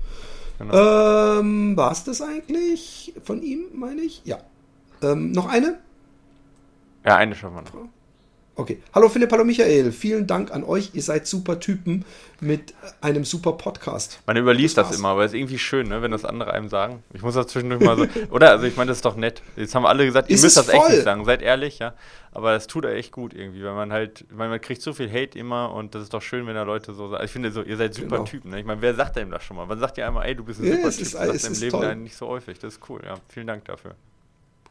[0.59, 1.39] Genau.
[1.39, 4.21] Ähm, War es das eigentlich von ihm, meine ich?
[4.25, 4.39] Ja.
[5.01, 5.79] Ähm, noch eine?
[7.05, 7.89] Ja, eine schon mal noch.
[8.59, 8.81] Okay.
[8.93, 9.93] Hallo Philipp, hallo Michael.
[9.93, 10.89] Vielen Dank an euch.
[10.91, 12.03] Ihr seid super Typen
[12.41, 14.19] mit einem super Podcast.
[14.27, 16.67] Man überliest das, das immer, aber es ist irgendwie schön, ne, wenn das andere einem
[16.67, 17.01] sagen.
[17.13, 18.05] Ich muss das zwischendurch mal so.
[18.31, 18.49] Oder?
[18.49, 19.41] Also ich meine, das ist doch nett.
[19.55, 20.75] Jetzt haben alle gesagt, ihr ist müsst das voll?
[20.75, 21.23] echt nicht sagen.
[21.23, 21.93] Seid ehrlich, ja.
[22.33, 25.39] Aber es tut echt gut irgendwie, weil man halt, weil man kriegt so viel Hate
[25.39, 27.23] immer und das ist doch schön, wenn da Leute so sagen.
[27.23, 28.23] Ich finde so, ihr seid super genau.
[28.25, 28.51] Typen.
[28.51, 28.59] Ne?
[28.59, 29.67] Ich meine, wer sagt einem das schon mal?
[29.67, 30.99] Man sagt ja einmal, ey, du bist ein ja, super Typ.
[30.99, 31.95] Ist, das sagt im Leben toll.
[31.95, 32.59] nicht so häufig.
[32.59, 33.13] Das ist cool, ja.
[33.29, 33.95] Vielen Dank dafür.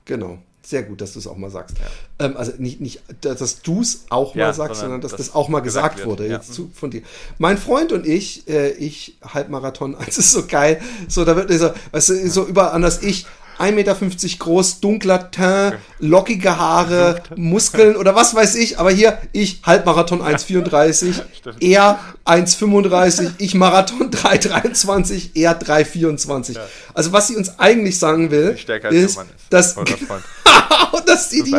[0.04, 0.40] Genau.
[0.68, 1.78] Sehr gut, dass du es auch mal sagst.
[1.78, 2.26] Ja.
[2.26, 5.34] Ähm, also nicht, nicht, dass du es auch ja, mal sagst, sondern, dass das, das
[5.34, 6.26] auch mal gesagt, gesagt wurde.
[6.26, 6.34] Ja.
[6.34, 7.00] Jetzt zu, von dir.
[7.38, 10.82] Mein Freund und ich, äh, ich Halbmarathon, es ist so geil.
[11.08, 13.24] So, da wird so, weißt du, so überall anders ich.
[13.58, 13.96] 1,50 Meter
[14.38, 18.78] groß, dunkler Teint, lockige Haare, Muskeln oder was weiß ich.
[18.78, 21.22] Aber hier, ich, Halbmarathon 1,34.
[21.60, 26.54] er 1,35, ich Marathon 3,23, er 3,24.
[26.54, 26.60] Ja.
[26.94, 28.56] Also was sie uns eigentlich sagen will,
[28.90, 29.18] ist,
[29.50, 29.76] dass,
[31.06, 31.54] dass sie die,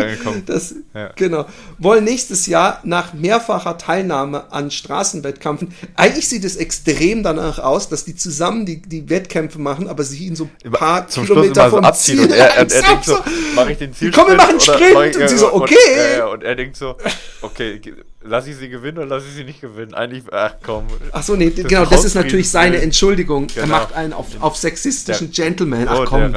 [0.46, 1.12] das, ja.
[1.16, 1.46] genau,
[1.78, 8.06] wollen nächstes Jahr nach mehrfacher Teilnahme an Straßenwettkämpfen, eigentlich sieht es extrem danach aus, dass
[8.06, 11.84] die zusammen die, die Wettkämpfe machen, aber sie ihn so ein paar Zum Kilometer vom
[11.94, 12.22] Ziel.
[12.22, 13.18] Und er, er, er denkt so,
[13.56, 15.16] mache ich den Ziel Komm, wir machen Sprint.
[15.16, 15.76] und sie so, okay.
[15.76, 16.96] Und, äh, und er denkt so,
[17.42, 17.82] okay,
[18.22, 19.94] lass ich sie gewinnen oder lass ich sie nicht gewinnen?
[19.94, 20.88] Eigentlich, ach komm.
[21.12, 23.48] Ach so, nee, das genau, das ist natürlich seine Entschuldigung.
[23.48, 23.62] Genau.
[23.62, 25.88] Er macht einen auf, auf sexistischen der, Gentleman.
[25.88, 26.34] Ach oh, komm.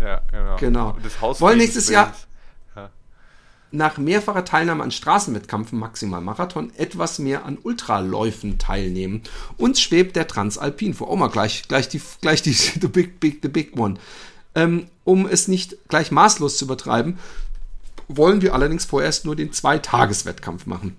[0.00, 0.56] Ja, genau.
[0.56, 0.96] genau.
[1.38, 2.12] Wollen nächstes Jahr
[3.70, 9.22] nach mehrfacher Teilnahme an Straßenwettkämpfen, maximal Marathon, etwas mehr an Ultraläufen teilnehmen.
[9.56, 11.10] Uns schwebt der Transalpin vor.
[11.10, 13.98] Oh mal, gleich, gleich die, gleich die, the big, big, the big one.
[14.58, 17.18] Ähm, um es nicht gleich maßlos zu übertreiben,
[18.08, 20.96] wollen wir allerdings vorerst nur den Zweitageswettkampf machen.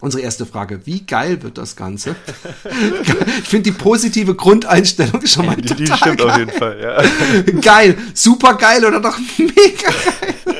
[0.00, 2.16] Unsere erste Frage, wie geil wird das Ganze?
[3.42, 6.30] ich finde die positive Grundeinstellung schon mal die, total die stimmt geil.
[6.30, 7.60] auf jeden Fall, ja.
[7.60, 10.54] Geil, super geil oder doch mega geil.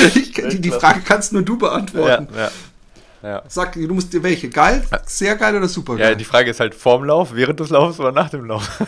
[0.14, 2.28] Ich, die, die, Frage kannst nur du beantworten.
[2.32, 2.50] Ja, ja.
[3.22, 3.42] Ja.
[3.48, 4.48] Sag, du musst dir welche?
[4.48, 6.10] Geil, sehr geil oder super geil?
[6.10, 8.80] Ja, die Frage ist halt vorm Lauf, während des Laufs oder nach dem Lauf.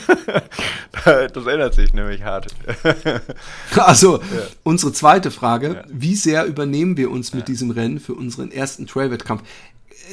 [1.05, 2.47] das ändert sich nämlich hart.
[3.77, 4.25] also, ja.
[4.63, 5.85] unsere zweite Frage, ja.
[5.89, 9.43] wie sehr übernehmen wir uns mit diesem Rennen für unseren ersten Trail-Wettkampf?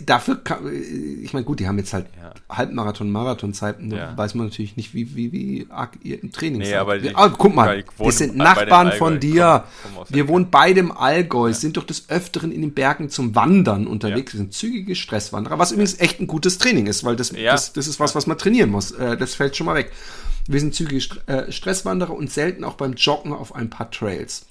[0.05, 0.59] Dafür, kann,
[1.21, 2.33] ich meine, gut, die haben jetzt halt ja.
[2.55, 4.17] Halbmarathon, Marathonzeiten, da ja.
[4.17, 7.29] weiß man natürlich nicht, wie, wie, wie arg ihr im Training nee, aber die, ah,
[7.29, 9.65] guck mal, wir sind Nachbarn von dir.
[9.83, 11.53] Komm, komm wir wohnen beide im Allgäu, ja.
[11.53, 15.71] sind doch des Öfteren in den Bergen zum Wandern unterwegs, wir sind zügige Stresswanderer, was
[15.71, 18.69] übrigens echt ein gutes Training ist, weil das, das, das ist was, was man trainieren
[18.69, 18.91] muss.
[18.91, 19.91] Äh, das fällt schon mal weg.
[20.47, 24.45] Wir sind zügige äh, Stresswanderer und selten auch beim Joggen auf ein paar Trails.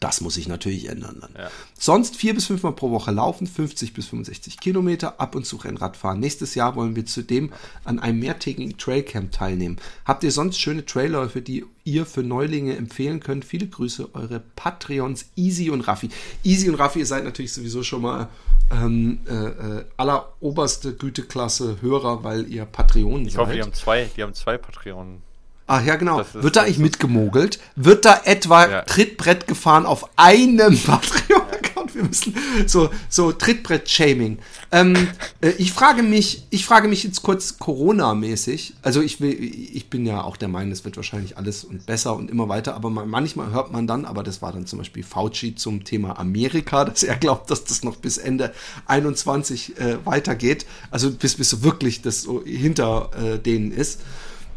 [0.00, 1.34] Das muss sich natürlich ändern dann.
[1.36, 1.50] Ja.
[1.78, 5.96] Sonst vier bis fünfmal pro Woche laufen, 50 bis 65 Kilometer, ab und zu Rennrad
[5.96, 6.20] fahren.
[6.20, 7.52] Nächstes Jahr wollen wir zudem
[7.84, 9.76] an einem mehrtägigen Trailcamp teilnehmen.
[10.04, 13.44] Habt ihr sonst schöne Trailläufe, die ihr für Neulinge empfehlen könnt?
[13.44, 16.10] Viele Grüße, eure Patreons Easy und Raffi.
[16.44, 18.28] Easy und Raffi, ihr seid natürlich sowieso schon mal
[18.70, 23.32] ähm, äh, äh alleroberste Güteklasse Hörer, weil ihr Patreon seid.
[23.32, 25.25] Ich hoffe, die haben zwei, die haben zwei Patreonen.
[25.68, 26.24] Ach ja, genau.
[26.32, 27.58] Wird da eigentlich mitgemogelt?
[27.74, 28.82] Wird da etwa ja.
[28.82, 31.94] Trittbrett gefahren auf einem Patreon-Account?
[31.96, 32.36] Wir müssen
[32.66, 34.38] so, so Trittbrett-Shaming.
[34.70, 35.08] Ähm,
[35.40, 38.74] äh, ich frage mich, ich frage mich jetzt kurz Corona-mäßig.
[38.82, 42.14] Also ich will, ich bin ja auch der Meinung, es wird wahrscheinlich alles und besser
[42.14, 42.74] und immer weiter.
[42.74, 46.84] Aber manchmal hört man dann, aber das war dann zum Beispiel Fauci zum Thema Amerika,
[46.84, 48.54] dass er glaubt, dass das noch bis Ende
[48.86, 50.64] 21 äh, weitergeht.
[50.92, 54.00] Also bis, bis so wirklich das so hinter äh, denen ist.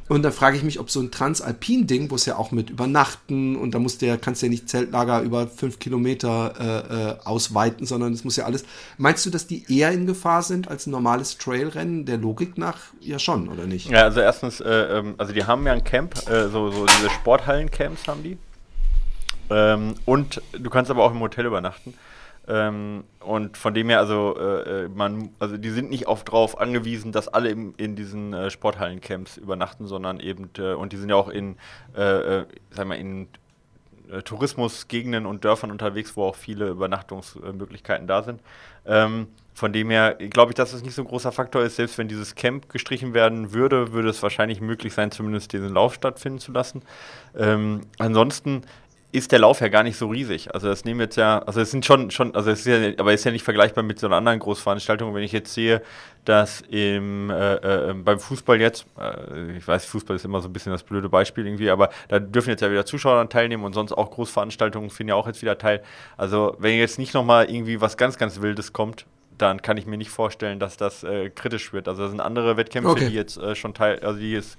[0.10, 3.56] Und da frage ich mich, ob so ein Transalpin-Ding, wo es ja auch mit Übernachten
[3.56, 7.86] und da musst du kannst du ja nicht Zeltlager über fünf Kilometer äh, äh, ausweiten,
[7.86, 8.66] sondern es muss ja alles.
[8.98, 12.06] Meinst du, dass die eher in Gefahr sind als ein normales Trailrennen?
[12.06, 13.88] Der Logik nach ja schon, oder nicht?
[13.88, 17.12] Ja, also erstens, äh, ähm, also die haben ja ein Camp, äh, so, so diese
[17.12, 18.40] Sporthallen-Camps haben die.
[19.52, 21.94] Ähm, und du kannst aber auch im Hotel übernachten.
[22.50, 26.60] Ähm, und von dem her, also äh, äh, man, also die sind nicht oft drauf
[26.60, 31.10] angewiesen, dass alle im, in diesen äh, Sporthallencamps übernachten, sondern eben, äh, und die sind
[31.10, 31.58] ja auch in,
[31.96, 33.28] äh, äh sag mal, in
[34.12, 38.42] äh, Tourismusgegenden und Dörfern unterwegs, wo auch viele Übernachtungsmöglichkeiten da sind.
[38.88, 41.76] Ähm, von dem her glaube ich, dass es nicht so ein großer Faktor ist.
[41.76, 45.94] Selbst wenn dieses Camp gestrichen werden würde, würde es wahrscheinlich möglich sein, zumindest diesen Lauf
[45.94, 46.82] stattfinden zu lassen.
[47.38, 48.64] Ähm, ansonsten
[49.12, 50.54] ist der Lauf ja gar nicht so riesig.
[50.54, 53.12] Also das nehmen jetzt ja, also es sind schon, schon, also es ist ja, aber
[53.12, 55.16] es ist ja nicht vergleichbar mit so einer anderen Großveranstaltung.
[55.16, 55.82] Wenn ich jetzt sehe,
[56.26, 60.54] dass im, äh, äh, beim Fußball jetzt, äh, ich weiß, Fußball ist immer so ein
[60.54, 63.94] bisschen das blöde Beispiel irgendwie, aber da dürfen jetzt ja wieder Zuschauer teilnehmen und sonst
[63.94, 65.82] auch Großveranstaltungen finden ja auch jetzt wieder teil.
[66.16, 69.08] Also wenn jetzt nicht nochmal irgendwie was ganz, ganz Wildes kommt,
[69.40, 71.88] dann kann ich mir nicht vorstellen, dass das äh, kritisch wird.
[71.88, 73.10] Also das sind andere Wettkämpfe, okay.
[73.10, 74.58] die jetzt äh, schon teil, also die jetzt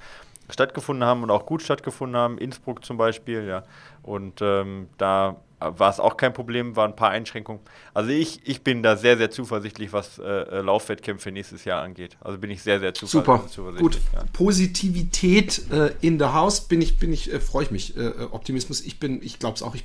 [0.52, 2.38] stattgefunden haben und auch gut stattgefunden haben.
[2.38, 3.62] Innsbruck zum Beispiel, ja.
[4.10, 7.60] Und ähm, da war es auch kein Problem, waren ein paar Einschränkungen.
[7.94, 12.16] Also ich, ich bin da sehr, sehr zuversichtlich, was äh, äh Laufwettkämpfe nächstes Jahr angeht.
[12.20, 13.52] Also bin ich sehr, sehr zuversichtlich.
[13.54, 14.00] Super, gut.
[14.12, 14.24] Ja.
[14.32, 17.96] Positivität äh, in the house, bin ich, bin ich, äh, freue ich mich.
[17.96, 19.84] Äh, äh, Optimismus, ich bin, ich glaube es auch, ich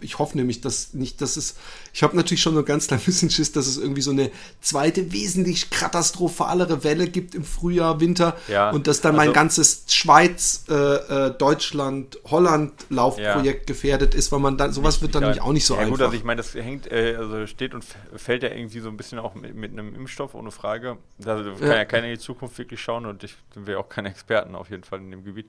[0.00, 1.56] ich hoffe nämlich, dass nicht, dass es,
[1.92, 4.30] ich habe natürlich schon so ganz klein bisschen Schiss, dass es irgendwie so eine
[4.60, 9.84] zweite, wesentlich katastrophalere Welle gibt im Frühjahr, Winter ja, und dass dann also, mein ganzes
[9.88, 13.74] Schweiz, äh, äh, Deutschland, Holland Laufprojekt ja.
[13.74, 15.92] gefährdet ist, weil man dann, sowas wird dann nämlich auch nicht so ja, einfach.
[15.92, 17.84] Ja gut, also ich meine, das hängt, äh, also steht und
[18.16, 20.98] fällt ja irgendwie so ein bisschen auch mit, mit einem Impfstoff, ohne Frage.
[21.24, 24.10] Also kann ja keiner in die Zukunft wirklich schauen und ich sind wir auch keine
[24.10, 25.46] Experten auf jeden Fall in dem Gebiet.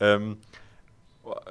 [0.00, 0.38] Ähm,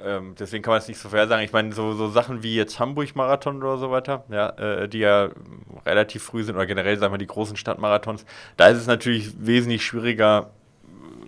[0.04, 1.42] ähm, deswegen kann man es nicht so fair sagen.
[1.42, 5.30] Ich meine, so, so Sachen wie jetzt Hamburg-Marathon oder so weiter, ja, äh, die ja
[5.86, 8.24] relativ früh sind, oder generell, sagen wir, die großen Stadtmarathons,
[8.56, 10.50] da ist es natürlich wesentlich schwieriger,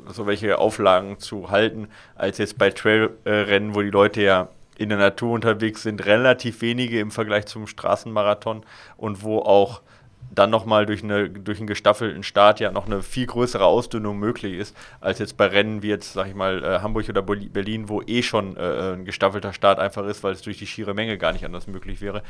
[0.09, 4.99] so welche Auflagen zu halten, als jetzt bei Trailrennen, wo die Leute ja in der
[4.99, 8.65] Natur unterwegs sind, relativ wenige im Vergleich zum Straßenmarathon
[8.97, 9.83] und wo auch
[10.31, 14.55] dann nochmal durch, eine, durch einen gestaffelten Start ja noch eine viel größere Ausdünnung möglich
[14.55, 18.03] ist, als jetzt bei Rennen wie jetzt, sag ich mal, äh, Hamburg oder Berlin, wo
[18.03, 21.33] eh schon äh, ein gestaffelter Start einfach ist, weil es durch die schiere Menge gar
[21.33, 22.23] nicht anders möglich wäre.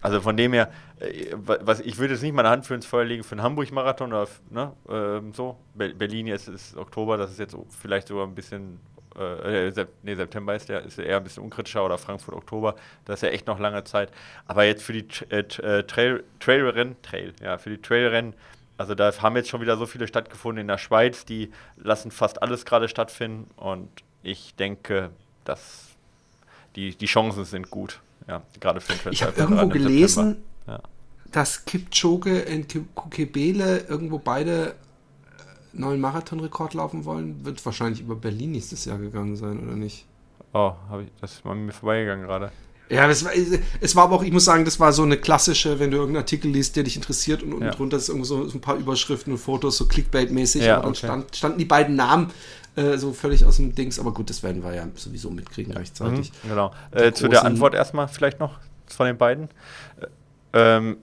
[0.00, 0.70] Also von dem her,
[1.00, 4.12] äh, was, ich würde jetzt nicht meine Hand für ins Feuer legen für einen Hamburg-Marathon
[4.12, 5.56] oder ne, äh, so.
[5.74, 8.80] Berlin jetzt ist Oktober, das ist jetzt vielleicht sogar ein bisschen
[9.18, 13.22] äh, nee, September ist der, ist eher ein bisschen unkritischer oder Frankfurt Oktober, das ist
[13.22, 14.10] ja echt noch lange Zeit.
[14.46, 18.34] Aber jetzt für die äh, äh, Trail, Trailrennen, Trail, ja, für die Trailrennen,
[18.76, 22.42] also da haben jetzt schon wieder so viele stattgefunden in der Schweiz, die lassen fast
[22.42, 23.88] alles gerade stattfinden und
[24.22, 25.10] ich denke,
[25.44, 25.90] dass
[26.74, 30.80] die, die Chancen sind gut, ja, gerade für den Ich habe irgendwo gelesen, ja.
[31.30, 34.74] dass Kipchoge und Kukebele irgendwo beide
[35.74, 40.06] neuen Marathonrekord laufen wollen, wird wahrscheinlich über Berlin nächstes Jahr gegangen sein, oder nicht?
[40.52, 42.52] Oh, ich, das ist mal mir vorbeigegangen gerade.
[42.90, 43.32] Ja, es war,
[43.80, 46.22] es war aber auch, ich muss sagen, das war so eine klassische, wenn du irgendeinen
[46.22, 47.70] Artikel liest, der dich interessiert und unten ja.
[47.70, 50.62] drunter ist irgendwo so, so, ein paar Überschriften und Fotos, so Clickbait-mäßig.
[50.62, 51.06] Ja, und dann okay.
[51.06, 52.30] stand, standen die beiden Namen
[52.76, 53.98] äh, so völlig aus dem Dings.
[53.98, 56.32] Aber gut, das werden wir ja sowieso mitkriegen gleichzeitig.
[56.44, 56.72] Mhm, genau.
[56.90, 59.48] Äh, zu der Antwort erstmal vielleicht noch von den beiden.
[60.52, 60.98] Äh, ähm,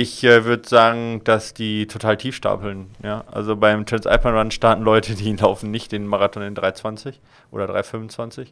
[0.00, 2.90] ich äh, würde sagen, dass die total tief stapeln.
[3.02, 3.24] Ja?
[3.30, 7.14] Also beim Transalpine Run starten Leute, die laufen nicht den Marathon in 3,20
[7.50, 8.48] oder 3,25.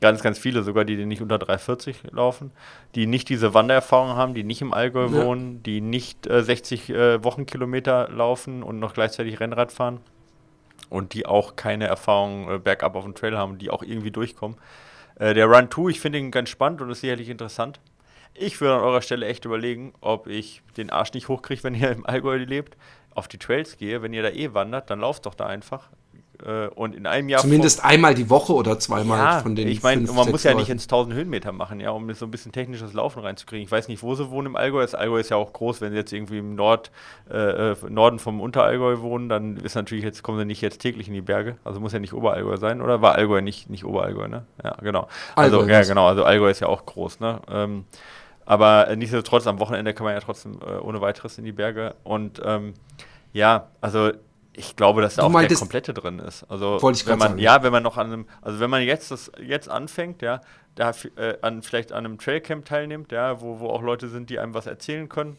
[0.00, 2.52] Ganz, ganz viele sogar, die den nicht unter 3,40 laufen,
[2.94, 5.24] die nicht diese Wandererfahrung haben, die nicht im Allgäu ja.
[5.24, 10.00] wohnen, die nicht äh, 60 äh, Wochenkilometer laufen und noch gleichzeitig Rennrad fahren
[10.90, 14.58] und die auch keine Erfahrung äh, bergab auf dem Trail haben, die auch irgendwie durchkommen.
[15.18, 17.80] Äh, der Run 2, ich finde ihn ganz spannend und ist sicherlich interessant.
[18.38, 21.90] Ich würde an eurer Stelle echt überlegen, ob ich den Arsch nicht hochkriege, wenn ihr
[21.90, 22.76] im Allgäu lebt,
[23.14, 24.02] auf die Trails gehe.
[24.02, 25.88] Wenn ihr da eh wandert, dann lauft doch da einfach.
[26.44, 27.40] Äh, und in einem Jahr.
[27.40, 30.68] Zumindest einmal die Woche oder zweimal ja, von den Ich meine, man muss ja nicht
[30.68, 33.64] ins 1000 Höhenmeter machen, ja, um so ein bisschen technisches Laufen reinzukriegen.
[33.64, 34.82] Ich weiß nicht, wo sie wohnen im Allgäu.
[34.82, 35.80] Das Allgäu ist ja auch groß.
[35.80, 36.92] Wenn sie jetzt irgendwie im Nord,
[37.30, 41.08] äh, äh, Norden vom Unterallgäu wohnen, dann ist natürlich jetzt, kommen sie nicht jetzt täglich
[41.08, 41.56] in die Berge.
[41.64, 43.02] Also muss ja nicht Oberallgäu sein, oder?
[43.02, 44.44] War Allgäu nicht, nicht Oberallgäu, ne?
[44.62, 45.08] Ja, genau.
[45.34, 46.06] Also, Allgäu ja, genau.
[46.06, 47.40] Also Allgäu ist ja auch groß, ne?
[47.50, 47.84] Ähm,
[48.48, 51.94] aber nichtsdestotrotz, am Wochenende kann man ja trotzdem äh, ohne weiteres in die Berge.
[52.02, 52.72] Und ähm,
[53.34, 54.10] ja, also
[54.54, 56.44] ich glaube, dass da auch der komplette drin ist.
[56.44, 57.38] Also wenn man, sagen.
[57.40, 60.40] ja, wenn man noch an einem, also wenn man jetzt das jetzt anfängt, ja,
[60.76, 64.38] da äh, an, vielleicht an einem Trailcamp teilnimmt, ja, wo, wo auch Leute sind, die
[64.38, 65.36] einem was erzählen können,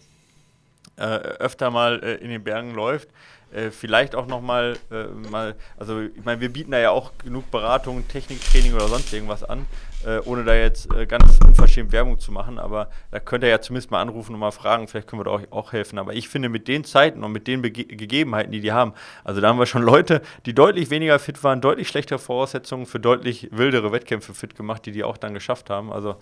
[0.97, 3.09] äh, öfter mal äh, in den Bergen läuft,
[3.51, 7.13] äh, vielleicht auch noch mal, äh, mal, also ich meine, wir bieten da ja auch
[7.23, 9.65] genug Beratung, Techniktraining oder sonst irgendwas an,
[10.05, 13.61] äh, ohne da jetzt äh, ganz unverschämt Werbung zu machen, aber da könnt ihr ja
[13.61, 15.99] zumindest mal anrufen und mal fragen, vielleicht können wir da auch, auch helfen.
[15.99, 18.93] Aber ich finde, mit den Zeiten und mit den Bege Gegebenheiten, die die haben,
[19.23, 22.99] also da haben wir schon Leute, die deutlich weniger fit waren, deutlich schlechtere Voraussetzungen für
[22.99, 25.91] deutlich wildere Wettkämpfe fit gemacht, die die auch dann geschafft haben.
[25.91, 26.15] Also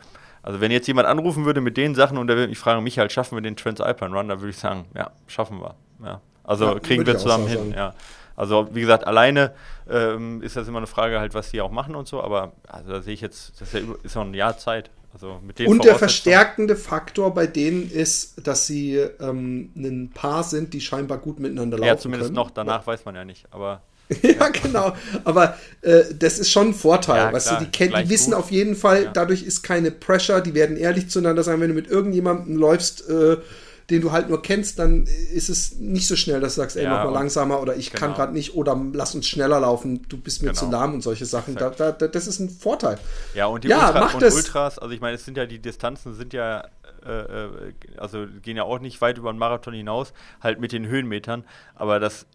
[0.47, 3.09] also wenn jetzt jemand anrufen würde mit den Sachen und der würde mich fragen, Michael,
[3.09, 5.75] schaffen wir den Transalpine Run, dann würde ich sagen, ja, schaffen wir.
[6.03, 6.21] Ja.
[6.45, 7.93] Also ja, kriegen wir zusammen hin, ja.
[8.37, 9.51] Also wie gesagt, alleine
[9.89, 12.91] ähm, ist das immer eine Frage halt, was die auch machen und so, aber also
[12.91, 14.91] da sehe ich jetzt, das ist ja, ist noch ein Jahr Zeit.
[15.11, 20.75] Also mit und der verstärkende Faktor bei denen ist, dass sie ähm, ein Paar sind,
[20.75, 21.87] die scheinbar gut miteinander laufen.
[21.87, 22.35] Ja, zumindest können.
[22.35, 22.87] noch, danach ja.
[22.87, 23.81] weiß man ja nicht, aber.
[24.21, 24.93] ja, genau.
[25.23, 27.17] Aber äh, das ist schon ein Vorteil.
[27.17, 28.39] Ja, weißt klar, du, die, kennen, die wissen gut.
[28.39, 29.11] auf jeden Fall, ja.
[29.11, 33.37] dadurch ist keine Pressure, die werden ehrlich zueinander sein, wenn du mit irgendjemandem läufst, äh,
[33.89, 36.83] den du halt nur kennst, dann ist es nicht so schnell, dass du sagst, ey,
[36.83, 37.99] ja, mach mal langsamer oder ich genau.
[37.99, 40.59] kann gerade nicht oder lass uns schneller laufen, du bist mir genau.
[40.59, 41.55] zu lahm und solche Sachen.
[41.55, 42.97] Da, da, das ist ein Vorteil.
[43.33, 46.15] Ja, und die ja, Ultra und Ultras, also ich meine, es sind ja, die Distanzen
[46.15, 46.65] sind ja
[47.05, 50.87] äh, äh, also gehen ja auch nicht weit über den Marathon hinaus, halt mit den
[50.87, 52.25] Höhenmetern, aber das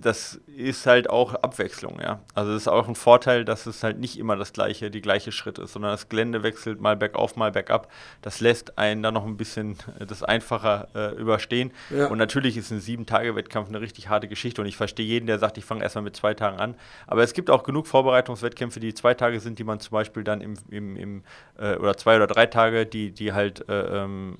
[0.00, 2.20] das ist halt auch Abwechslung, ja.
[2.34, 5.32] Also es ist auch ein Vorteil, dass es halt nicht immer das gleiche, die gleiche
[5.32, 7.90] Schritt ist, sondern das Gelände wechselt mal bergauf, mal bergab.
[8.22, 11.72] Das lässt einen dann noch ein bisschen äh, das einfacher äh, überstehen.
[11.90, 12.06] Ja.
[12.08, 15.58] Und natürlich ist ein Sieben-Tage-Wettkampf eine richtig harte Geschichte und ich verstehe jeden, der sagt,
[15.58, 16.74] ich fange erstmal mit zwei Tagen an.
[17.06, 20.40] Aber es gibt auch genug Vorbereitungswettkämpfe, die zwei Tage sind, die man zum Beispiel dann
[20.40, 21.24] im, im, im
[21.58, 24.38] äh, oder zwei oder drei Tage, die, die halt äh, ähm,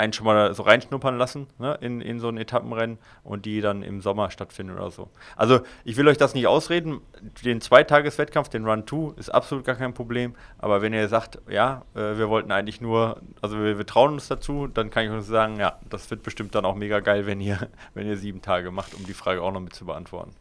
[0.00, 3.82] einen schon mal so reinschnuppern lassen ne, in, in so ein Etappenrennen und die dann
[3.82, 5.08] im Sommer stattfinden oder so.
[5.36, 7.00] Also ich will euch das nicht ausreden.
[7.44, 10.34] Den Zweitageswettkampf, den Run 2, ist absolut gar kein Problem.
[10.58, 14.28] Aber wenn ihr sagt, ja, äh, wir wollten eigentlich nur, also wir, wir, trauen uns
[14.28, 17.40] dazu, dann kann ich euch sagen, ja, das wird bestimmt dann auch mega geil, wenn
[17.40, 20.32] ihr, wenn ihr sieben Tage macht, um die Frage auch noch mit zu beantworten.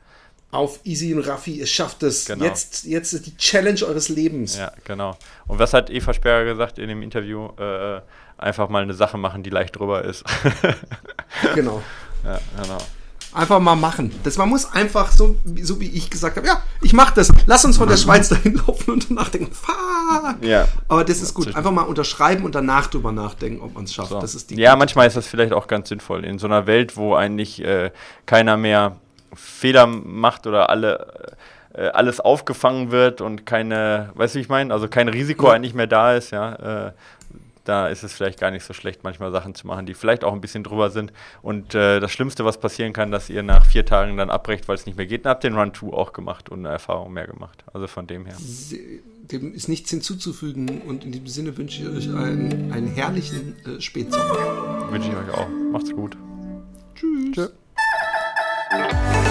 [0.52, 2.26] Auf Easy und Raffi, ihr schafft es.
[2.26, 2.44] Genau.
[2.44, 4.58] Jetzt, jetzt ist die Challenge eures Lebens.
[4.58, 5.16] Ja, genau.
[5.48, 7.50] Und was hat Eva Sperger gesagt in dem Interview?
[7.58, 8.02] Äh,
[8.38, 10.24] einfach mal eine Sache machen, die leicht drüber ist.
[11.56, 11.82] genau.
[12.24, 12.78] Ja, genau.
[13.32, 14.12] Einfach mal machen.
[14.24, 17.32] Das, man muss einfach, so, so wie ich gesagt habe, ja, ich mach das.
[17.46, 20.38] Lass uns von der Schweiz dahin laufen und danach denken, fuck.
[20.42, 20.68] Ja.
[20.88, 21.56] Aber das ist gut.
[21.56, 24.10] Einfach mal unterschreiben und danach drüber nachdenken, ob man es schafft.
[24.10, 24.20] So.
[24.20, 26.26] Das ist die ja, manchmal ist das vielleicht auch ganz sinnvoll.
[26.26, 27.92] In so einer Welt, wo eigentlich äh,
[28.26, 29.00] keiner mehr
[29.34, 31.36] Fehler macht oder alle
[31.74, 34.74] äh, alles aufgefangen wird und keine, weißt du, wie ich meine?
[34.74, 35.54] Also kein Risiko ja.
[35.54, 36.88] eigentlich mehr da ist, ja.
[36.88, 36.92] Äh,
[37.70, 40.34] da ist es vielleicht gar nicht so schlecht, manchmal Sachen zu machen, die vielleicht auch
[40.34, 41.14] ein bisschen drüber sind.
[41.44, 44.76] Und äh, das Schlimmste, was passieren kann, dass ihr nach vier Tagen dann abbrecht, weil
[44.76, 45.24] es nicht mehr geht.
[45.26, 47.64] Und habt den Run 2 auch gemacht und eine Erfahrung mehr gemacht.
[47.72, 48.36] Also von dem her.
[49.32, 53.80] Dem ist nichts hinzuzufügen und in diesem Sinne wünsche ich euch einen, einen herrlichen äh,
[53.80, 54.90] Spätsommer.
[54.90, 55.48] Wünsche ich euch auch.
[55.72, 56.18] Macht's gut.
[56.96, 57.36] Tschüss.
[57.36, 57.48] Tschö.
[58.70, 59.29] Thank you.